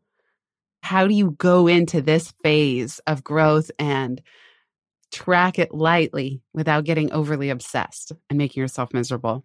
How 0.82 1.06
do 1.06 1.14
you 1.14 1.32
go 1.32 1.66
into 1.66 2.00
this 2.00 2.32
phase 2.42 3.00
of 3.06 3.22
growth 3.22 3.70
and 3.78 4.20
track 5.12 5.58
it 5.58 5.74
lightly 5.74 6.40
without 6.54 6.84
getting 6.84 7.12
overly 7.12 7.50
obsessed 7.50 8.12
and 8.28 8.38
making 8.38 8.60
yourself 8.60 8.92
miserable? 8.94 9.44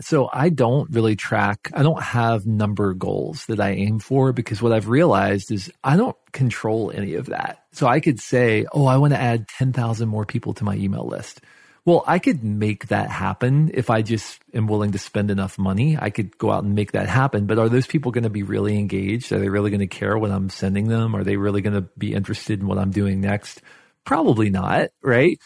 So 0.00 0.30
I 0.32 0.48
don't 0.48 0.90
really 0.90 1.16
track. 1.16 1.70
I 1.74 1.82
don't 1.82 2.02
have 2.02 2.46
number 2.46 2.94
goals 2.94 3.44
that 3.46 3.60
I 3.60 3.70
aim 3.70 3.98
for 3.98 4.32
because 4.32 4.62
what 4.62 4.72
I've 4.72 4.88
realized 4.88 5.52
is 5.52 5.70
I 5.84 5.98
don't 5.98 6.16
control 6.32 6.90
any 6.94 7.14
of 7.14 7.26
that. 7.26 7.64
So 7.72 7.86
I 7.86 8.00
could 8.00 8.18
say, 8.18 8.64
Oh, 8.72 8.86
I 8.86 8.96
want 8.96 9.12
to 9.12 9.20
add 9.20 9.48
10,000 9.48 10.08
more 10.08 10.24
people 10.24 10.54
to 10.54 10.64
my 10.64 10.76
email 10.76 11.06
list. 11.06 11.42
Well, 11.84 12.04
I 12.06 12.20
could 12.20 12.44
make 12.44 12.88
that 12.88 13.10
happen 13.10 13.72
if 13.74 13.90
I 13.90 14.02
just 14.02 14.40
am 14.54 14.68
willing 14.68 14.92
to 14.92 14.98
spend 14.98 15.32
enough 15.32 15.58
money. 15.58 15.98
I 16.00 16.10
could 16.10 16.38
go 16.38 16.52
out 16.52 16.62
and 16.62 16.76
make 16.76 16.92
that 16.92 17.08
happen. 17.08 17.46
But 17.46 17.58
are 17.58 17.68
those 17.68 17.88
people 17.88 18.12
going 18.12 18.22
to 18.22 18.30
be 18.30 18.44
really 18.44 18.78
engaged? 18.78 19.32
Are 19.32 19.40
they 19.40 19.48
really 19.48 19.70
going 19.70 19.80
to 19.80 19.88
care 19.88 20.16
what 20.16 20.30
I'm 20.30 20.48
sending 20.48 20.86
them? 20.86 21.16
Are 21.16 21.24
they 21.24 21.36
really 21.36 21.60
going 21.60 21.74
to 21.74 21.88
be 21.98 22.14
interested 22.14 22.60
in 22.60 22.68
what 22.68 22.78
I'm 22.78 22.92
doing 22.92 23.20
next? 23.20 23.62
Probably 24.04 24.48
not, 24.48 24.90
right? 25.02 25.40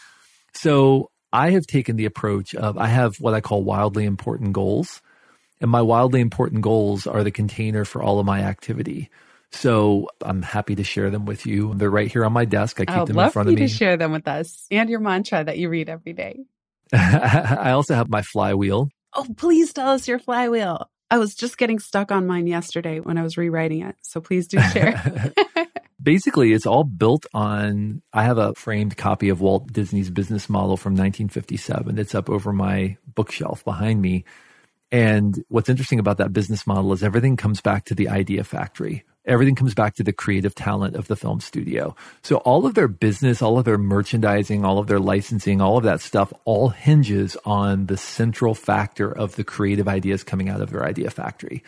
So 0.53 1.09
I 1.33 1.51
have 1.51 1.65
taken 1.65 1.95
the 1.95 2.05
approach 2.05 2.53
of 2.53 2.77
I 2.77 2.87
have 2.87 3.15
what 3.15 3.33
I 3.33 3.41
call 3.41 3.63
wildly 3.63 4.05
important 4.05 4.53
goals. 4.53 5.01
And 5.59 5.71
my 5.71 5.81
wildly 5.81 6.21
important 6.21 6.61
goals 6.61 7.07
are 7.07 7.23
the 7.23 7.31
container 7.31 7.83
for 7.83 8.03
all 8.03 8.19
of 8.19 8.27
my 8.27 8.41
activity. 8.41 9.09
So 9.51 10.07
I'm 10.21 10.41
happy 10.41 10.75
to 10.75 10.83
share 10.83 11.09
them 11.09 11.25
with 11.25 11.45
you. 11.45 11.73
They're 11.73 11.89
right 11.89 12.11
here 12.11 12.25
on 12.25 12.33
my 12.33 12.45
desk. 12.45 12.79
I 12.79 12.85
keep 12.85 12.97
I'd 12.97 13.07
them 13.07 13.19
in 13.19 13.29
front 13.29 13.49
of 13.49 13.55
me. 13.55 13.61
to 13.61 13.67
share 13.67 13.97
them 13.97 14.11
with 14.11 14.27
us 14.27 14.67
and 14.69 14.89
your 14.89 14.99
mantra 14.99 15.43
that 15.43 15.57
you 15.57 15.69
read 15.69 15.89
every 15.89 16.13
day. 16.13 16.45
I 16.93 17.71
also 17.71 17.95
have 17.95 18.09
my 18.09 18.21
flywheel. 18.21 18.89
Oh, 19.13 19.25
please 19.37 19.73
tell 19.73 19.89
us 19.89 20.07
your 20.07 20.19
flywheel. 20.19 20.89
I 21.09 21.17
was 21.17 21.35
just 21.35 21.57
getting 21.57 21.79
stuck 21.79 22.11
on 22.11 22.27
mine 22.27 22.47
yesterday 22.47 22.99
when 22.99 23.17
I 23.17 23.23
was 23.23 23.37
rewriting 23.37 23.81
it. 23.83 23.95
So 24.01 24.19
please 24.19 24.47
do 24.47 24.59
share. 24.59 25.33
Basically, 26.03 26.53
it's 26.53 26.65
all 26.65 26.83
built 26.83 27.25
on. 27.33 28.01
I 28.13 28.23
have 28.23 28.37
a 28.37 28.53
framed 28.53 28.97
copy 28.97 29.29
of 29.29 29.41
Walt 29.41 29.71
Disney's 29.71 30.09
business 30.09 30.49
model 30.49 30.77
from 30.77 30.93
1957. 30.93 31.97
It's 31.97 32.13
up 32.13 32.29
over 32.29 32.53
my 32.53 32.97
bookshelf 33.15 33.63
behind 33.63 34.01
me. 34.01 34.25
And 34.91 35.43
what's 35.49 35.69
interesting 35.69 35.99
about 35.99 36.17
that 36.17 36.33
business 36.33 36.67
model 36.67 36.93
is 36.93 37.03
everything 37.03 37.35
comes 37.35 37.61
back 37.61 37.85
to 37.85 37.95
the 37.95 38.09
idea 38.09 38.43
factory, 38.43 39.03
everything 39.27 39.55
comes 39.55 39.73
back 39.73 39.95
to 39.95 40.03
the 40.03 40.13
creative 40.13 40.55
talent 40.55 40.95
of 40.95 41.07
the 41.07 41.15
film 41.15 41.39
studio. 41.39 41.95
So 42.23 42.37
all 42.37 42.65
of 42.65 42.73
their 42.73 42.87
business, 42.87 43.41
all 43.41 43.59
of 43.59 43.65
their 43.65 43.77
merchandising, 43.77 44.63
all 44.63 44.79
of 44.79 44.87
their 44.87 44.99
licensing, 44.99 45.61
all 45.61 45.77
of 45.77 45.83
that 45.83 46.01
stuff 46.01 46.31
all 46.45 46.69
hinges 46.69 47.37
on 47.45 47.87
the 47.87 47.97
central 47.97 48.55
factor 48.55 49.11
of 49.11 49.35
the 49.35 49.43
creative 49.43 49.87
ideas 49.87 50.23
coming 50.23 50.49
out 50.49 50.61
of 50.61 50.71
their 50.71 50.85
idea 50.85 51.09
factory. 51.09 51.63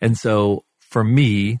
And 0.00 0.16
so 0.16 0.64
for 0.78 1.02
me, 1.02 1.58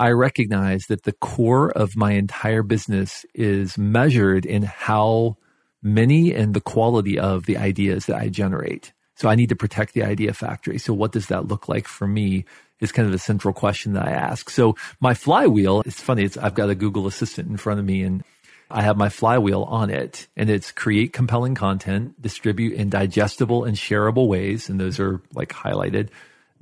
I 0.00 0.10
recognize 0.10 0.84
that 0.88 1.02
the 1.02 1.12
core 1.12 1.70
of 1.70 1.96
my 1.96 2.12
entire 2.12 2.62
business 2.62 3.26
is 3.34 3.76
measured 3.76 4.46
in 4.46 4.62
how 4.62 5.36
many 5.82 6.32
and 6.32 6.54
the 6.54 6.60
quality 6.60 7.18
of 7.18 7.46
the 7.46 7.56
ideas 7.56 8.06
that 8.06 8.16
I 8.16 8.28
generate. 8.28 8.92
So 9.16 9.28
I 9.28 9.34
need 9.34 9.48
to 9.48 9.56
protect 9.56 9.94
the 9.94 10.04
idea 10.04 10.32
factory. 10.32 10.78
So 10.78 10.94
what 10.94 11.10
does 11.10 11.26
that 11.26 11.48
look 11.48 11.68
like 11.68 11.88
for 11.88 12.06
me 12.06 12.44
is 12.80 12.92
kind 12.92 13.06
of 13.06 13.12
the 13.12 13.18
central 13.18 13.54
question 13.54 13.94
that 13.94 14.06
I 14.06 14.12
ask. 14.12 14.50
So 14.50 14.76
my 15.00 15.14
flywheel, 15.14 15.82
it's 15.86 16.00
funny. 16.00 16.24
It's, 16.24 16.36
I've 16.36 16.54
got 16.54 16.70
a 16.70 16.74
Google 16.74 17.06
Assistant 17.06 17.48
in 17.48 17.56
front 17.56 17.80
of 17.80 17.86
me 17.86 18.02
and 18.02 18.22
I 18.70 18.82
have 18.82 18.96
my 18.96 19.08
flywheel 19.08 19.62
on 19.62 19.90
it 19.90 20.28
and 20.36 20.50
it's 20.50 20.72
create 20.72 21.12
compelling 21.12 21.54
content, 21.54 22.20
distribute 22.20 22.74
in 22.74 22.90
digestible 22.90 23.64
and 23.64 23.76
shareable 23.76 24.28
ways. 24.28 24.68
And 24.68 24.78
those 24.78 25.00
are 25.00 25.20
like 25.34 25.50
highlighted 25.50 26.10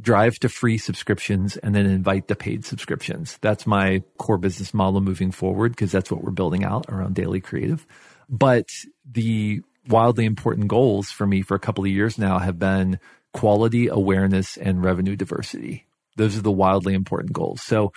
drive 0.00 0.38
to 0.38 0.48
free 0.48 0.78
subscriptions 0.78 1.56
and 1.56 1.74
then 1.74 1.86
invite 1.86 2.28
the 2.28 2.36
paid 2.36 2.64
subscriptions. 2.64 3.38
That's 3.40 3.66
my 3.66 4.02
core 4.18 4.38
business 4.38 4.74
model 4.74 5.00
moving 5.00 5.30
forward 5.30 5.72
because 5.72 5.90
that's 5.90 6.10
what 6.10 6.22
we're 6.22 6.32
building 6.32 6.64
out 6.64 6.86
around 6.88 7.14
daily 7.14 7.40
creative. 7.40 7.86
But 8.28 8.68
the 9.10 9.62
wildly 9.88 10.24
important 10.24 10.68
goals 10.68 11.10
for 11.10 11.26
me 11.26 11.42
for 11.42 11.54
a 11.54 11.60
couple 11.60 11.84
of 11.84 11.90
years 11.90 12.18
now 12.18 12.38
have 12.38 12.58
been 12.58 12.98
quality, 13.32 13.88
awareness, 13.88 14.56
and 14.56 14.82
revenue 14.82 15.16
diversity. 15.16 15.86
Those 16.16 16.36
are 16.36 16.42
the 16.42 16.50
wildly 16.50 16.94
important 16.94 17.32
goals. 17.32 17.62
So 17.62 17.92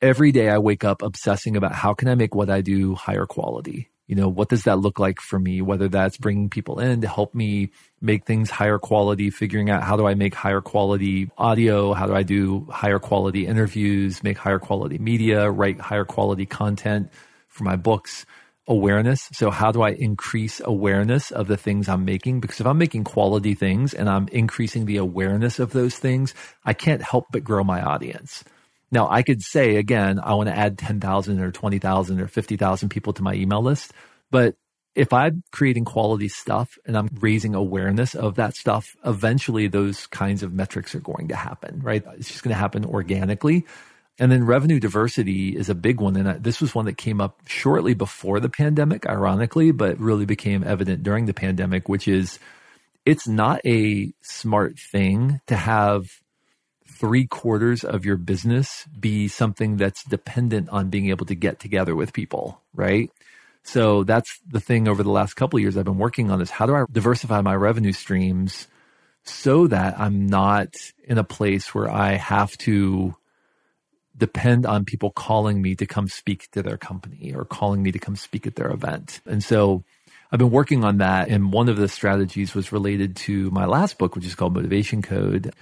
every 0.00 0.32
day 0.32 0.48
I 0.48 0.58
wake 0.58 0.84
up 0.84 1.02
obsessing 1.02 1.56
about 1.56 1.72
how 1.72 1.94
can 1.94 2.08
I 2.08 2.14
make 2.14 2.34
what 2.34 2.50
I 2.50 2.60
do 2.60 2.94
higher 2.94 3.26
quality? 3.26 3.90
You 4.08 4.16
know, 4.16 4.28
what 4.28 4.48
does 4.48 4.64
that 4.64 4.80
look 4.80 4.98
like 4.98 5.20
for 5.20 5.38
me? 5.38 5.62
Whether 5.62 5.88
that's 5.88 6.18
bringing 6.18 6.50
people 6.50 6.80
in 6.80 7.00
to 7.00 7.08
help 7.08 7.34
me 7.34 7.70
make 8.00 8.26
things 8.26 8.50
higher 8.50 8.78
quality, 8.78 9.30
figuring 9.30 9.70
out 9.70 9.82
how 9.82 9.96
do 9.96 10.06
I 10.06 10.14
make 10.14 10.34
higher 10.34 10.60
quality 10.60 11.30
audio? 11.38 11.94
How 11.94 12.06
do 12.06 12.14
I 12.14 12.22
do 12.22 12.66
higher 12.70 12.98
quality 12.98 13.46
interviews, 13.46 14.22
make 14.22 14.36
higher 14.36 14.58
quality 14.58 14.98
media, 14.98 15.50
write 15.50 15.80
higher 15.80 16.04
quality 16.04 16.46
content 16.46 17.10
for 17.48 17.64
my 17.64 17.76
books? 17.76 18.26
Awareness. 18.68 19.28
So 19.32 19.50
how 19.50 19.72
do 19.72 19.82
I 19.82 19.90
increase 19.90 20.60
awareness 20.64 21.30
of 21.30 21.48
the 21.48 21.56
things 21.56 21.88
I'm 21.88 22.04
making? 22.04 22.40
Because 22.40 22.60
if 22.60 22.66
I'm 22.66 22.78
making 22.78 23.04
quality 23.04 23.54
things 23.54 23.94
and 23.94 24.08
I'm 24.08 24.28
increasing 24.28 24.86
the 24.86 24.98
awareness 24.98 25.58
of 25.58 25.72
those 25.72 25.96
things, 25.96 26.34
I 26.64 26.72
can't 26.72 27.02
help 27.02 27.26
but 27.32 27.44
grow 27.44 27.64
my 27.64 27.82
audience. 27.82 28.44
Now 28.90 29.08
I 29.10 29.22
could 29.22 29.42
say 29.42 29.76
again, 29.76 30.20
I 30.22 30.34
want 30.34 30.48
to 30.48 30.56
add 30.56 30.78
10,000 30.78 31.40
or 31.40 31.50
20,000 31.50 32.20
or 32.20 32.28
50,000 32.28 32.88
people 32.88 33.12
to 33.14 33.22
my 33.22 33.34
email 33.34 33.62
list. 33.62 33.92
But 34.30 34.54
if 34.94 35.12
I'm 35.12 35.42
creating 35.50 35.86
quality 35.86 36.28
stuff 36.28 36.76
and 36.84 36.96
I'm 36.96 37.08
raising 37.20 37.54
awareness 37.54 38.14
of 38.14 38.36
that 38.36 38.54
stuff, 38.54 38.94
eventually 39.04 39.66
those 39.66 40.06
kinds 40.06 40.42
of 40.42 40.52
metrics 40.52 40.94
are 40.94 41.00
going 41.00 41.28
to 41.28 41.36
happen, 41.36 41.80
right? 41.80 42.04
It's 42.18 42.28
just 42.28 42.42
going 42.42 42.54
to 42.54 42.60
happen 42.60 42.84
organically. 42.84 43.64
And 44.18 44.30
then 44.30 44.44
revenue 44.44 44.78
diversity 44.78 45.56
is 45.56 45.68
a 45.68 45.74
big 45.74 46.00
one. 46.00 46.16
And 46.16 46.44
this 46.44 46.60
was 46.60 46.74
one 46.74 46.84
that 46.84 46.98
came 46.98 47.20
up 47.20 47.40
shortly 47.46 47.94
before 47.94 48.40
the 48.40 48.50
pandemic, 48.50 49.06
ironically, 49.06 49.72
but 49.72 49.98
really 49.98 50.26
became 50.26 50.62
evident 50.64 51.02
during 51.02 51.26
the 51.26 51.34
pandemic, 51.34 51.88
which 51.88 52.06
is 52.06 52.38
it's 53.04 53.26
not 53.26 53.60
a 53.64 54.12
smart 54.20 54.78
thing 54.78 55.40
to 55.46 55.56
have 55.56 56.08
three 56.86 57.26
quarters 57.26 57.82
of 57.84 58.04
your 58.04 58.16
business 58.16 58.86
be 58.98 59.26
something 59.26 59.76
that's 59.76 60.04
dependent 60.04 60.68
on 60.68 60.88
being 60.88 61.08
able 61.08 61.26
to 61.26 61.34
get 61.34 61.58
together 61.58 61.96
with 61.96 62.12
people, 62.12 62.60
right? 62.74 63.10
So 63.64 64.04
that's 64.04 64.40
the 64.46 64.60
thing 64.60 64.88
over 64.88 65.02
the 65.02 65.10
last 65.10 65.34
couple 65.34 65.58
years 65.58 65.76
I've 65.76 65.84
been 65.84 65.98
working 65.98 66.30
on 66.30 66.40
is 66.40 66.50
how 66.50 66.66
do 66.66 66.74
I 66.74 66.84
diversify 66.90 67.40
my 67.40 67.56
revenue 67.56 67.92
streams 67.92 68.68
so 69.24 69.66
that 69.68 69.98
I'm 69.98 70.26
not 70.26 70.74
in 71.04 71.18
a 71.18 71.24
place 71.24 71.74
where 71.74 71.90
I 71.90 72.12
have 72.12 72.56
to 72.58 73.14
depend 74.22 74.64
on 74.66 74.84
people 74.84 75.10
calling 75.10 75.60
me 75.60 75.74
to 75.74 75.84
come 75.84 76.06
speak 76.06 76.48
to 76.52 76.62
their 76.62 76.76
company 76.76 77.34
or 77.34 77.44
calling 77.44 77.82
me 77.82 77.90
to 77.90 77.98
come 77.98 78.14
speak 78.14 78.46
at 78.46 78.54
their 78.54 78.70
event. 78.70 79.20
And 79.26 79.42
so 79.42 79.82
I've 80.30 80.38
been 80.38 80.52
working 80.52 80.84
on 80.84 80.98
that. 80.98 81.28
And 81.28 81.52
one 81.52 81.68
of 81.68 81.76
the 81.76 81.88
strategies 81.88 82.54
was 82.54 82.70
related 82.70 83.16
to 83.16 83.50
my 83.50 83.66
last 83.66 83.98
book, 83.98 84.14
which 84.14 84.24
is 84.24 84.36
called 84.36 84.54
Motivation 84.54 85.02
Code, 85.02 85.52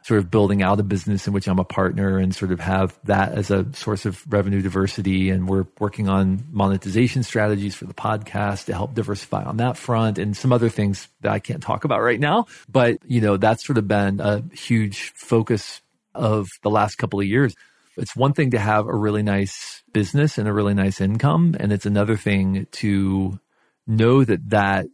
sort 0.00 0.20
of 0.20 0.30
building 0.30 0.62
out 0.62 0.80
a 0.80 0.82
business 0.82 1.26
in 1.26 1.34
which 1.34 1.46
I'm 1.46 1.58
a 1.58 1.64
partner 1.64 2.16
and 2.16 2.34
sort 2.34 2.50
of 2.50 2.60
have 2.60 2.98
that 3.04 3.32
as 3.32 3.50
a 3.50 3.66
source 3.74 4.06
of 4.06 4.24
revenue 4.32 4.62
diversity. 4.62 5.28
And 5.28 5.46
we're 5.46 5.66
working 5.78 6.08
on 6.08 6.44
monetization 6.50 7.24
strategies 7.24 7.74
for 7.74 7.84
the 7.84 7.92
podcast 7.92 8.64
to 8.66 8.72
help 8.72 8.94
diversify 8.94 9.44
on 9.44 9.58
that 9.58 9.76
front 9.76 10.16
and 10.16 10.34
some 10.34 10.54
other 10.54 10.70
things 10.70 11.08
that 11.20 11.30
I 11.30 11.40
can't 11.40 11.62
talk 11.62 11.84
about 11.84 12.00
right 12.00 12.18
now. 12.18 12.46
But, 12.72 13.00
you 13.06 13.20
know, 13.20 13.36
that's 13.36 13.66
sort 13.66 13.76
of 13.76 13.86
been 13.86 14.20
a 14.20 14.42
huge 14.54 15.12
focus 15.14 15.82
of 16.14 16.48
the 16.62 16.70
last 16.70 16.96
couple 16.96 17.20
of 17.20 17.26
years 17.26 17.54
it's 17.98 18.16
one 18.16 18.32
thing 18.32 18.52
to 18.52 18.58
have 18.58 18.86
a 18.86 18.96
really 18.96 19.22
nice 19.22 19.82
business 19.92 20.38
and 20.38 20.48
a 20.48 20.52
really 20.52 20.74
nice 20.74 21.00
income. 21.00 21.56
And 21.58 21.72
it's 21.72 21.86
another 21.86 22.16
thing 22.16 22.66
to 22.72 23.38
know 23.86 24.24
that 24.24 24.50
that 24.50 24.86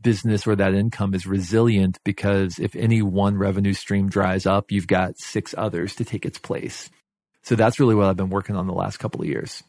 business 0.00 0.46
or 0.46 0.54
that 0.54 0.74
income 0.74 1.14
is 1.14 1.26
resilient 1.26 1.98
because 2.04 2.58
if 2.58 2.76
any 2.76 3.02
one 3.02 3.36
revenue 3.36 3.72
stream 3.72 4.08
dries 4.08 4.46
up, 4.46 4.70
you've 4.70 4.86
got 4.86 5.18
six 5.18 5.54
others 5.56 5.94
to 5.96 6.04
take 6.04 6.26
its 6.26 6.38
place. 6.38 6.90
So 7.42 7.56
that's 7.56 7.80
really 7.80 7.94
what 7.94 8.06
I've 8.06 8.16
been 8.16 8.30
working 8.30 8.56
on 8.56 8.66
the 8.66 8.74
last 8.74 8.98
couple 8.98 9.22
of 9.22 9.26
years. 9.26 9.62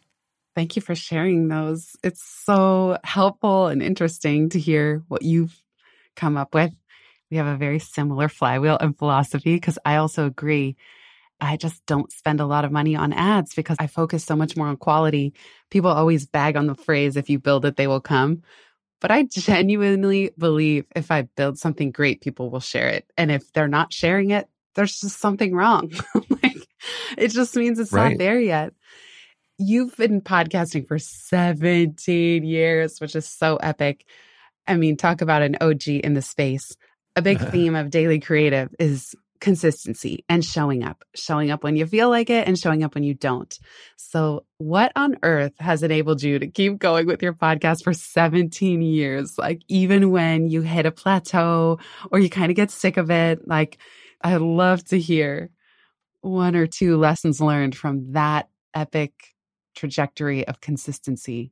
Thank 0.56 0.76
you 0.76 0.82
for 0.82 0.95
sharing 0.95 1.48
those. 1.48 1.95
It's 2.04 2.24
so 2.43 2.98
helpful 3.04 3.67
and 3.67 3.82
interesting 3.82 4.50
to 4.50 4.60
hear 4.60 5.04
what 5.08 5.21
you've 5.21 5.56
come 6.15 6.38
up 6.38 6.54
with. 6.54 6.71
We 7.30 7.38
have 7.38 7.48
a 7.48 7.58
very 7.58 7.80
similar 7.80 8.30
flywheel 8.30 8.78
and 8.80 8.98
philosophy 8.98 9.56
because 9.56 9.80
I 9.86 9.98
also 9.98 10.26
agree 10.26 10.78
I 11.41 11.58
just 11.58 11.86
don't 11.86 12.12
spend 12.12 12.39
a 12.39 12.45
lot 12.45 12.65
of 12.65 12.71
money 12.71 12.95
on 12.95 13.13
ads 13.13 13.54
because 13.54 13.78
I 13.80 13.88
focus 13.88 14.24
so 14.24 14.36
much 14.36 14.56
more 14.56 14.67
on 14.67 14.78
quality. 14.78 15.34
People 15.69 15.91
always 15.91 16.26
bag 16.26 16.56
on 16.56 16.67
the 16.67 16.76
phrase, 16.76 17.17
if 17.17 17.30
you 17.30 17.39
build 17.39 17.65
it, 17.65 17.76
they 17.76 17.88
will 17.88 18.02
come. 18.02 18.41
But 19.02 19.12
I 19.12 19.24
genuinely 19.32 20.32
believe 20.38 20.86
if 20.95 21.12
I 21.12 21.24
build 21.24 21.58
something 21.58 21.91
great, 21.91 22.21
people 22.21 22.50
will 22.50 22.60
share 22.60 22.88
it. 22.88 23.06
And 23.17 23.32
if 23.32 23.52
they're 23.54 23.67
not 23.67 23.93
sharing 23.93 24.32
it, 24.32 24.48
there's 24.76 25.00
just 25.00 25.19
something 25.19 25.54
wrong. 25.54 25.91
like 26.41 26.67
it 27.17 27.30
just 27.30 27.56
means 27.56 27.80
it's 27.80 27.93
right. 27.93 28.10
not 28.10 28.17
there 28.17 28.39
yet. 28.39 28.74
You've 29.58 29.95
been 29.95 30.21
podcasting 30.21 30.88
for 30.88 31.00
17 31.00 32.43
years, 32.43 33.00
which 33.00 33.15
is 33.15 33.28
so 33.28 33.56
epic. 33.58 34.06
I 34.67 34.76
mean, 34.76 34.98
talk 34.98 35.21
about 35.21 35.41
an 35.41 35.58
OG 35.62 35.88
in 35.88 36.13
the 36.13 36.21
space. 36.21 36.76
A 37.15 37.21
big 37.21 37.39
theme 37.52 37.76
of 37.76 37.89
daily 37.89 38.19
creative 38.19 38.74
is 38.80 39.15
consistency 39.39 40.24
and 40.30 40.43
showing 40.43 40.84
up, 40.84 41.04
showing 41.13 41.52
up 41.52 41.63
when 41.63 41.76
you 41.76 41.86
feel 41.86 42.10
like 42.10 42.30
it 42.30 42.48
and 42.48 42.58
showing 42.58 42.84
up 42.84 42.95
when 42.95 43.04
you 43.04 43.13
don't. 43.13 43.58
So, 43.95 44.45
what 44.58 44.91
on 44.95 45.17
earth 45.24 45.54
has 45.60 45.84
enabled 45.84 46.24
you 46.24 46.39
to 46.39 46.48
keep 46.48 46.80
going 46.80 47.08
with 47.08 47.21
your 47.21 47.34
podcast 47.34 47.84
for 47.84 47.93
17 47.93 48.82
years? 48.82 49.38
Like, 49.38 49.62
even 49.67 50.12
when 50.12 50.48
you 50.48 50.62
hit 50.62 50.86
a 50.86 50.91
plateau 50.91 51.80
or 52.12 52.19
you 52.19 52.30
kind 52.30 52.50
of 52.50 52.56
get 52.56 52.71
sick 52.71 52.98
of 52.98 53.12
it, 53.12 53.48
like, 53.48 53.78
I'd 54.21 54.41
love 54.41 54.84
to 54.86 55.00
hear 55.00 55.50
one 56.21 56.56
or 56.56 56.67
two 56.67 56.98
lessons 56.98 57.39
learned 57.39 57.76
from 57.76 58.13
that 58.13 58.50
epic 58.74 59.36
trajectory 59.76 60.48
of 60.48 60.62
consistency. 60.62 61.52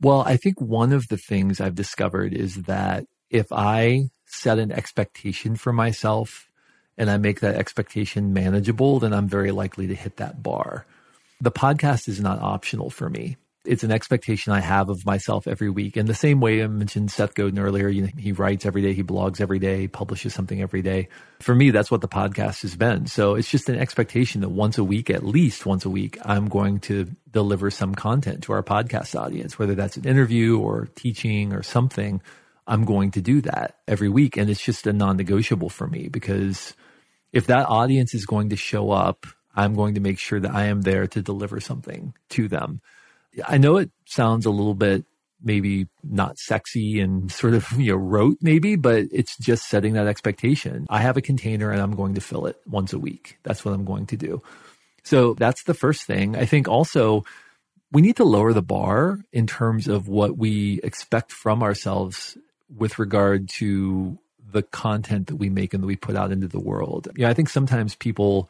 Well, 0.00 0.20
I 0.20 0.36
think 0.36 0.60
one 0.60 0.92
of 0.92 1.08
the 1.08 1.16
things 1.16 1.60
I've 1.60 1.74
discovered 1.74 2.34
is 2.34 2.64
that 2.64 3.06
if 3.30 3.46
I 3.52 4.10
set 4.26 4.58
an 4.58 4.72
expectation 4.72 5.56
for 5.56 5.72
myself 5.72 6.48
and 6.96 7.10
I 7.10 7.16
make 7.16 7.40
that 7.40 7.56
expectation 7.56 8.32
manageable, 8.32 9.00
then 9.00 9.12
I'm 9.12 9.28
very 9.28 9.50
likely 9.50 9.86
to 9.88 9.94
hit 9.94 10.16
that 10.16 10.42
bar. 10.42 10.86
The 11.40 11.52
podcast 11.52 12.08
is 12.08 12.20
not 12.20 12.40
optional 12.40 12.90
for 12.90 13.08
me. 13.08 13.36
It's 13.64 13.82
an 13.82 13.90
expectation 13.90 14.52
I 14.52 14.60
have 14.60 14.90
of 14.90 15.06
myself 15.06 15.46
every 15.46 15.70
week. 15.70 15.96
In 15.96 16.04
the 16.04 16.14
same 16.14 16.38
way 16.38 16.62
I 16.62 16.66
mentioned 16.66 17.10
Seth 17.10 17.34
Godin 17.34 17.58
earlier, 17.58 17.88
you 17.88 18.02
know, 18.02 18.08
he 18.18 18.32
writes 18.32 18.66
every 18.66 18.82
day, 18.82 18.92
he 18.92 19.02
blogs 19.02 19.40
every 19.40 19.58
day, 19.58 19.88
publishes 19.88 20.34
something 20.34 20.60
every 20.60 20.82
day. 20.82 21.08
For 21.40 21.54
me, 21.54 21.70
that's 21.70 21.90
what 21.90 22.02
the 22.02 22.08
podcast 22.08 22.60
has 22.60 22.76
been. 22.76 23.06
So 23.06 23.36
it's 23.36 23.50
just 23.50 23.70
an 23.70 23.78
expectation 23.78 24.42
that 24.42 24.50
once 24.50 24.76
a 24.76 24.84
week, 24.84 25.08
at 25.08 25.24
least 25.24 25.64
once 25.64 25.86
a 25.86 25.90
week, 25.90 26.18
I'm 26.26 26.48
going 26.48 26.80
to 26.80 27.10
deliver 27.30 27.70
some 27.70 27.94
content 27.94 28.42
to 28.44 28.52
our 28.52 28.62
podcast 28.62 29.18
audience, 29.18 29.58
whether 29.58 29.74
that's 29.74 29.96
an 29.96 30.06
interview 30.06 30.58
or 30.58 30.88
teaching 30.94 31.54
or 31.54 31.62
something. 31.62 32.20
I'm 32.66 32.84
going 32.84 33.12
to 33.12 33.22
do 33.22 33.40
that 33.42 33.78
every 33.88 34.10
week. 34.10 34.36
And 34.36 34.50
it's 34.50 34.62
just 34.62 34.86
a 34.86 34.92
non 34.92 35.16
negotiable 35.16 35.70
for 35.70 35.86
me 35.86 36.08
because 36.08 36.74
if 37.34 37.48
that 37.48 37.68
audience 37.68 38.14
is 38.14 38.26
going 38.26 38.50
to 38.50 38.56
show 38.56 38.92
up, 38.92 39.26
I'm 39.54 39.74
going 39.74 39.94
to 39.94 40.00
make 40.00 40.18
sure 40.18 40.38
that 40.40 40.54
I 40.54 40.66
am 40.66 40.82
there 40.82 41.06
to 41.08 41.20
deliver 41.20 41.60
something 41.60 42.14
to 42.30 42.48
them. 42.48 42.80
I 43.46 43.58
know 43.58 43.76
it 43.76 43.90
sounds 44.06 44.46
a 44.46 44.50
little 44.50 44.74
bit 44.74 45.04
maybe 45.42 45.88
not 46.02 46.38
sexy 46.38 47.00
and 47.00 47.30
sort 47.40 47.54
of, 47.54 47.70
you 47.72 47.92
know, 47.92 47.98
rote 47.98 48.38
maybe, 48.40 48.76
but 48.76 49.06
it's 49.12 49.36
just 49.36 49.68
setting 49.68 49.94
that 49.94 50.06
expectation. 50.06 50.86
I 50.88 51.00
have 51.00 51.16
a 51.16 51.22
container 51.22 51.70
and 51.70 51.82
I'm 51.82 51.96
going 51.96 52.14
to 52.14 52.20
fill 52.20 52.46
it 52.46 52.56
once 52.66 52.92
a 52.92 52.98
week. 52.98 53.38
That's 53.42 53.64
what 53.64 53.74
I'm 53.74 53.84
going 53.84 54.06
to 54.06 54.16
do. 54.16 54.40
So 55.02 55.34
that's 55.34 55.64
the 55.64 55.74
first 55.74 56.04
thing. 56.04 56.36
I 56.36 56.46
think 56.46 56.68
also 56.68 57.24
we 57.92 58.00
need 58.00 58.16
to 58.16 58.24
lower 58.24 58.52
the 58.52 58.62
bar 58.62 59.18
in 59.32 59.46
terms 59.46 59.88
of 59.88 60.08
what 60.08 60.36
we 60.36 60.80
expect 60.82 61.32
from 61.32 61.62
ourselves 61.62 62.38
with 62.74 62.98
regard 62.98 63.48
to 63.58 64.18
the 64.54 64.62
content 64.62 65.26
that 65.26 65.36
we 65.36 65.50
make 65.50 65.74
and 65.74 65.82
that 65.82 65.86
we 65.86 65.96
put 65.96 66.16
out 66.16 66.32
into 66.32 66.48
the 66.48 66.60
world. 66.60 67.08
Yeah, 67.16 67.28
I 67.28 67.34
think 67.34 67.48
sometimes 67.48 67.94
people 67.94 68.48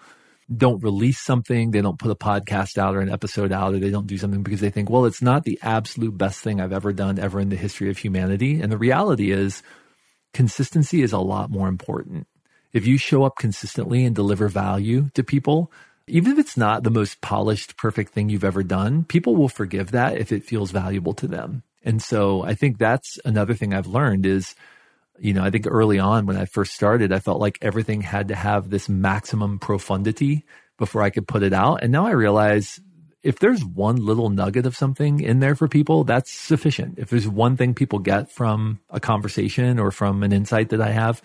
don't 0.55 0.83
release 0.83 1.19
something. 1.19 1.71
They 1.71 1.81
don't 1.81 1.99
put 1.99 2.11
a 2.11 2.15
podcast 2.15 2.77
out 2.77 2.95
or 2.95 3.01
an 3.01 3.11
episode 3.11 3.51
out 3.51 3.73
or 3.73 3.79
they 3.79 3.91
don't 3.91 4.07
do 4.07 4.19
something 4.19 4.43
because 4.43 4.61
they 4.61 4.71
think, 4.71 4.91
well, 4.91 5.07
it's 5.07 5.23
not 5.23 5.45
the 5.45 5.59
absolute 5.63 6.17
best 6.17 6.41
thing 6.41 6.61
I've 6.61 6.73
ever 6.73 6.93
done 6.93 7.19
ever 7.19 7.41
in 7.41 7.49
the 7.49 7.57
history 7.57 7.89
of 7.89 7.97
humanity. 7.97 8.61
And 8.61 8.71
the 8.71 8.77
reality 8.77 9.33
is 9.33 9.63
consistency 10.35 11.03
is 11.03 11.13
a 11.13 11.19
lot 11.19 11.51
more 11.51 11.67
important. 11.67 12.27
If 12.75 12.87
you 12.87 12.99
show 12.99 13.25
up 13.25 13.37
consistently 13.39 14.05
and 14.05 14.15
deliver 14.15 14.49
value 14.49 15.09
to 15.15 15.25
people, 15.25 15.73
even 16.07 16.33
if 16.33 16.39
it's 16.39 16.57
not 16.59 16.83
the 16.83 16.91
most 16.91 17.23
polished, 17.23 17.79
perfect 17.79 18.13
thing 18.13 18.29
you've 18.29 18.45
ever 18.45 18.63
done, 18.63 19.05
people 19.05 19.37
will 19.37 19.49
forgive 19.49 19.93
that 19.93 20.19
if 20.19 20.31
it 20.31 20.45
feels 20.45 20.71
valuable 20.71 21.15
to 21.15 21.27
them. 21.27 21.63
And 21.83 22.03
so 22.03 22.43
I 22.43 22.55
think 22.55 22.77
that's 22.77 23.19
another 23.25 23.55
thing 23.55 23.73
I've 23.73 23.87
learned 23.87 24.27
is, 24.27 24.55
you 25.19 25.33
know, 25.33 25.45
I 25.45 25.51
think 25.51 25.67
early 25.69 25.99
on 25.99 26.27
when 26.27 26.37
I 26.37 26.45
first 26.45 26.75
started, 26.75 27.13
I 27.13 27.19
felt 27.19 27.41
like 27.41 27.59
everything 27.63 28.01
had 28.01 28.29
to 28.29 28.35
have 28.35 28.71
this 28.71 28.89
maximum 28.89 29.59
profundity 29.59 30.45
before 30.79 31.03
I 31.03 31.11
could 31.11 31.29
put 31.29 31.43
it 31.43 31.53
out. 31.53 31.83
And 31.83 31.93
now 31.93 32.07
I 32.07 32.11
realize 32.11 32.81
if 33.23 33.39
there's 33.39 33.65
one 33.65 33.97
little 33.97 34.29
nugget 34.29 34.67
of 34.67 34.77
something 34.77 35.21
in 35.21 35.41
there 35.41 35.55
for 35.55 35.69
people, 35.69 36.05
that's 36.05 36.31
sufficient. 36.31 36.99
If 36.99 37.11
there's 37.11 37.29
one 37.29 37.57
thing 37.57 37.75
people 37.75 37.99
get 38.01 38.31
from 38.31 38.81
a 38.91 39.01
conversation 39.01 39.79
or 39.79 39.91
from 39.91 40.23
an 40.23 40.33
insight 40.33 40.71
that 40.71 40.83
I 40.83 40.91
have, 40.91 41.23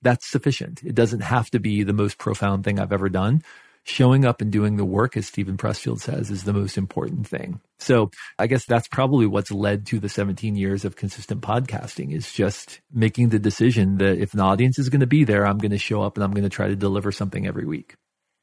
that's 0.00 0.26
sufficient. 0.26 0.82
It 0.82 0.94
doesn't 0.94 1.20
have 1.20 1.50
to 1.50 1.60
be 1.60 1.82
the 1.82 1.92
most 1.92 2.18
profound 2.18 2.64
thing 2.64 2.78
I've 2.78 2.92
ever 2.92 3.08
done 3.08 3.42
showing 3.84 4.24
up 4.24 4.40
and 4.40 4.52
doing 4.52 4.76
the 4.76 4.84
work, 4.84 5.16
as 5.16 5.26
Steven 5.26 5.56
Pressfield 5.56 6.00
says, 6.00 6.30
is 6.30 6.44
the 6.44 6.52
most 6.52 6.78
important 6.78 7.26
thing. 7.26 7.60
So 7.78 8.10
I 8.38 8.46
guess 8.46 8.64
that's 8.64 8.88
probably 8.88 9.26
what's 9.26 9.50
led 9.50 9.86
to 9.86 9.98
the 9.98 10.08
17 10.08 10.54
years 10.54 10.84
of 10.84 10.96
consistent 10.96 11.40
podcasting 11.40 12.14
is 12.14 12.32
just 12.32 12.80
making 12.92 13.30
the 13.30 13.38
decision 13.38 13.98
that 13.98 14.18
if 14.18 14.34
an 14.34 14.40
audience 14.40 14.78
is 14.78 14.88
going 14.88 15.00
to 15.00 15.06
be 15.06 15.24
there, 15.24 15.46
I'm 15.46 15.58
going 15.58 15.72
to 15.72 15.78
show 15.78 16.02
up 16.02 16.16
and 16.16 16.22
I'm 16.22 16.32
going 16.32 16.44
to 16.44 16.48
try 16.48 16.68
to 16.68 16.76
deliver 16.76 17.10
something 17.10 17.46
every 17.46 17.64
week. 17.64 17.96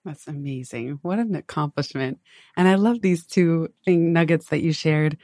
That's 0.05 0.27
amazing. 0.27 0.99
What 1.01 1.19
an 1.19 1.35
accomplishment. 1.35 2.19
And 2.57 2.67
I 2.67 2.75
love 2.75 3.01
these 3.01 3.25
two 3.25 3.69
thing 3.85 4.13
nuggets 4.13 4.49
that 4.49 4.61
you 4.61 4.73
shared. 4.73 5.17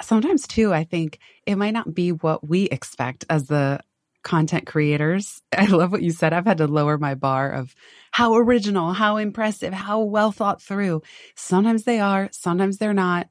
Sometimes 0.00 0.46
too, 0.46 0.72
I 0.72 0.84
think 0.84 1.18
it 1.46 1.56
might 1.56 1.72
not 1.72 1.94
be 1.94 2.12
what 2.12 2.46
we 2.46 2.64
expect 2.64 3.24
as 3.28 3.46
the 3.46 3.80
content 4.22 4.66
creators. 4.66 5.42
I 5.56 5.66
love 5.66 5.92
what 5.92 6.02
you 6.02 6.10
said. 6.10 6.32
I've 6.32 6.46
had 6.46 6.58
to 6.58 6.66
lower 6.66 6.98
my 6.98 7.14
bar 7.14 7.50
of 7.50 7.74
how 8.10 8.34
original, 8.34 8.92
how 8.92 9.16
impressive, 9.16 9.72
how 9.72 10.00
well 10.00 10.32
thought 10.32 10.62
through. 10.62 11.02
Sometimes 11.34 11.84
they 11.84 12.00
are, 12.00 12.28
sometimes 12.32 12.78
they're 12.78 12.94
not. 12.94 13.28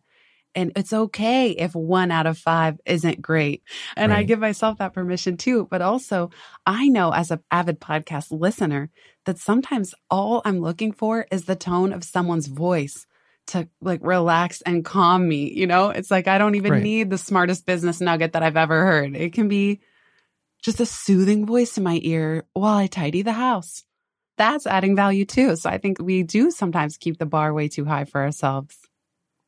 And 0.53 0.73
it's 0.75 0.91
okay 0.91 1.51
if 1.51 1.73
one 1.73 2.11
out 2.11 2.27
of 2.27 2.37
five 2.37 2.77
isn't 2.85 3.21
great. 3.21 3.63
And 3.95 4.11
right. 4.11 4.19
I 4.19 4.23
give 4.23 4.39
myself 4.39 4.79
that 4.79 4.93
permission 4.93 5.37
too. 5.37 5.65
But 5.71 5.81
also, 5.81 6.29
I 6.65 6.89
know 6.89 7.13
as 7.13 7.31
an 7.31 7.39
avid 7.51 7.79
podcast 7.79 8.27
listener 8.31 8.89
that 9.25 9.37
sometimes 9.37 9.95
all 10.09 10.41
I'm 10.43 10.59
looking 10.59 10.91
for 10.91 11.25
is 11.31 11.45
the 11.45 11.55
tone 11.55 11.93
of 11.93 12.03
someone's 12.03 12.47
voice 12.47 13.07
to 13.47 13.69
like 13.81 14.01
relax 14.03 14.61
and 14.61 14.83
calm 14.83 15.27
me. 15.27 15.51
You 15.53 15.67
know, 15.67 15.89
it's 15.89 16.11
like 16.11 16.27
I 16.27 16.37
don't 16.37 16.55
even 16.55 16.73
right. 16.73 16.83
need 16.83 17.09
the 17.09 17.17
smartest 17.17 17.65
business 17.65 18.01
nugget 18.01 18.33
that 18.33 18.43
I've 18.43 18.57
ever 18.57 18.85
heard. 18.85 19.15
It 19.15 19.33
can 19.33 19.47
be 19.47 19.79
just 20.61 20.79
a 20.79 20.85
soothing 20.85 21.45
voice 21.45 21.77
in 21.77 21.83
my 21.83 21.99
ear 22.03 22.45
while 22.53 22.77
I 22.77 22.87
tidy 22.87 23.21
the 23.21 23.33
house. 23.33 23.83
That's 24.37 24.65
adding 24.65 24.95
value 24.95 25.25
too. 25.25 25.55
So 25.55 25.69
I 25.69 25.77
think 25.77 26.01
we 26.01 26.23
do 26.23 26.51
sometimes 26.51 26.97
keep 26.97 27.17
the 27.17 27.25
bar 27.25 27.53
way 27.53 27.67
too 27.67 27.85
high 27.85 28.05
for 28.05 28.21
ourselves. 28.21 28.77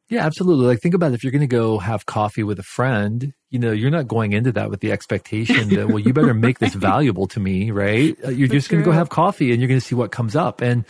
Yeah, 0.09 0.25
absolutely. 0.25 0.65
Like 0.67 0.79
think 0.79 0.93
about 0.93 1.11
it. 1.11 1.15
if 1.15 1.23
you're 1.23 1.31
going 1.31 1.41
to 1.41 1.47
go 1.47 1.79
have 1.79 2.05
coffee 2.05 2.43
with 2.43 2.59
a 2.59 2.63
friend, 2.63 3.33
you 3.49 3.57
know, 3.57 3.71
you're 3.71 3.89
not 3.89 4.07
going 4.07 4.33
into 4.33 4.51
that 4.51 4.69
with 4.69 4.81
the 4.81 4.91
expectation 4.91 5.69
that, 5.69 5.87
well, 5.87 5.99
you 5.99 6.13
better 6.13 6.33
make 6.33 6.59
this 6.59 6.75
valuable 6.75 7.27
to 7.27 7.39
me, 7.39 7.71
right? 7.71 8.17
Uh, 8.23 8.29
you're 8.29 8.47
just 8.47 8.69
going 8.69 8.83
to 8.83 8.85
go 8.85 8.91
have 8.91 9.09
coffee 9.09 9.51
and 9.51 9.61
you're 9.61 9.69
going 9.69 9.79
to 9.79 9.85
see 9.85 9.95
what 9.95 10.11
comes 10.11 10.35
up. 10.35 10.61
And 10.61 10.85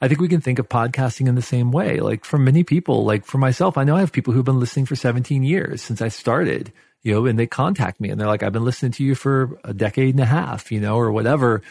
I 0.00 0.08
think 0.08 0.20
we 0.20 0.28
can 0.28 0.40
think 0.40 0.58
of 0.58 0.68
podcasting 0.68 1.28
in 1.28 1.34
the 1.34 1.42
same 1.42 1.72
way. 1.72 2.00
Like 2.00 2.24
for 2.24 2.38
many 2.38 2.62
people, 2.62 3.04
like 3.04 3.24
for 3.24 3.38
myself, 3.38 3.78
I 3.78 3.84
know 3.84 3.96
I 3.96 4.00
have 4.00 4.12
people 4.12 4.34
who've 4.34 4.44
been 4.44 4.60
listening 4.60 4.86
for 4.86 4.96
17 4.96 5.42
years 5.42 5.80
since 5.80 6.02
I 6.02 6.08
started 6.08 6.72
you 7.02 7.12
know, 7.12 7.26
and 7.26 7.38
they 7.38 7.46
contact 7.46 8.00
me 8.00 8.10
and 8.10 8.20
they're 8.20 8.28
like, 8.28 8.42
I've 8.42 8.52
been 8.52 8.64
listening 8.64 8.92
to 8.92 9.04
you 9.04 9.14
for 9.14 9.58
a 9.64 9.74
decade 9.74 10.14
and 10.14 10.22
a 10.22 10.26
half, 10.26 10.70
you 10.70 10.80
know, 10.80 10.96
or 10.96 11.10
whatever. 11.10 11.62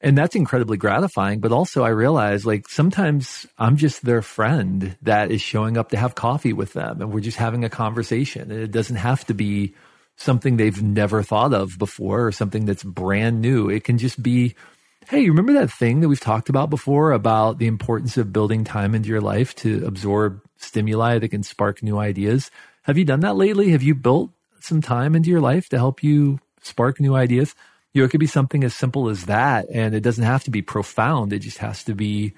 And 0.00 0.16
that's 0.16 0.34
incredibly 0.34 0.78
gratifying. 0.78 1.40
But 1.40 1.52
also 1.52 1.84
I 1.84 1.90
realize 1.90 2.46
like 2.46 2.68
sometimes 2.68 3.46
I'm 3.58 3.76
just 3.76 4.04
their 4.04 4.22
friend 4.22 4.96
that 5.02 5.30
is 5.30 5.42
showing 5.42 5.76
up 5.76 5.90
to 5.90 5.98
have 5.98 6.14
coffee 6.14 6.54
with 6.54 6.72
them 6.72 7.02
and 7.02 7.12
we're 7.12 7.20
just 7.20 7.36
having 7.36 7.64
a 7.64 7.70
conversation. 7.70 8.50
And 8.50 8.60
it 8.60 8.70
doesn't 8.70 8.96
have 8.96 9.26
to 9.26 9.34
be 9.34 9.74
something 10.16 10.56
they've 10.56 10.82
never 10.82 11.22
thought 11.22 11.52
of 11.52 11.78
before 11.78 12.26
or 12.26 12.32
something 12.32 12.64
that's 12.64 12.82
brand 12.82 13.40
new. 13.40 13.68
It 13.68 13.84
can 13.84 13.98
just 13.98 14.22
be, 14.22 14.54
Hey, 15.08 15.20
you 15.20 15.32
remember 15.32 15.54
that 15.54 15.70
thing 15.70 16.00
that 16.00 16.08
we've 16.08 16.20
talked 16.20 16.48
about 16.48 16.70
before 16.70 17.12
about 17.12 17.58
the 17.58 17.66
importance 17.66 18.16
of 18.16 18.32
building 18.32 18.64
time 18.64 18.94
into 18.94 19.08
your 19.08 19.20
life 19.20 19.54
to 19.56 19.84
absorb 19.86 20.42
stimuli 20.56 21.18
that 21.18 21.28
can 21.28 21.42
spark 21.42 21.82
new 21.82 21.98
ideas? 21.98 22.50
Have 22.82 22.96
you 22.96 23.04
done 23.04 23.20
that 23.20 23.36
lately? 23.36 23.70
Have 23.70 23.82
you 23.82 23.94
built 23.94 24.30
some 24.64 24.80
time 24.82 25.14
into 25.14 25.30
your 25.30 25.40
life 25.40 25.68
to 25.70 25.78
help 25.78 26.02
you 26.02 26.40
spark 26.62 27.00
new 27.00 27.14
ideas. 27.14 27.54
You 27.92 28.02
know, 28.02 28.06
it 28.06 28.10
could 28.10 28.20
be 28.20 28.26
something 28.26 28.64
as 28.64 28.74
simple 28.74 29.08
as 29.08 29.26
that. 29.26 29.66
And 29.70 29.94
it 29.94 30.00
doesn't 30.00 30.24
have 30.24 30.44
to 30.44 30.50
be 30.50 30.62
profound. 30.62 31.32
It 31.32 31.40
just 31.40 31.58
has 31.58 31.84
to 31.84 31.94
be 31.94 32.34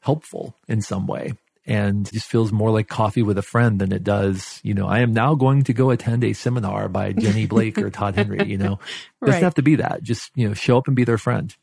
helpful 0.00 0.54
in 0.68 0.82
some 0.82 1.06
way 1.06 1.34
and 1.66 2.10
just 2.12 2.26
feels 2.26 2.52
more 2.52 2.70
like 2.70 2.88
coffee 2.88 3.22
with 3.22 3.38
a 3.38 3.42
friend 3.42 3.78
than 3.80 3.92
it 3.92 4.02
does, 4.02 4.60
you 4.62 4.74
know, 4.74 4.88
I 4.88 5.00
am 5.00 5.12
now 5.12 5.34
going 5.34 5.62
to 5.64 5.72
go 5.72 5.90
attend 5.90 6.24
a 6.24 6.32
seminar 6.32 6.88
by 6.88 7.12
Jenny 7.12 7.46
Blake 7.46 7.78
or 7.78 7.90
Todd 7.90 8.16
Henry, 8.16 8.44
you 8.46 8.58
know, 8.58 8.74
it 8.74 8.78
doesn't 9.26 9.34
right. 9.34 9.42
have 9.42 9.54
to 9.54 9.62
be 9.62 9.76
that. 9.76 10.02
Just, 10.02 10.30
you 10.34 10.48
know, 10.48 10.54
show 10.54 10.78
up 10.78 10.86
and 10.86 10.96
be 10.96 11.04
their 11.04 11.18
friend. 11.18 11.54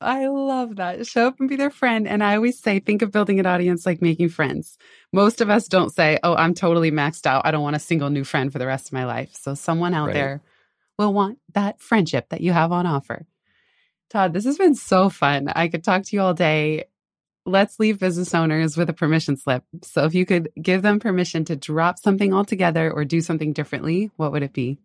I 0.00 0.26
love 0.26 0.76
that. 0.76 1.06
Show 1.06 1.26
up 1.26 1.40
and 1.40 1.48
be 1.48 1.56
their 1.56 1.70
friend. 1.70 2.06
And 2.06 2.22
I 2.22 2.36
always 2.36 2.60
say, 2.60 2.80
think 2.80 3.02
of 3.02 3.10
building 3.10 3.40
an 3.40 3.46
audience 3.46 3.86
like 3.86 4.02
making 4.02 4.28
friends. 4.28 4.76
Most 5.12 5.40
of 5.40 5.48
us 5.48 5.68
don't 5.68 5.92
say, 5.92 6.18
oh, 6.22 6.34
I'm 6.34 6.52
totally 6.52 6.90
maxed 6.90 7.26
out. 7.26 7.46
I 7.46 7.50
don't 7.50 7.62
want 7.62 7.76
a 7.76 7.80
single 7.80 8.10
new 8.10 8.24
friend 8.24 8.52
for 8.52 8.58
the 8.58 8.66
rest 8.66 8.88
of 8.88 8.92
my 8.92 9.06
life. 9.06 9.34
So 9.34 9.54
someone 9.54 9.94
out 9.94 10.08
right. 10.08 10.14
there 10.14 10.42
will 10.98 11.14
want 11.14 11.38
that 11.54 11.80
friendship 11.80 12.28
that 12.28 12.42
you 12.42 12.52
have 12.52 12.72
on 12.72 12.86
offer. 12.86 13.26
Todd, 14.10 14.34
this 14.34 14.44
has 14.44 14.58
been 14.58 14.74
so 14.74 15.08
fun. 15.08 15.48
I 15.48 15.68
could 15.68 15.82
talk 15.82 16.04
to 16.04 16.16
you 16.16 16.22
all 16.22 16.34
day. 16.34 16.84
Let's 17.46 17.80
leave 17.80 17.98
business 17.98 18.34
owners 18.34 18.76
with 18.76 18.90
a 18.90 18.94
permission 18.94 19.36
slip. 19.36 19.64
So 19.82 20.04
if 20.04 20.14
you 20.14 20.26
could 20.26 20.50
give 20.60 20.82
them 20.82 21.00
permission 21.00 21.44
to 21.46 21.56
drop 21.56 21.98
something 21.98 22.34
altogether 22.34 22.90
or 22.90 23.04
do 23.04 23.20
something 23.20 23.52
differently, 23.52 24.10
what 24.16 24.32
would 24.32 24.42
it 24.42 24.52
be? 24.52 24.78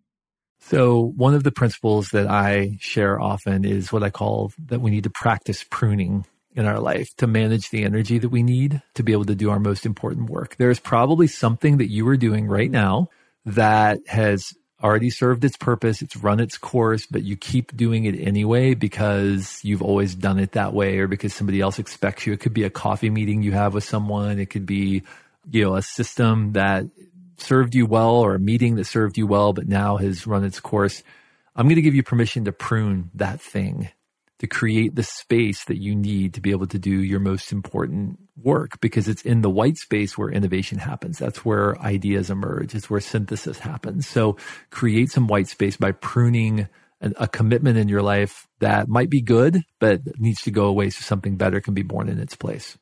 So 0.61 1.01
one 1.17 1.33
of 1.33 1.43
the 1.43 1.51
principles 1.51 2.09
that 2.09 2.27
I 2.27 2.77
share 2.79 3.19
often 3.19 3.65
is 3.65 3.91
what 3.91 4.03
I 4.03 4.09
call 4.09 4.53
that 4.67 4.79
we 4.79 4.91
need 4.91 5.03
to 5.03 5.09
practice 5.09 5.65
pruning 5.69 6.25
in 6.53 6.65
our 6.65 6.79
life 6.79 7.09
to 7.17 7.27
manage 7.27 7.69
the 7.69 7.83
energy 7.83 8.19
that 8.19 8.29
we 8.29 8.43
need 8.43 8.81
to 8.93 9.03
be 9.03 9.11
able 9.11 9.25
to 9.25 9.35
do 9.35 9.49
our 9.49 9.59
most 9.59 9.85
important 9.85 10.29
work. 10.29 10.55
There's 10.57 10.79
probably 10.79 11.27
something 11.27 11.77
that 11.77 11.89
you 11.89 12.07
are 12.07 12.17
doing 12.17 12.47
right 12.47 12.69
now 12.69 13.09
that 13.45 13.99
has 14.07 14.53
already 14.83 15.09
served 15.09 15.43
its 15.43 15.57
purpose. 15.57 16.01
It's 16.01 16.15
run 16.17 16.39
its 16.39 16.57
course, 16.57 17.05
but 17.05 17.23
you 17.23 17.37
keep 17.37 17.75
doing 17.75 18.05
it 18.05 18.15
anyway 18.19 18.73
because 18.73 19.59
you've 19.63 19.81
always 19.81 20.15
done 20.15 20.39
it 20.39 20.53
that 20.53 20.73
way 20.73 20.99
or 20.99 21.07
because 21.07 21.33
somebody 21.33 21.61
else 21.61 21.79
expects 21.79 22.25
you. 22.25 22.33
It 22.33 22.39
could 22.39 22.53
be 22.53 22.63
a 22.63 22.69
coffee 22.69 23.09
meeting 23.09 23.43
you 23.43 23.51
have 23.53 23.73
with 23.73 23.83
someone. 23.83 24.39
It 24.39 24.47
could 24.47 24.65
be, 24.65 25.03
you 25.49 25.63
know, 25.63 25.75
a 25.75 25.81
system 25.81 26.53
that 26.53 26.85
served 27.41 27.75
you 27.75 27.85
well 27.85 28.15
or 28.15 28.35
a 28.35 28.39
meeting 28.39 28.75
that 28.75 28.85
served 28.85 29.17
you 29.17 29.27
well, 29.27 29.53
but 29.53 29.67
now 29.67 29.97
has 29.97 30.27
run 30.27 30.43
its 30.43 30.59
course, 30.59 31.03
I'm 31.55 31.65
going 31.67 31.75
to 31.75 31.81
give 31.81 31.95
you 31.95 32.03
permission 32.03 32.45
to 32.45 32.51
prune 32.51 33.11
that 33.15 33.41
thing, 33.41 33.89
to 34.39 34.47
create 34.47 34.95
the 34.95 35.03
space 35.03 35.65
that 35.65 35.81
you 35.81 35.95
need 35.95 36.33
to 36.35 36.41
be 36.41 36.51
able 36.51 36.67
to 36.67 36.79
do 36.79 37.01
your 37.03 37.19
most 37.19 37.51
important 37.51 38.17
work 38.41 38.79
because 38.81 39.07
it's 39.07 39.21
in 39.23 39.41
the 39.41 39.49
white 39.49 39.77
space 39.77 40.17
where 40.17 40.29
innovation 40.29 40.79
happens. 40.79 41.19
That's 41.19 41.43
where 41.45 41.79
ideas 41.79 42.29
emerge. 42.29 42.73
It's 42.73 42.89
where 42.89 43.01
synthesis 43.01 43.59
happens. 43.59 44.07
So 44.07 44.37
create 44.69 45.11
some 45.11 45.27
white 45.27 45.47
space 45.47 45.77
by 45.77 45.91
pruning 45.91 46.67
a 47.01 47.27
commitment 47.27 47.77
in 47.77 47.89
your 47.89 48.03
life 48.03 48.47
that 48.59 48.87
might 48.87 49.09
be 49.09 49.21
good, 49.21 49.63
but 49.79 50.01
needs 50.19 50.43
to 50.43 50.51
go 50.51 50.65
away 50.65 50.91
so 50.91 51.01
something 51.01 51.35
better 51.35 51.59
can 51.59 51.73
be 51.73 51.81
born 51.81 52.09
in 52.09 52.19
its 52.19 52.35
place. 52.35 52.77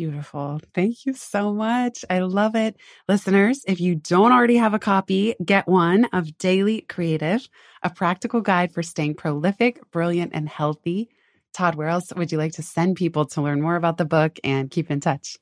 Beautiful. 0.00 0.62
Thank 0.72 1.04
you 1.04 1.12
so 1.12 1.52
much. 1.52 2.06
I 2.08 2.20
love 2.20 2.56
it. 2.56 2.78
Listeners, 3.06 3.62
if 3.66 3.82
you 3.82 3.96
don't 3.96 4.32
already 4.32 4.56
have 4.56 4.72
a 4.72 4.78
copy, 4.78 5.34
get 5.44 5.68
one 5.68 6.06
of 6.06 6.38
Daily 6.38 6.80
Creative, 6.80 7.46
a 7.82 7.90
practical 7.90 8.40
guide 8.40 8.72
for 8.72 8.82
staying 8.82 9.16
prolific, 9.16 9.78
brilliant, 9.90 10.32
and 10.32 10.48
healthy. 10.48 11.10
Todd, 11.52 11.74
where 11.74 11.88
else 11.88 12.14
would 12.16 12.32
you 12.32 12.38
like 12.38 12.52
to 12.52 12.62
send 12.62 12.96
people 12.96 13.26
to 13.26 13.42
learn 13.42 13.60
more 13.60 13.76
about 13.76 13.98
the 13.98 14.06
book 14.06 14.38
and 14.42 14.70
keep 14.70 14.90
in 14.90 15.00
touch? 15.00 15.36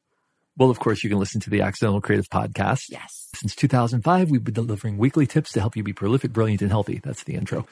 Well, 0.56 0.70
of 0.70 0.80
course, 0.80 1.04
you 1.04 1.08
can 1.08 1.20
listen 1.20 1.40
to 1.42 1.50
the 1.50 1.60
Accidental 1.60 2.00
Creative 2.00 2.28
Podcast. 2.28 2.86
Yes. 2.88 3.28
Since 3.36 3.54
2005, 3.54 4.28
we've 4.28 4.42
been 4.42 4.54
delivering 4.54 4.98
weekly 4.98 5.28
tips 5.28 5.52
to 5.52 5.60
help 5.60 5.76
you 5.76 5.84
be 5.84 5.92
prolific, 5.92 6.32
brilliant, 6.32 6.62
and 6.62 6.70
healthy. 6.72 7.00
That's 7.04 7.22
the 7.22 7.36
intro. 7.36 7.64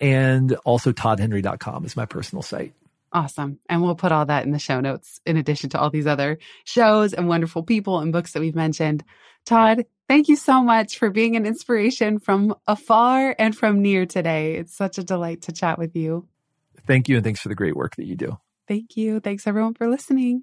And 0.00 0.56
also, 0.64 0.90
toddhenry.com 0.90 1.84
is 1.84 1.96
my 1.96 2.06
personal 2.06 2.42
site. 2.42 2.72
Awesome. 3.14 3.60
And 3.68 3.80
we'll 3.80 3.94
put 3.94 4.10
all 4.10 4.26
that 4.26 4.44
in 4.44 4.50
the 4.50 4.58
show 4.58 4.80
notes, 4.80 5.20
in 5.24 5.36
addition 5.36 5.70
to 5.70 5.78
all 5.78 5.88
these 5.88 6.06
other 6.06 6.38
shows 6.64 7.14
and 7.14 7.28
wonderful 7.28 7.62
people 7.62 8.00
and 8.00 8.12
books 8.12 8.32
that 8.32 8.40
we've 8.40 8.56
mentioned. 8.56 9.04
Todd, 9.46 9.86
thank 10.08 10.26
you 10.28 10.34
so 10.34 10.60
much 10.60 10.98
for 10.98 11.10
being 11.10 11.36
an 11.36 11.46
inspiration 11.46 12.18
from 12.18 12.56
afar 12.66 13.36
and 13.38 13.56
from 13.56 13.80
near 13.80 14.04
today. 14.04 14.56
It's 14.56 14.74
such 14.74 14.98
a 14.98 15.04
delight 15.04 15.42
to 15.42 15.52
chat 15.52 15.78
with 15.78 15.94
you. 15.94 16.26
Thank 16.88 17.08
you. 17.08 17.16
And 17.16 17.24
thanks 17.24 17.40
for 17.40 17.48
the 17.48 17.54
great 17.54 17.76
work 17.76 17.94
that 17.96 18.06
you 18.06 18.16
do. 18.16 18.36
Thank 18.66 18.96
you. 18.96 19.20
Thanks, 19.20 19.46
everyone, 19.46 19.74
for 19.74 19.88
listening. 19.88 20.42